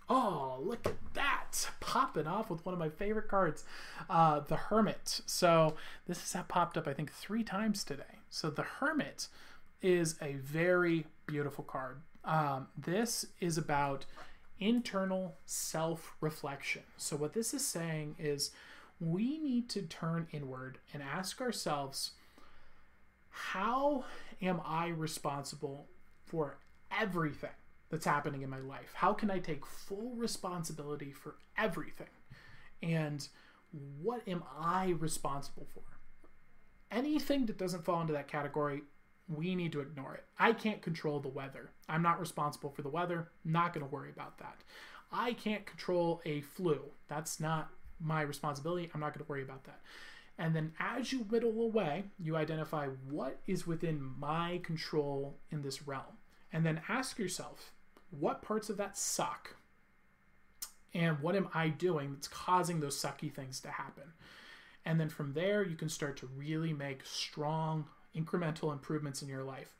[0.08, 1.70] Oh, look at that!
[1.80, 3.64] Popping off with one of my favorite cards,
[4.10, 5.22] uh, the Hermit.
[5.26, 5.76] So
[6.08, 8.20] this has popped up, I think, three times today.
[8.30, 9.28] So the Hermit
[9.82, 12.02] is a very beautiful card.
[12.24, 14.06] Um, this is about
[14.60, 16.84] internal self reflection.
[16.98, 18.52] So, what this is saying is
[19.00, 22.12] we need to turn inward and ask ourselves
[23.30, 24.06] how
[24.42, 25.88] am I responsible
[26.26, 26.58] for
[26.98, 27.50] everything
[27.90, 28.94] that's happening in my life?
[28.94, 32.08] How can I take full responsibility for everything?
[32.82, 33.28] And
[34.02, 35.84] what am I responsible for?
[36.92, 38.84] Anything that doesn't fall into that category,
[39.28, 40.26] we need to ignore it.
[40.38, 41.72] I can't control the weather.
[41.90, 43.30] I'm not responsible for the weather.
[43.44, 44.62] Not going to worry about that.
[45.12, 46.82] I can't control a flu.
[47.08, 47.70] That's not
[48.00, 48.92] my responsibility.
[48.94, 49.80] I'm not going to worry about that.
[50.38, 55.88] And then as you whittle away, you identify what is within my control in this
[55.88, 56.18] realm.
[56.52, 57.72] And then ask yourself,
[58.12, 59.56] what parts of that suck?
[60.94, 64.14] And what am I doing that's causing those sucky things to happen?
[64.86, 67.86] And then from there, you can start to really make strong,
[68.16, 69.74] incremental improvements in your life.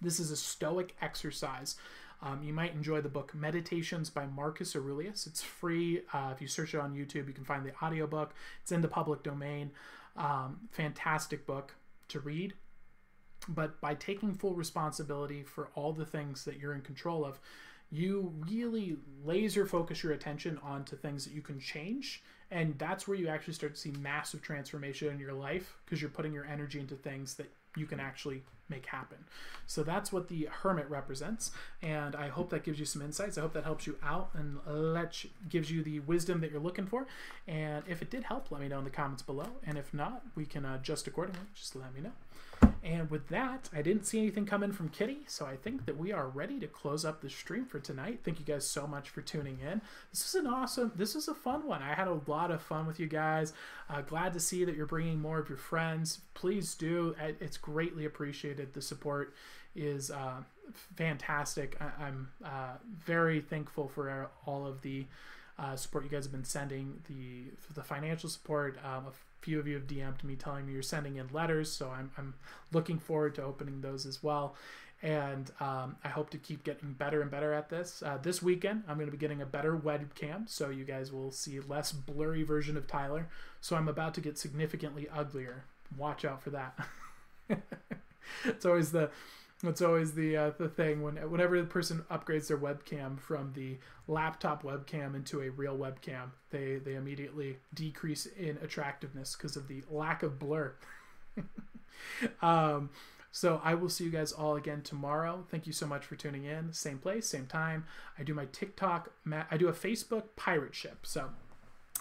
[0.00, 1.76] This is a stoic exercise.
[2.22, 5.26] Um, you might enjoy the book Meditations by Marcus Aurelius.
[5.26, 6.02] It's free.
[6.12, 8.32] Uh, if you search it on YouTube, you can find the audiobook.
[8.62, 9.72] It's in the public domain.
[10.16, 11.74] Um, fantastic book
[12.08, 12.54] to read.
[13.48, 17.40] But by taking full responsibility for all the things that you're in control of,
[17.90, 22.22] you really laser focus your attention onto things that you can change
[22.52, 26.10] and that's where you actually start to see massive transformation in your life because you're
[26.10, 29.16] putting your energy into things that you can actually make happen.
[29.66, 31.50] So that's what the hermit represents,
[31.80, 33.38] and I hope that gives you some insights.
[33.38, 36.60] I hope that helps you out and let you, gives you the wisdom that you're
[36.60, 37.06] looking for.
[37.48, 39.48] And if it did help, let me know in the comments below.
[39.66, 41.46] And if not, we can uh, adjust accordingly.
[41.54, 42.12] Just let me know.
[42.84, 45.96] And with that, I didn't see anything come in from Kitty, so I think that
[45.96, 48.20] we are ready to close up the stream for tonight.
[48.24, 49.80] Thank you guys so much for tuning in.
[50.10, 51.80] This is an awesome, this is a fun one.
[51.80, 53.52] I had a lot of fun with you guys.
[53.88, 56.22] Uh, glad to see that you're bringing more of your friends.
[56.34, 57.14] Please do.
[57.20, 58.74] It's greatly appreciated.
[58.74, 59.32] The support
[59.76, 60.42] is uh,
[60.96, 61.80] fantastic.
[61.80, 65.06] I- am uh, very thankful for all of the
[65.56, 68.78] uh, support you guys have been sending, the the financial support.
[68.84, 69.06] Um,
[69.42, 72.34] few of you have DM'd me telling me you're sending in letters, so I'm, I'm
[72.72, 74.54] looking forward to opening those as well.
[75.02, 78.04] And um, I hope to keep getting better and better at this.
[78.06, 81.32] Uh, this weekend, I'm going to be getting a better webcam, so you guys will
[81.32, 83.28] see less blurry version of Tyler.
[83.60, 85.64] So I'm about to get significantly uglier.
[85.96, 86.78] Watch out for that.
[88.44, 89.10] it's always the
[89.62, 93.78] that's always the uh, the thing when whenever the person upgrades their webcam from the
[94.08, 99.82] laptop webcam into a real webcam, they they immediately decrease in attractiveness because of the
[99.88, 100.74] lack of blur.
[102.42, 102.90] um,
[103.30, 105.44] so I will see you guys all again tomorrow.
[105.50, 106.72] Thank you so much for tuning in.
[106.72, 107.86] Same place, same time.
[108.18, 109.10] I do my TikTok.
[109.50, 110.98] I do a Facebook pirate ship.
[111.06, 111.30] So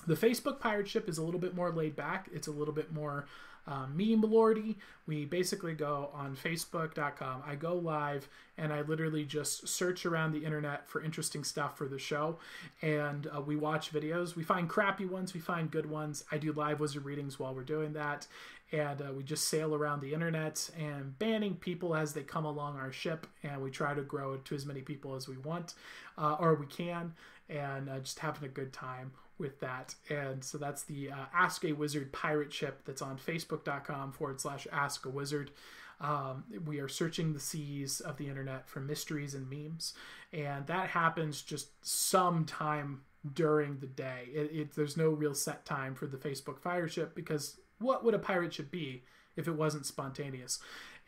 [0.07, 2.27] The Facebook pirate ship is a little bit more laid back.
[2.33, 3.27] It's a little bit more
[3.67, 4.77] uh, meme lordy.
[5.05, 7.43] We basically go on Facebook.com.
[7.45, 8.27] I go live
[8.57, 12.37] and I literally just search around the internet for interesting stuff for the show,
[12.81, 14.35] and uh, we watch videos.
[14.35, 16.23] We find crappy ones, we find good ones.
[16.31, 18.27] I do live wizard readings while we're doing that,
[18.71, 22.77] and uh, we just sail around the internet and banning people as they come along
[22.77, 25.73] our ship, and we try to grow it to as many people as we want
[26.17, 27.13] uh, or we can,
[27.49, 29.11] and uh, just having a good time
[29.41, 29.95] with that.
[30.09, 34.67] And so that's the uh, Ask a Wizard pirate ship that's on facebook.com forward slash
[34.71, 35.51] Ask a Wizard.
[35.99, 39.93] Um, we are searching the seas of the internet for mysteries and memes,
[40.33, 43.01] and that happens just sometime
[43.33, 44.29] during the day.
[44.33, 48.15] It, it, there's no real set time for the Facebook fire ship because what would
[48.15, 49.03] a pirate ship be
[49.35, 50.59] if it wasn't spontaneous?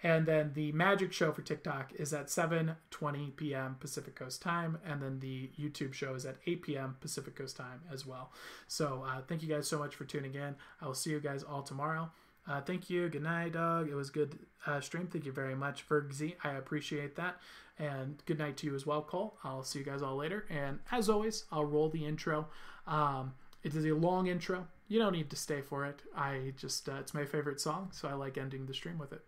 [0.03, 3.77] And then the magic show for TikTok is at 7:20 p.m.
[3.79, 6.97] Pacific Coast time, and then the YouTube show is at 8 p.m.
[6.99, 8.31] Pacific Coast time as well.
[8.67, 10.55] So uh, thank you guys so much for tuning in.
[10.81, 12.11] I will see you guys all tomorrow.
[12.45, 13.07] Uh, thank you.
[13.07, 13.87] Good night, dog.
[13.87, 15.07] It was good uh, stream.
[15.07, 16.35] Thank you very much, Fergsy.
[16.43, 17.37] I appreciate that.
[17.79, 19.37] And good night to you as well, Cole.
[19.43, 20.45] I'll see you guys all later.
[20.49, 22.47] And as always, I'll roll the intro.
[22.85, 24.67] Um, it is a long intro.
[24.89, 26.01] You don't need to stay for it.
[26.15, 29.23] I just uh, it's my favorite song, so I like ending the stream with it.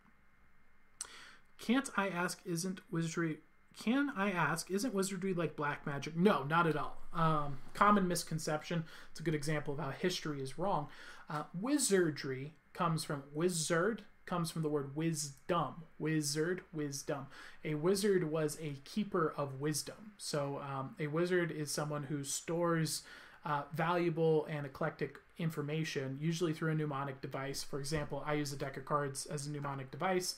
[1.57, 2.39] Can't I ask?
[2.45, 3.39] Isn't wizardry?
[3.81, 4.71] Can I ask?
[4.71, 6.15] Isn't wizardry like black magic?
[6.15, 6.97] No, not at all.
[7.13, 8.85] Um, common misconception.
[9.11, 10.87] It's a good example of how history is wrong.
[11.29, 15.83] Uh, wizardry comes from wizard comes from the word wisdom.
[15.99, 17.27] Wizard, wisdom.
[17.63, 20.13] A wizard was a keeper of wisdom.
[20.17, 23.03] So um, a wizard is someone who stores
[23.45, 27.63] uh, valuable and eclectic information, usually through a mnemonic device.
[27.63, 30.35] For example, I use a deck of cards as a mnemonic device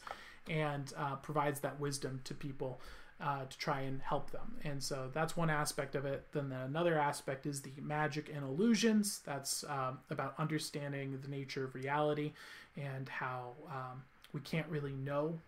[0.49, 2.81] and uh, provides that wisdom to people
[3.19, 4.55] uh, to try and help them.
[4.63, 6.25] And so that's one aspect of it.
[6.31, 9.21] Then another aspect is the magic and illusions.
[9.25, 12.33] That's um, about understanding the nature of reality
[12.75, 14.03] and how um,
[14.33, 15.39] we can't really know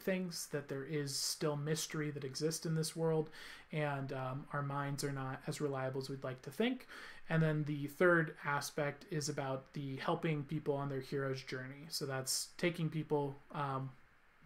[0.00, 3.30] things, that there is still mystery that exists in this world,
[3.72, 6.86] and um, our minds are not as reliable as we'd like to think.
[7.30, 11.86] And then the third aspect is about the helping people on their hero's journey.
[11.88, 13.90] So that's taking people um,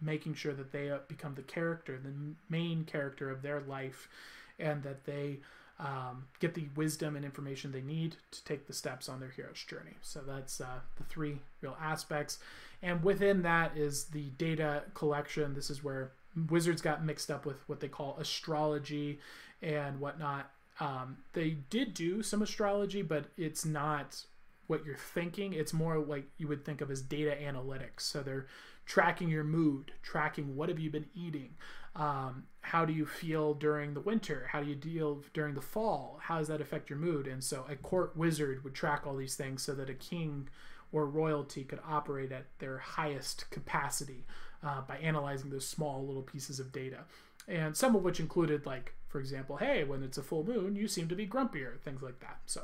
[0.01, 2.13] making sure that they uh, become the character, the
[2.49, 4.09] main character of their life,
[4.57, 5.39] and that they
[5.79, 9.63] um, get the wisdom and information they need to take the steps on their hero's
[9.63, 9.95] journey.
[10.01, 12.39] So that's uh, the three real aspects.
[12.81, 15.53] And within that is the data collection.
[15.53, 16.11] This is where
[16.49, 19.19] wizards got mixed up with what they call astrology
[19.61, 20.51] and whatnot.
[20.79, 24.23] Um, they did do some astrology, but it's not
[24.67, 25.53] what you're thinking.
[25.53, 28.01] It's more like you would think of as data analytics.
[28.01, 28.47] So they're
[28.89, 31.51] tracking your mood, tracking what have you been eating,
[31.95, 36.19] um, how do you feel during the winter, how do you deal during the fall,
[36.23, 37.27] how does that affect your mood?
[37.27, 40.49] And so a court wizard would track all these things so that a king
[40.91, 44.25] or royalty could operate at their highest capacity
[44.63, 47.01] uh, by analyzing those small little pieces of data.
[47.47, 50.87] And some of which included, like, for example, hey, when it's a full moon, you
[50.87, 52.39] seem to be grumpier, things like that.
[52.47, 52.63] So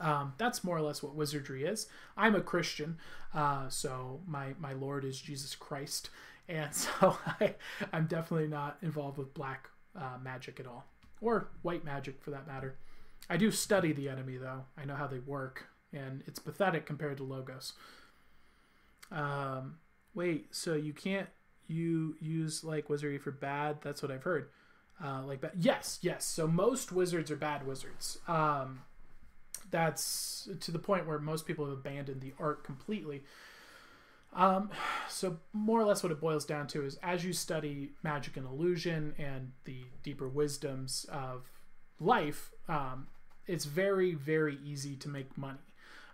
[0.00, 1.86] um, that's more or less what wizardry is.
[2.16, 2.98] I'm a Christian,
[3.34, 6.10] uh, so my my Lord is Jesus Christ,
[6.48, 7.54] and so I,
[7.92, 10.86] I'm definitely not involved with black uh, magic at all,
[11.20, 12.76] or white magic for that matter.
[13.28, 14.64] I do study the enemy though.
[14.76, 17.74] I know how they work, and it's pathetic compared to logos.
[19.12, 19.76] Um,
[20.14, 21.28] wait, so you can't
[21.66, 23.78] you use like wizardry for bad?
[23.82, 24.48] That's what I've heard.
[25.02, 25.52] Uh, like bad.
[25.58, 26.24] Yes, yes.
[26.24, 28.18] So most wizards are bad wizards.
[28.26, 28.80] Um,
[29.70, 33.22] that's to the point where most people have abandoned the art completely.
[34.32, 34.70] Um,
[35.08, 38.46] so more or less what it boils down to is as you study magic and
[38.46, 41.50] illusion and the deeper wisdoms of
[41.98, 43.08] life, um,
[43.46, 45.58] it's very very easy to make money,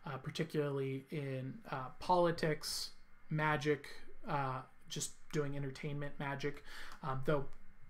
[0.07, 2.91] uh, particularly in uh, politics,
[3.31, 3.89] magic,
[4.29, 6.65] uh, just doing entertainment magic.
[7.03, 7.45] Um, though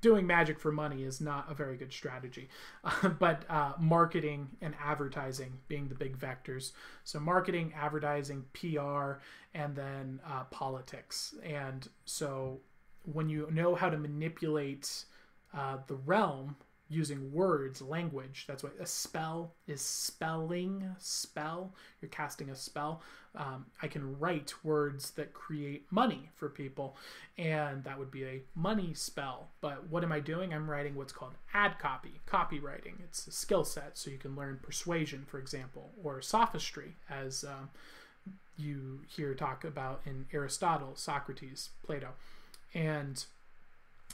[0.07, 2.49] doing magic for money is not a very good strategy.
[2.85, 6.71] Uh, but uh, marketing and advertising being the big vectors.
[7.03, 9.19] So, marketing, advertising, PR,
[9.53, 11.35] and then uh, politics.
[11.43, 12.61] And so,
[13.03, 15.05] when you know how to manipulate
[15.53, 16.55] uh, the realm
[16.89, 18.45] using words, language.
[18.47, 21.75] That's what a spell is spelling, spell.
[22.01, 23.03] You're casting a spell.
[23.35, 26.97] Um, I can write words that create money for people,
[27.37, 29.49] and that would be a money spell.
[29.61, 30.55] But what am I doing?
[30.55, 33.01] I'm writing what's called ad copy, copywriting.
[33.05, 37.71] It's a skill set, so you can learn persuasion, for example, or sophistry, as um,
[38.57, 42.11] you hear talk about in Aristotle, Socrates, Plato.
[42.73, 43.25] And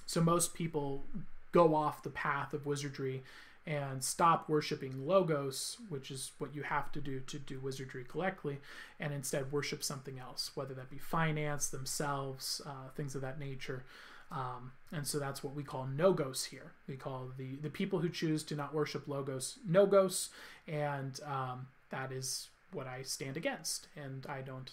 [0.06, 1.04] so most people
[1.52, 3.22] go off the path of wizardry
[3.64, 8.58] and stop worshiping logos, which is what you have to do to do wizardry correctly,
[8.98, 13.84] and instead worship something else, whether that be finance, themselves, uh, things of that nature.
[14.32, 16.72] Um, and so that's what we call no-gos here.
[16.88, 20.30] We call the the people who choose to not worship logos no-gos,
[20.66, 24.70] and um, that is what I stand against, and I don't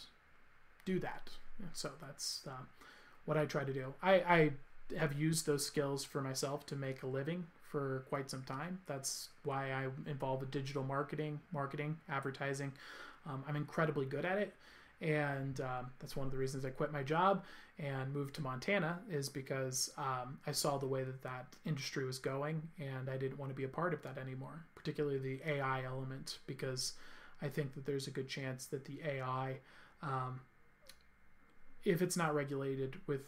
[0.86, 1.30] do that.
[1.74, 2.64] So that's uh,
[3.26, 3.94] what I try to do.
[4.02, 4.52] I, I
[4.98, 8.80] have used those skills for myself to make a living for quite some time.
[8.88, 12.72] That's why I'm involved with digital marketing, marketing, advertising.
[13.28, 14.54] Um, I'm incredibly good at it,
[15.02, 17.44] and um, that's one of the reasons I quit my job
[17.78, 22.18] and moved to Montana is because um, I saw the way that that industry was
[22.18, 25.84] going, and I didn't want to be a part of that anymore, particularly the AI
[25.86, 26.94] element, because
[27.42, 29.58] I think that there's a good chance that the AI,
[30.02, 30.42] um,
[31.86, 33.22] if it's not regulated with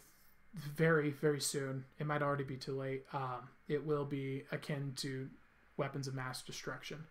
[0.54, 3.04] very very soon, it might already be too late.
[3.12, 5.28] Um, it will be akin to
[5.76, 7.04] weapons of mass destruction,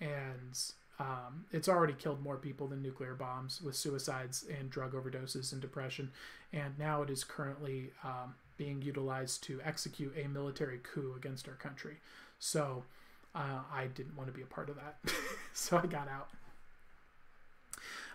[0.00, 0.58] and
[0.98, 5.60] um, it's already killed more people than nuclear bombs with suicides and drug overdoses and
[5.60, 6.10] depression,
[6.52, 11.54] and now it is currently um, being utilized to execute a military coup against our
[11.54, 11.96] country.
[12.38, 12.84] So
[13.34, 14.96] uh, I didn't want to be a part of that,
[15.54, 16.28] so I got out.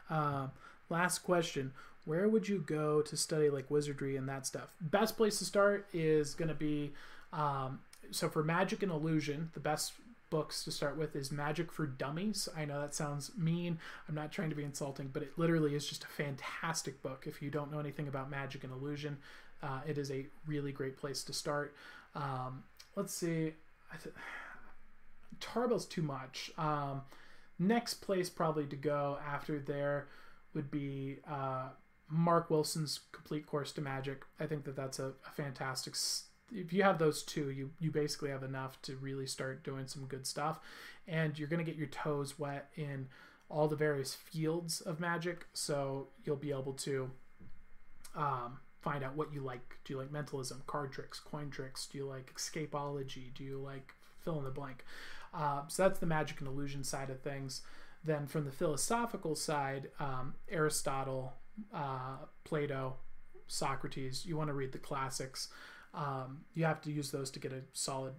[0.10, 0.48] Uh,
[0.90, 1.74] last question
[2.08, 4.70] where would you go to study like wizardry and that stuff?
[4.80, 6.94] Best place to start is going to be
[7.34, 7.80] um,
[8.12, 9.94] so for magic and illusion, the best
[10.30, 12.50] books to start with is Magic for Dummies.
[12.56, 13.80] I know that sounds mean.
[14.08, 17.26] I'm not trying to be insulting, but it literally is just a fantastic book.
[17.28, 19.18] If you don't know anything about magic and illusion,
[19.64, 21.76] uh, it is a really great place to start.
[22.16, 22.64] Um,
[22.96, 23.54] let's see.
[25.40, 26.52] Tarbell's too much.
[26.58, 27.04] Um,
[27.60, 30.08] next place probably to go after there
[30.54, 31.70] would be uh,
[32.10, 34.24] Mark Wilson's Complete Course to Magic.
[34.40, 35.96] I think that that's a, a fantastic.
[36.52, 40.06] If you have those two, you you basically have enough to really start doing some
[40.06, 40.60] good stuff,
[41.08, 43.08] and you're gonna get your toes wet in
[43.50, 45.48] all the various fields of magic.
[45.54, 47.10] So you'll be able to
[48.16, 49.78] um, find out what you like.
[49.86, 51.88] Do you like mentalism, card tricks, coin tricks?
[51.88, 53.34] Do you like escapology?
[53.34, 54.84] Do you like fill in the blank?
[55.34, 57.62] Uh, so that's the magic and illusion side of things.
[58.04, 61.34] Then from the philosophical side, um, Aristotle,
[61.74, 62.96] uh, Plato,
[63.48, 64.26] Socrates.
[64.26, 65.50] You want to read the classics.
[65.94, 68.14] Um, you have to use those to get a solid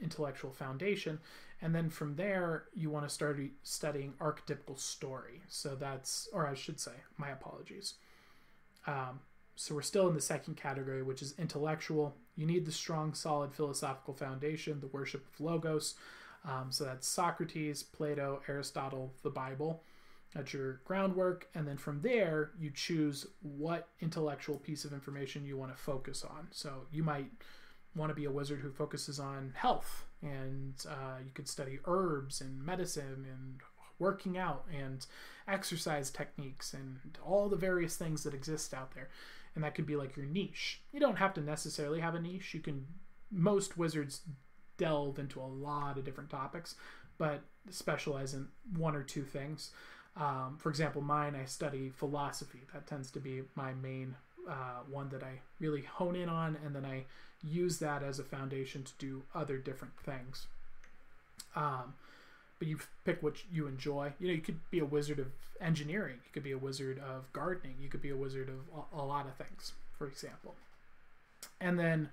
[0.00, 1.20] intellectual foundation.
[1.62, 5.42] And then from there, you want to start studying archetypical story.
[5.48, 7.94] So that's, or I should say, my apologies.
[8.86, 9.20] Um,
[9.56, 12.16] so we're still in the second category, which is intellectual.
[12.34, 15.96] You need the strong, solid philosophical foundation, the worship of logos.
[16.46, 19.82] Um, so that's Socrates, Plato, Aristotle, the Bible.
[20.34, 21.48] That's your groundwork.
[21.54, 26.24] And then from there, you choose what intellectual piece of information you want to focus
[26.24, 26.48] on.
[26.50, 27.30] So you might
[27.96, 32.40] want to be a wizard who focuses on health, and uh, you could study herbs
[32.40, 33.60] and medicine and
[33.98, 35.04] working out and
[35.48, 39.10] exercise techniques and all the various things that exist out there.
[39.54, 40.80] And that could be like your niche.
[40.92, 42.54] You don't have to necessarily have a niche.
[42.54, 42.86] You can,
[43.32, 44.20] most wizards
[44.78, 46.76] delve into a lot of different topics,
[47.18, 48.46] but specialize in
[48.76, 49.72] one or two things.
[50.16, 52.60] Um, for example, mine, I study philosophy.
[52.72, 54.16] That tends to be my main
[54.48, 57.04] uh, one that I really hone in on, and then I
[57.42, 60.46] use that as a foundation to do other different things.
[61.56, 61.94] Um,
[62.58, 64.12] but you pick what you enjoy.
[64.20, 65.28] You know, you could be a wizard of
[65.60, 66.16] engineering.
[66.16, 67.76] You could be a wizard of gardening.
[67.80, 70.54] You could be a wizard of a, lot of things, for example.
[71.60, 72.10] And then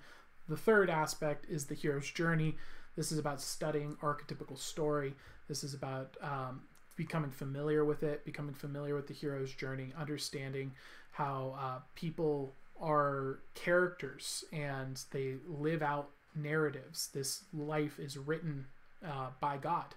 [0.48, 2.56] the third aspect is the hero's journey.
[2.96, 5.14] This is about studying archetypical story.
[5.48, 6.62] This is about um,
[6.98, 10.72] becoming familiar with it, becoming familiar with the hero's journey, understanding
[11.12, 17.08] how uh, people are characters and they live out narratives.
[17.14, 18.66] This life is written
[19.06, 19.94] uh, by God.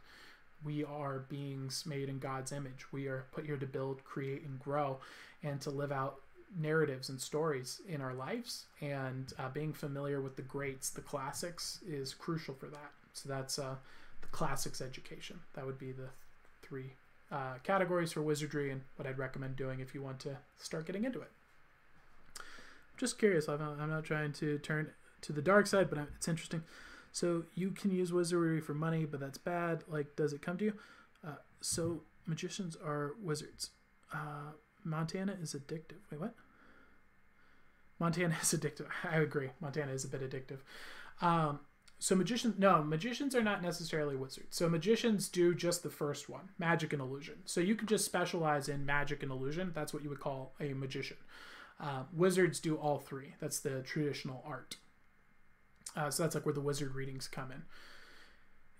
[0.63, 2.85] We are beings made in God's image.
[2.91, 4.99] We are put here to build, create, and grow,
[5.41, 6.17] and to live out
[6.59, 8.65] narratives and stories in our lives.
[8.79, 12.91] And uh, being familiar with the greats, the classics, is crucial for that.
[13.13, 13.75] So that's uh,
[14.21, 15.39] the classics education.
[15.55, 16.09] That would be the
[16.71, 16.93] three
[17.33, 21.03] uh, categories for wizardry and what I'd recommend doing if you want to start getting
[21.03, 21.29] into it.
[22.97, 24.91] Just curious, I'm not, I'm not trying to turn
[25.23, 26.63] to the dark side, but it's interesting.
[27.11, 29.83] So you can use wizardry for money, but that's bad.
[29.89, 30.73] Like, does it come to you?
[31.27, 33.71] Uh, so magicians are wizards.
[34.13, 34.53] Uh,
[34.85, 35.99] Montana is addictive.
[36.09, 36.33] Wait, what?
[37.99, 38.87] Montana is addictive.
[39.03, 39.49] I agree.
[39.59, 40.59] Montana is a bit addictive.
[41.21, 41.59] Um,
[42.01, 46.49] so magicians no magicians are not necessarily wizards so magicians do just the first one
[46.57, 50.09] magic and illusion so you can just specialize in magic and illusion that's what you
[50.09, 51.17] would call a magician
[51.79, 54.77] uh, wizards do all three that's the traditional art
[55.95, 57.63] uh, so that's like where the wizard readings come in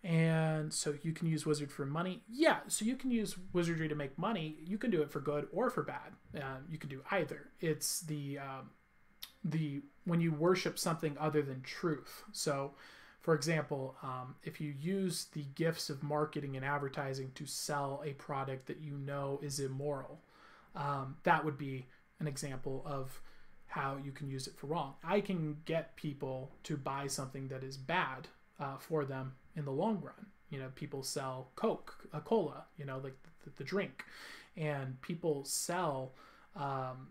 [0.04, 2.24] And so you can use wizard for money.
[2.28, 4.58] Yeah, so you can use wizardry to make money.
[4.66, 6.14] You can do it for good or for bad.
[6.36, 7.50] Uh, you can do either.
[7.60, 8.72] It's the um,
[9.44, 12.24] the when you worship something other than truth.
[12.32, 12.74] So,
[13.22, 18.14] for example, um, if you use the gifts of marketing and advertising to sell a
[18.14, 20.20] product that you know is immoral,
[20.76, 21.86] um, that would be
[22.20, 23.22] an example of
[23.68, 24.96] how you can use it for wrong.
[25.04, 28.28] I can get people to buy something that is bad
[28.60, 30.26] uh, for them in the long run.
[30.50, 34.04] You know, people sell Coke, a cola, you know, like the, the drink,
[34.58, 36.14] and people sell
[36.56, 37.10] um,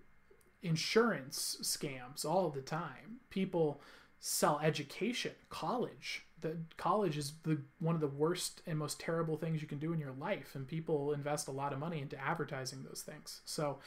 [0.62, 3.20] insurance scams all the time.
[3.30, 3.80] People
[4.20, 6.26] sell education, college.
[6.40, 9.92] The college is the one of the worst and most terrible things you can do
[9.92, 13.40] in your life, and people invest a lot of money into advertising those things.
[13.44, 13.78] So,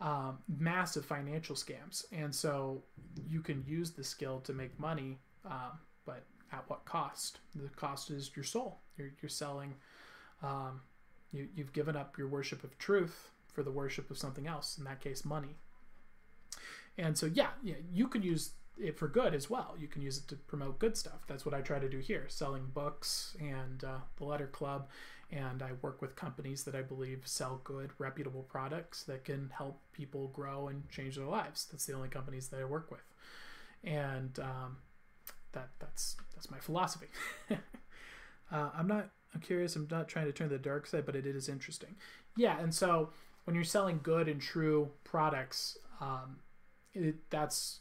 [0.00, 2.82] um, massive financial scams, and so
[3.28, 7.38] you can use the skill to make money, um, but at what cost?
[7.54, 8.78] The cost is your soul.
[8.96, 9.74] You're, you're selling.
[10.42, 10.80] Um,
[11.32, 14.78] you, you've given up your worship of truth for the worship of something else.
[14.78, 15.56] In that case, money.
[16.98, 19.74] And so, yeah, yeah, you can use it for good as well.
[19.78, 21.26] You can use it to promote good stuff.
[21.26, 24.88] That's what I try to do here, selling books and uh, the Letter Club.
[25.30, 29.80] And I work with companies that I believe sell good, reputable products that can help
[29.92, 31.66] people grow and change their lives.
[31.70, 33.02] That's the only companies that I work with.
[33.82, 34.76] And um,
[35.52, 37.08] that that's that's my philosophy.
[37.50, 39.10] uh, I'm not.
[39.34, 39.74] I'm curious.
[39.74, 41.96] I'm not trying to turn the dark side, but it is interesting.
[42.36, 43.10] Yeah, and so
[43.44, 46.36] when you're selling good and true products, um,
[46.94, 47.80] it, that's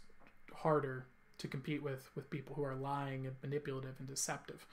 [0.65, 1.05] harder
[1.37, 4.65] to compete with with people who are lying and manipulative and deceptive.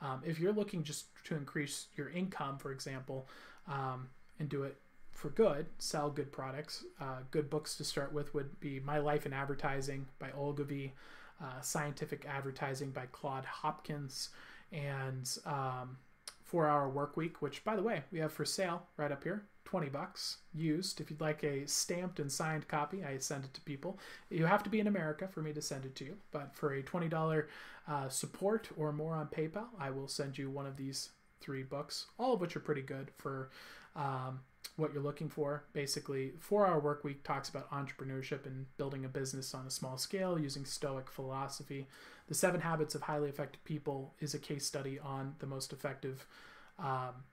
[0.00, 3.28] Um, if you're looking just to increase your income, for example,
[3.68, 4.08] um,
[4.40, 4.76] and do it
[5.12, 6.84] for good, sell good products.
[7.00, 10.92] Uh, good books to start with would be My Life in Advertising by Ogilvy
[11.40, 14.30] uh, Scientific Advertising by Claude Hopkins,
[14.72, 15.96] and um,
[16.46, 19.44] Four Hour Work Week, which, by the way, we have for sale right up here.
[19.64, 21.00] 20 bucks used.
[21.00, 23.98] If you'd like a stamped and signed copy, I send it to people.
[24.30, 26.74] You have to be in America for me to send it to you, but for
[26.74, 27.44] a $20
[27.88, 31.10] uh, support or more on PayPal, I will send you one of these
[31.40, 33.50] three books, all of which are pretty good for
[33.96, 34.40] um,
[34.76, 35.64] what you're looking for.
[35.72, 39.98] Basically, Four Hour Work Week talks about entrepreneurship and building a business on a small
[39.98, 41.86] scale using Stoic philosophy.
[42.28, 46.26] The Seven Habits of Highly Effective People is a case study on the most effective.
[46.78, 47.24] Um,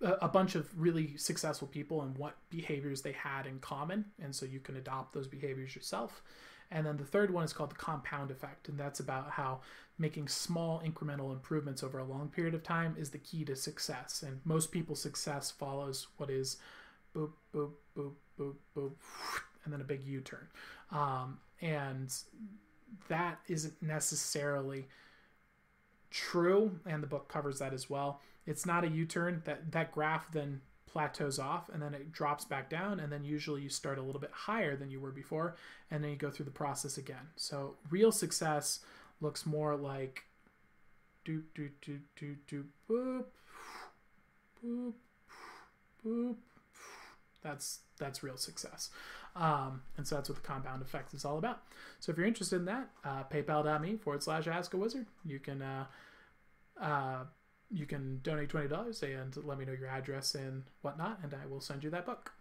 [0.00, 4.46] a bunch of really successful people and what behaviors they had in common, and so
[4.46, 6.22] you can adopt those behaviors yourself.
[6.70, 9.60] And then the third one is called the compound effect, and that's about how
[9.98, 14.22] making small incremental improvements over a long period of time is the key to success.
[14.26, 16.58] And most people's success follows what is
[17.14, 18.92] boop, boop, boop, boop, boop,
[19.64, 20.46] and then a big U turn.
[20.90, 22.14] Um, and
[23.08, 24.86] that isn't necessarily
[26.10, 28.20] true, and the book covers that as well.
[28.46, 29.42] It's not a U turn.
[29.44, 33.62] That that graph then plateaus off and then it drops back down and then usually
[33.62, 35.56] you start a little bit higher than you were before
[35.90, 37.28] and then you go through the process again.
[37.36, 38.80] So real success
[39.20, 40.24] looks more like
[41.24, 43.24] do do do do do boop
[44.64, 44.92] boop
[46.04, 46.36] boop.
[47.42, 48.90] That's that's real success.
[49.36, 51.62] Um, and so that's what the compound effect is all about.
[52.00, 55.06] So if you're interested in that uh, paypal.me forward slash ask a wizard.
[55.24, 55.84] You can uh,
[56.80, 57.24] uh,
[57.70, 61.60] you can donate $20 and let me know your address and whatnot and i will
[61.60, 62.32] send you that book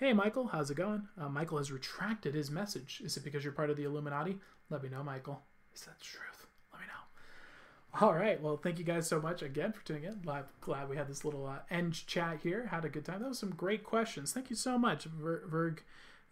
[0.00, 1.08] Hey, Michael, how's it going?
[1.20, 3.02] Uh, Michael has retracted his message.
[3.04, 4.38] Is it because you're part of the Illuminati?
[4.70, 5.42] Let me know, Michael.
[5.74, 6.46] Is that the truth?
[6.72, 8.00] Let me know.
[8.06, 8.40] All right.
[8.40, 10.20] Well, thank you guys so much again for tuning in.
[10.22, 12.68] Glad, glad we had this little uh, end chat here.
[12.70, 13.20] Had a good time.
[13.20, 14.32] That was some great questions.
[14.32, 15.80] Thank you so much, Ver- Verg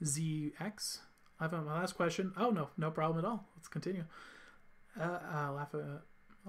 [0.02, 1.00] ZX.
[1.38, 2.32] I have my last question.
[2.38, 3.44] Oh, no, no problem at all.
[3.54, 4.04] Let's continue.
[4.98, 5.98] Uh, uh, laugh, uh,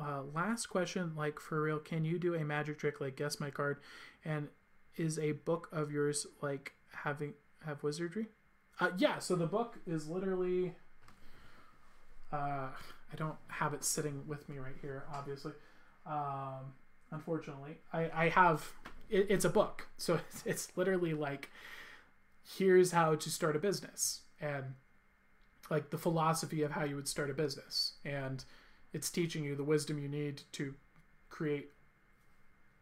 [0.02, 3.50] uh, last question, like for real, can you do a magic trick like guess my
[3.50, 3.78] card?
[4.26, 4.48] And
[4.96, 7.34] is a book of yours like having
[7.66, 8.28] have wizardry?
[8.80, 10.74] Uh, yeah, so the book is literally.
[12.32, 12.68] Uh,
[13.12, 15.54] I don't have it sitting with me right here, obviously.
[16.06, 16.74] Um,
[17.12, 18.72] unfortunately, I, I have.
[19.10, 21.50] It, it's a book, so it's, it's literally like,
[22.58, 24.76] here's how to start a business, and
[25.70, 28.46] like the philosophy of how you would start a business, and
[28.94, 30.74] it's teaching you the wisdom you need to
[31.30, 31.72] create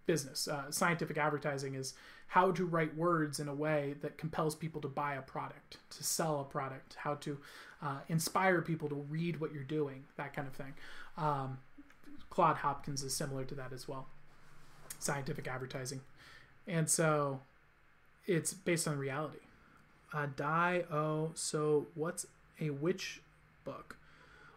[0.06, 0.48] business.
[0.48, 1.94] Uh, scientific advertising is
[2.28, 6.04] how to write words in a way that compels people to buy a product, to
[6.04, 7.38] sell a product, how to
[7.82, 10.74] uh, inspire people to read what you're doing, that kind of thing.
[11.18, 11.60] Um,
[12.30, 14.08] Claude Hopkins is similar to that as well.
[15.00, 16.02] Scientific advertising.
[16.68, 17.42] And so
[18.26, 19.40] it's based on reality.
[20.14, 22.26] Uh, die, oh, so what's
[22.60, 23.22] a witch
[23.64, 23.97] book?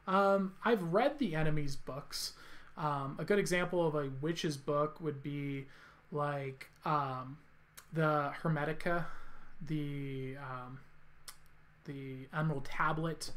[0.06, 2.32] Um, I've read the enemy's books.
[2.76, 5.66] Um, a good example of a witch's book would be
[6.12, 7.36] like um,
[7.92, 9.04] the Hermetica,
[9.66, 10.78] the um,
[11.84, 13.30] the Emerald Tablet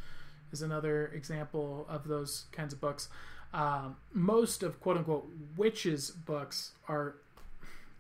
[0.52, 3.10] is another example of those kinds of books.
[3.54, 7.16] Um, most of quote unquote witches books are,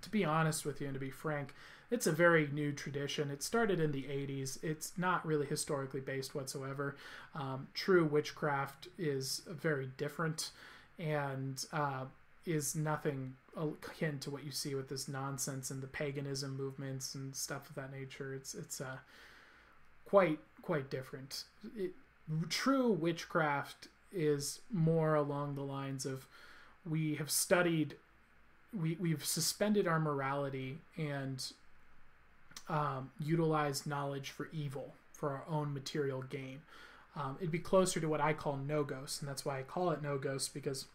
[0.02, 1.53] to be honest with you and to be frank,
[1.94, 3.30] it's a very new tradition.
[3.30, 4.57] It started in the 80s.
[4.64, 6.95] It's not really historically based whatsoever.
[7.36, 10.49] Um, true witchcraft is very different
[10.98, 12.06] and uh,
[12.48, 17.36] is nothing akin to what you see with this nonsense and the paganism movements and
[17.36, 18.34] stuff of that nature.
[18.34, 18.98] It's it's uh,
[20.06, 21.44] quite quite different.
[21.78, 21.91] It,
[22.49, 26.26] true witchcraft is more along the lines of
[26.90, 27.98] we have studied
[28.76, 31.53] we, we've suspended our morality and
[32.69, 36.61] um, utilized knowledge for evil for our own material gain
[37.15, 40.02] um, it'd be closer to what i call no-gos, and that's why i call it
[40.02, 40.85] no-gos because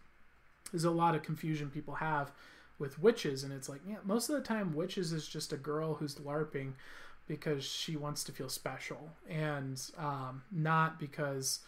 [0.72, 2.30] there's a lot of confusion people have
[2.78, 5.94] with witches and it's like yeah most of the time witches is just a girl
[5.94, 6.72] who's larping
[7.28, 11.60] because she wants to feel special and um, not because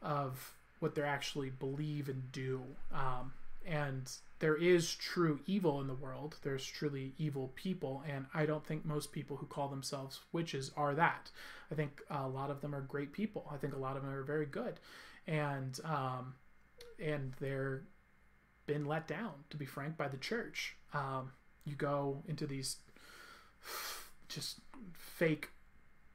[0.00, 2.62] of what they actually believe and do.
[2.92, 3.32] Um,
[3.66, 6.36] and there is true evil in the world.
[6.42, 10.94] There's truly evil people, and I don't think most people who call themselves witches are
[10.94, 11.30] that.
[11.70, 13.46] I think a lot of them are great people.
[13.52, 14.80] I think a lot of them are very good,
[15.26, 16.34] and um,
[16.98, 17.82] and they're
[18.66, 20.76] been let down, to be frank, by the church.
[20.94, 21.32] Um,
[21.64, 22.76] you go into these
[24.28, 24.60] just
[24.92, 25.48] fake,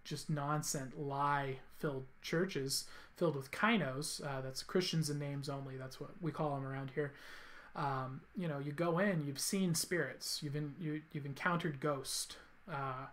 [0.04, 2.86] just nonsense, lie filled churches
[3.16, 4.26] filled with kynos.
[4.26, 5.78] Uh, that's Christians in names only.
[5.78, 7.14] That's what we call them around here.
[7.76, 12.38] Um, you know, you go in, you've seen spirits, you've in, you, you've encountered ghosts,
[12.72, 13.08] uh,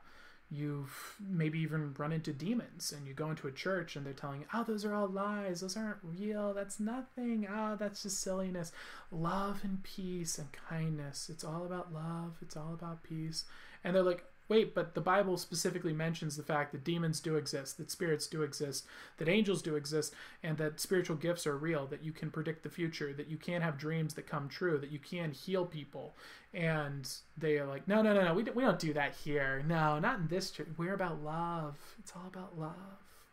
[0.52, 4.42] you've maybe even run into demons, and you go into a church and they're telling
[4.42, 5.62] you, "Oh, those are all lies.
[5.62, 6.54] Those aren't real.
[6.54, 7.48] That's nothing.
[7.50, 8.70] Oh, that's just silliness.
[9.10, 11.28] Love and peace and kindness.
[11.28, 12.36] It's all about love.
[12.42, 13.44] It's all about peace."
[13.82, 17.78] And they're like, wait, but the Bible specifically mentions the fact that demons do exist,
[17.78, 18.84] that spirits do exist,
[19.18, 22.68] that angels do exist, and that spiritual gifts are real, that you can predict the
[22.68, 26.14] future, that you can have dreams that come true, that you can heal people.
[26.52, 27.08] And
[27.38, 29.64] they are like, no, no, no, no, we don't, we don't do that here.
[29.66, 30.68] No, not in this church.
[30.76, 31.78] We're about love.
[31.98, 32.74] It's all about love.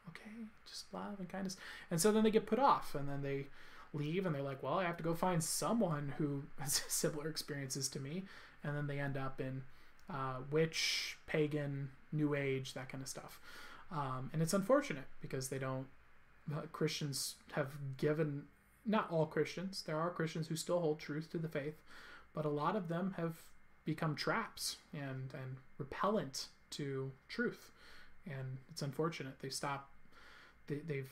[0.10, 0.46] Okay?
[0.66, 1.58] Just love and kindness.
[1.92, 3.48] And so then they get put off, and then they
[3.94, 7.90] leave, and they're like, well, I have to go find someone who has similar experiences
[7.90, 8.24] to me.
[8.64, 9.64] And then they end up in
[10.10, 13.40] uh, witch, pagan, new age, that kind of stuff.
[13.92, 15.88] Um, and it's unfortunate because they don't,
[16.54, 17.68] uh, Christians have
[17.98, 18.44] given,
[18.86, 21.82] not all Christians, there are Christians who still hold truth to the faith,
[22.34, 23.36] but a lot of them have
[23.86, 27.72] become traps and, and repellent to truth.
[28.26, 29.40] And it's unfortunate.
[29.40, 29.90] They stop,
[30.68, 31.12] they, they've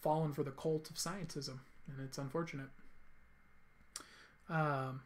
[0.00, 1.58] fallen for the cult of scientism,
[1.88, 2.68] and it's unfortunate.
[4.48, 5.02] Um,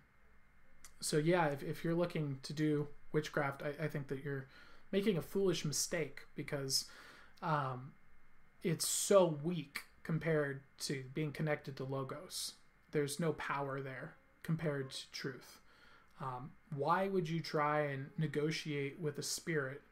[1.01, 4.47] so yeah, if, if you're looking to do witchcraft, I, I think that you're
[4.91, 6.87] making a foolish mistake because
[7.43, 7.93] um,
[8.63, 12.53] it's so weak compared to being connected to logos.
[12.91, 15.59] There's no power there compared to truth.
[16.21, 19.83] Um, why would you try and negotiate with a spirit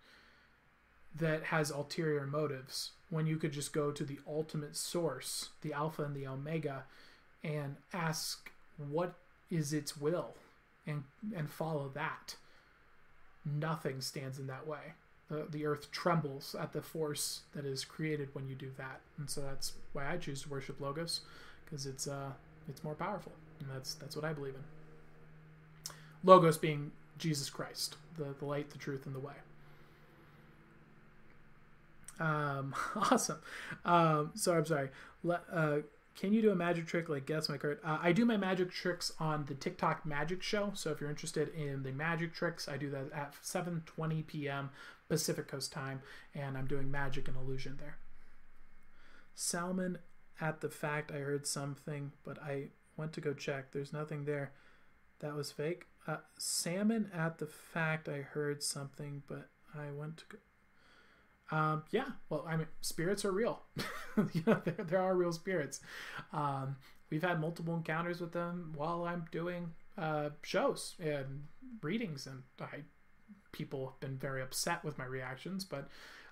[1.14, 6.04] that has ulterior motives when you could just go to the ultimate source, the Alpha
[6.04, 6.84] and the Omega,
[7.42, 9.14] and ask what
[9.50, 10.34] is its will
[10.86, 11.02] and
[11.34, 12.36] and follow that?
[13.44, 14.94] Nothing stands in that way.
[15.28, 19.00] The, the earth trembles at the force that is created when you do that.
[19.18, 21.20] And so that's why I choose to worship Logos
[21.64, 22.32] because it's uh
[22.68, 23.32] it's more powerful.
[23.60, 25.94] And that's that's what I believe in.
[26.24, 29.34] Logos being Jesus Christ, the, the light, the truth, and the way.
[32.18, 33.38] Um, awesome.
[33.84, 34.88] Um, sorry, I'm sorry.
[35.22, 35.78] Le, uh,
[36.16, 37.78] can you do a magic trick like guess my card?
[37.84, 40.72] Uh, I do my magic tricks on the TikTok Magic Show.
[40.74, 44.70] So if you're interested in the magic tricks, I do that at 7:20 p.m.
[45.08, 46.02] Pacific Coast time,
[46.34, 47.98] and I'm doing magic and illusion there.
[49.34, 49.98] Salmon
[50.40, 53.72] at the fact I heard something, but I went to go check.
[53.72, 54.52] There's nothing there.
[55.20, 55.86] That was fake.
[56.06, 60.38] Uh, salmon at the fact I heard something, but I went to go.
[61.52, 63.60] Um, yeah, well, I mean, spirits are real.
[64.32, 65.80] you know, there, there are real spirits.
[66.32, 66.76] Um,
[67.10, 71.44] we've had multiple encounters with them while I'm doing uh, shows and
[71.82, 72.82] readings, and I
[73.52, 75.88] people have been very upset with my reactions, but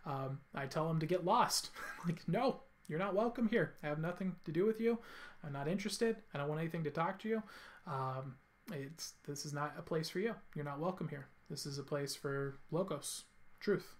[0.07, 1.71] um, I tell them to get lost.
[2.07, 3.75] like, no, you're not welcome here.
[3.83, 4.99] I have nothing to do with you.
[5.45, 6.17] I'm not interested.
[6.33, 7.43] I don't want anything to talk to you.
[7.87, 8.37] Um,
[8.73, 10.35] it's this is not a place for you.
[10.55, 11.29] You're not welcome here.
[11.49, 13.25] This is a place for logos,
[13.61, 13.97] truth.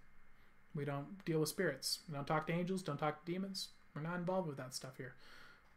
[0.75, 1.99] We don't deal with spirits.
[2.07, 2.81] We don't talk to angels.
[2.81, 3.69] Don't talk to demons.
[3.95, 5.15] We're not involved with that stuff here.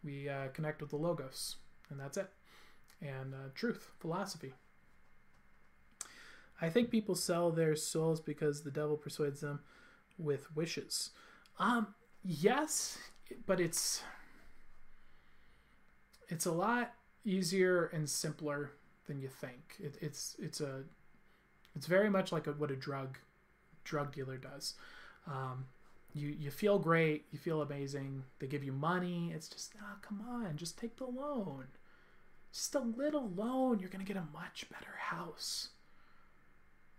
[0.05, 1.57] We uh, connect with the logos,
[1.91, 2.29] and that's it.
[3.01, 4.53] And uh, truth, philosophy.
[6.61, 9.61] I think people sell their souls because the devil persuades them
[10.19, 11.11] with wishes.
[11.59, 11.89] Um,
[12.25, 12.99] yes,
[13.47, 14.03] but it's
[16.29, 16.95] it's a lot
[17.25, 18.73] easier and simpler
[19.07, 19.77] than you think.
[19.81, 20.85] It, it's it's a
[21.75, 23.19] it's very much like a, what a drug
[23.85, 24.75] drug dealer does.
[25.27, 25.67] Um,
[26.15, 28.25] you you feel great, you feel amazing.
[28.39, 29.33] They give you money.
[29.35, 31.67] It's just oh, come on, just take the loan.
[32.53, 35.71] Just a little loan, you're gonna get a much better house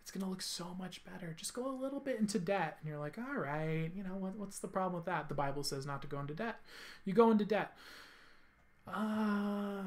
[0.03, 1.33] it's to look so much better.
[1.33, 2.77] Just go a little bit into debt.
[2.81, 5.29] And you're like, all right, you know, what, what's the problem with that?
[5.29, 6.59] The Bible says not to go into debt.
[7.05, 7.71] You go into debt.
[8.85, 9.83] Uh,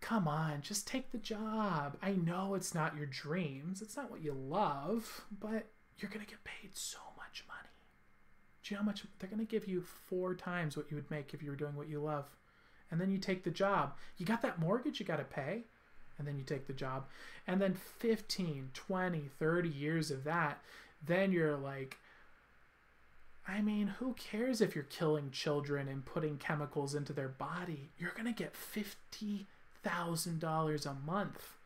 [0.00, 1.98] come on, just take the job.
[2.02, 5.66] I know it's not your dreams, it's not what you love, but
[5.98, 7.68] you're going to get paid so much money.
[8.62, 11.10] Do you know how much they're going to give you four times what you would
[11.10, 12.26] make if you were doing what you love?
[12.90, 13.94] And then you take the job.
[14.18, 15.62] You got that mortgage you got to pay
[16.18, 17.04] and then you take the job
[17.46, 20.62] and then 15 20 30 years of that
[21.04, 21.98] then you're like
[23.46, 28.12] i mean who cares if you're killing children and putting chemicals into their body you're
[28.12, 31.56] going to get $50000 a month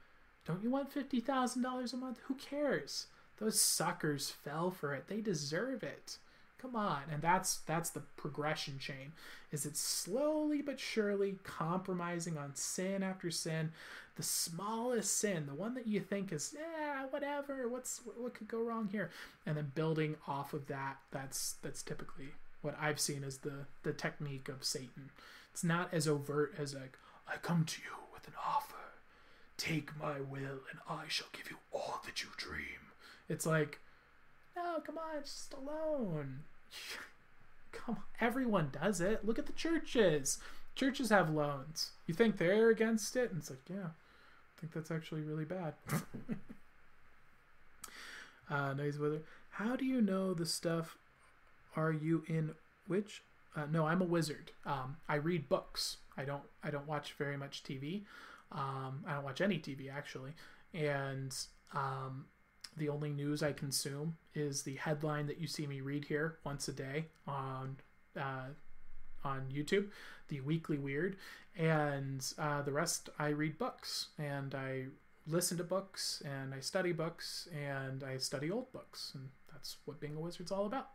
[0.46, 3.06] don't you want $50000 a month who cares
[3.38, 6.18] those suckers fell for it they deserve it
[6.60, 9.12] come on and that's that's the progression chain
[9.52, 13.70] is it slowly but surely compromising on sin after sin
[14.16, 18.62] the smallest sin, the one that you think is, yeah, whatever, what's what could go
[18.62, 19.10] wrong here,
[19.44, 20.96] and then building off of that.
[21.10, 22.28] That's that's typically
[22.62, 25.10] what I've seen as the the technique of Satan.
[25.52, 26.98] It's not as overt as like,
[27.28, 28.74] I come to you with an offer,
[29.58, 32.85] take my will, and I shall give you all that you dream.
[33.28, 33.80] It's like,
[34.54, 36.40] no, come on, it's just a loan.
[37.72, 39.24] come on, everyone does it.
[39.24, 40.38] Look at the churches.
[40.74, 41.92] Churches have loans.
[42.06, 43.30] You think they're against it?
[43.30, 45.74] And it's like, yeah, I think that's actually really bad.
[48.50, 49.22] uh, nice weather.
[49.50, 50.96] How do you know the stuff?
[51.76, 52.52] Are you in
[52.86, 53.22] which?
[53.54, 54.52] Uh, no, I'm a wizard.
[54.64, 55.98] Um, I read books.
[56.16, 56.42] I don't.
[56.62, 58.02] I don't watch very much TV.
[58.52, 60.32] Um, I don't watch any TV actually,
[60.72, 61.34] and
[61.74, 62.26] um,
[62.76, 66.68] the only news I consume is the headline that you see me read here once
[66.68, 67.76] a day on
[68.18, 68.48] uh,
[69.24, 69.88] on YouTube,
[70.28, 71.16] the Weekly Weird,
[71.56, 74.86] and uh, the rest I read books and I
[75.26, 80.00] listen to books and I study books and I study old books, and that's what
[80.00, 80.90] being a wizard's all about.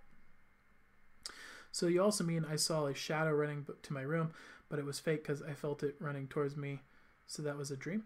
[1.72, 4.32] So you also mean I saw a shadow running to my room,
[4.70, 6.82] but it was fake because I felt it running towards me,
[7.28, 8.04] so that was a dream.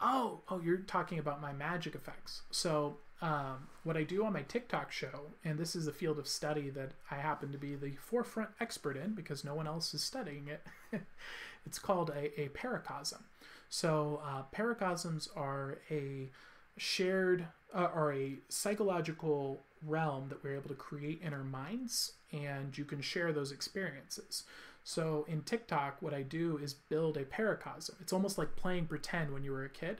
[0.00, 2.42] Oh, oh, you're talking about my magic effects.
[2.50, 6.28] So um, what I do on my TikTok show, and this is a field of
[6.28, 10.02] study that I happen to be the forefront expert in because no one else is
[10.02, 10.66] studying it.
[11.66, 13.22] it's called a, a paracosm.
[13.68, 16.30] So uh, paracosms are a
[16.76, 22.76] shared uh, or a psychological realm that we're able to create in our minds, and
[22.78, 24.44] you can share those experiences.
[24.84, 28.00] So in TikTok, what I do is build a paracosm.
[28.00, 29.98] It's almost like playing pretend when you were a kid.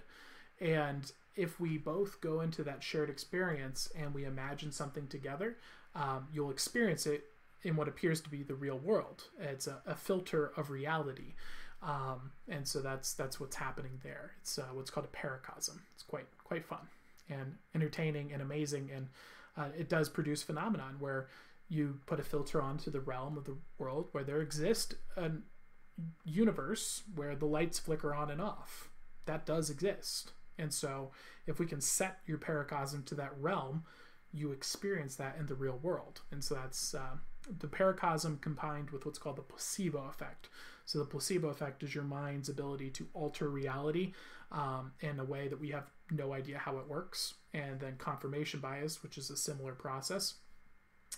[0.60, 5.56] And if we both go into that shared experience and we imagine something together,
[5.94, 7.26] um, you'll experience it
[7.62, 9.24] in what appears to be the real world.
[9.38, 11.34] It's a, a filter of reality,
[11.80, 14.32] um, and so that's that's what's happening there.
[14.40, 15.78] It's uh, what's called a paracosm.
[15.94, 16.88] It's quite quite fun
[17.30, 19.08] and entertaining and amazing, and
[19.56, 21.28] uh, it does produce phenomenon where
[21.68, 25.30] you put a filter onto the realm of the world where there exists a
[26.24, 28.88] universe where the lights flicker on and off.
[29.26, 31.12] That does exist and so,
[31.46, 33.84] if we can set your paracosm to that realm,
[34.32, 36.20] you experience that in the real world.
[36.30, 37.16] And so, that's uh,
[37.58, 40.48] the paracosm combined with what's called the placebo effect.
[40.84, 44.12] So, the placebo effect is your mind's ability to alter reality
[44.50, 47.34] um, in a way that we have no idea how it works.
[47.54, 50.34] And then confirmation bias, which is a similar process.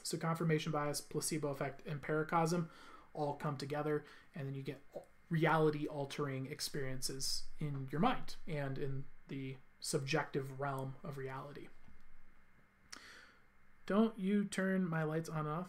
[0.02, 2.68] So, confirmation bias, placebo effect, and paracosm
[3.12, 4.04] all come together,
[4.36, 4.80] and then you get
[5.30, 11.68] reality altering experiences in your mind and in the subjective realm of reality.
[13.86, 15.68] Don't you turn my lights on and off?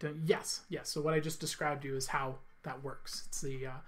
[0.00, 0.90] Don't, yes, yes.
[0.90, 3.22] So what I just described to you is how that works.
[3.26, 3.80] It's the uh,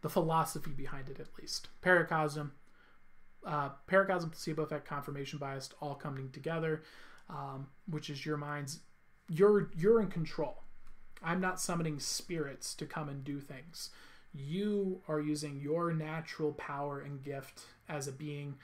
[0.00, 1.68] the philosophy behind it, at least.
[1.82, 2.52] Paracosm,
[3.44, 6.84] uh, paracosm, placebo effect, confirmation bias, all coming together,
[7.28, 8.80] um, which is your mind's.
[9.28, 10.62] You're you're in control.
[11.22, 13.90] I'm not summoning spirits to come and do things
[14.34, 18.56] you are using your natural power and gift as a being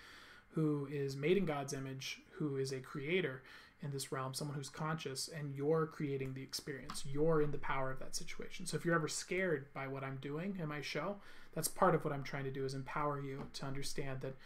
[0.50, 3.42] who is made in God's image, who is a creator.
[3.84, 7.04] in this realm, someone who's conscious, and you're creating the experience.
[7.06, 8.66] You're in the power of that situation.
[8.66, 11.16] So if you're ever scared by what I'm doing in my show,
[11.54, 14.36] that's part of what I'm trying to do is empower you to understand that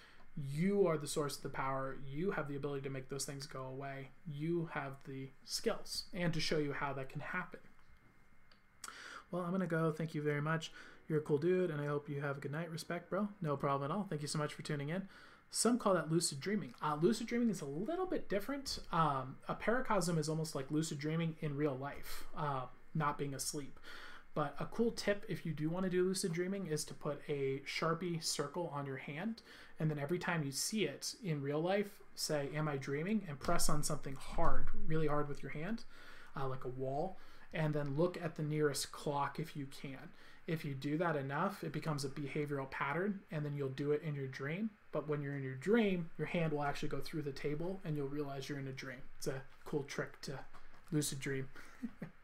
[0.52, 1.96] you are the source of the power.
[2.06, 4.10] You have the ability to make those things go away.
[4.26, 7.60] You have the skills and to show you how that can happen.
[9.30, 9.92] Well, I'm going to go.
[9.92, 10.72] Thank you very much.
[11.08, 12.70] You're a cool dude, and I hope you have a good night.
[12.70, 13.28] Respect, bro.
[13.40, 14.06] No problem at all.
[14.08, 15.08] Thank you so much for tuning in.
[15.50, 16.74] Some call that lucid dreaming.
[16.82, 18.78] Uh, lucid dreaming is a little bit different.
[18.92, 23.80] Um, a paracosm is almost like lucid dreaming in real life, uh, not being asleep.
[24.34, 27.22] But a cool tip if you do want to do lucid dreaming is to put
[27.28, 29.40] a Sharpie circle on your hand,
[29.80, 33.24] and then every time you see it in real life, say, Am I dreaming?
[33.26, 35.84] and press on something hard, really hard with your hand,
[36.38, 37.18] uh, like a wall,
[37.54, 40.10] and then look at the nearest clock if you can.
[40.48, 44.02] If you do that enough, it becomes a behavioral pattern, and then you'll do it
[44.02, 44.70] in your dream.
[44.92, 47.94] But when you're in your dream, your hand will actually go through the table, and
[47.94, 48.98] you'll realize you're in a dream.
[49.18, 50.38] It's a cool trick to
[50.90, 51.48] lucid dream.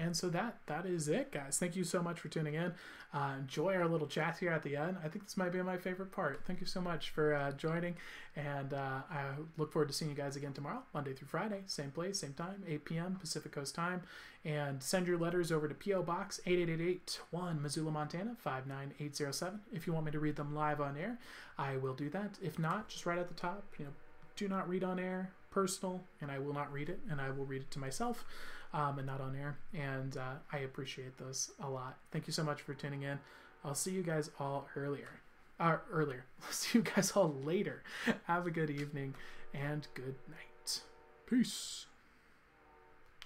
[0.00, 1.58] And so that that is it, guys.
[1.58, 2.72] Thank you so much for tuning in.
[3.12, 4.96] Uh, enjoy our little chat here at the end.
[5.04, 6.40] I think this might be my favorite part.
[6.46, 7.96] Thank you so much for uh, joining,
[8.34, 9.24] and uh, I
[9.58, 12.62] look forward to seeing you guys again tomorrow, Monday through Friday, same place, same time,
[12.66, 13.16] 8 p.m.
[13.20, 14.02] Pacific Coast time.
[14.42, 19.60] And send your letters over to PO Box 8881, Missoula, Montana 59807.
[19.70, 21.18] If you want me to read them live on air,
[21.58, 22.38] I will do that.
[22.40, 23.90] If not, just right at the top, you know,
[24.36, 27.44] do not read on air, personal, and I will not read it, and I will
[27.44, 28.24] read it to myself
[28.72, 29.58] um, and not on air.
[29.74, 31.98] And uh, I appreciate those a lot.
[32.10, 33.18] Thank you so much for tuning in.
[33.64, 35.20] I'll see you guys all earlier.
[35.58, 36.24] Uh, earlier.
[36.46, 37.82] I'll see you guys all later.
[38.24, 39.14] Have a good evening
[39.52, 40.80] and good night.
[41.26, 41.86] Peace.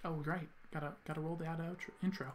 [0.05, 0.49] Oh, right.
[0.73, 2.33] Gotta gotta roll that outro, intro.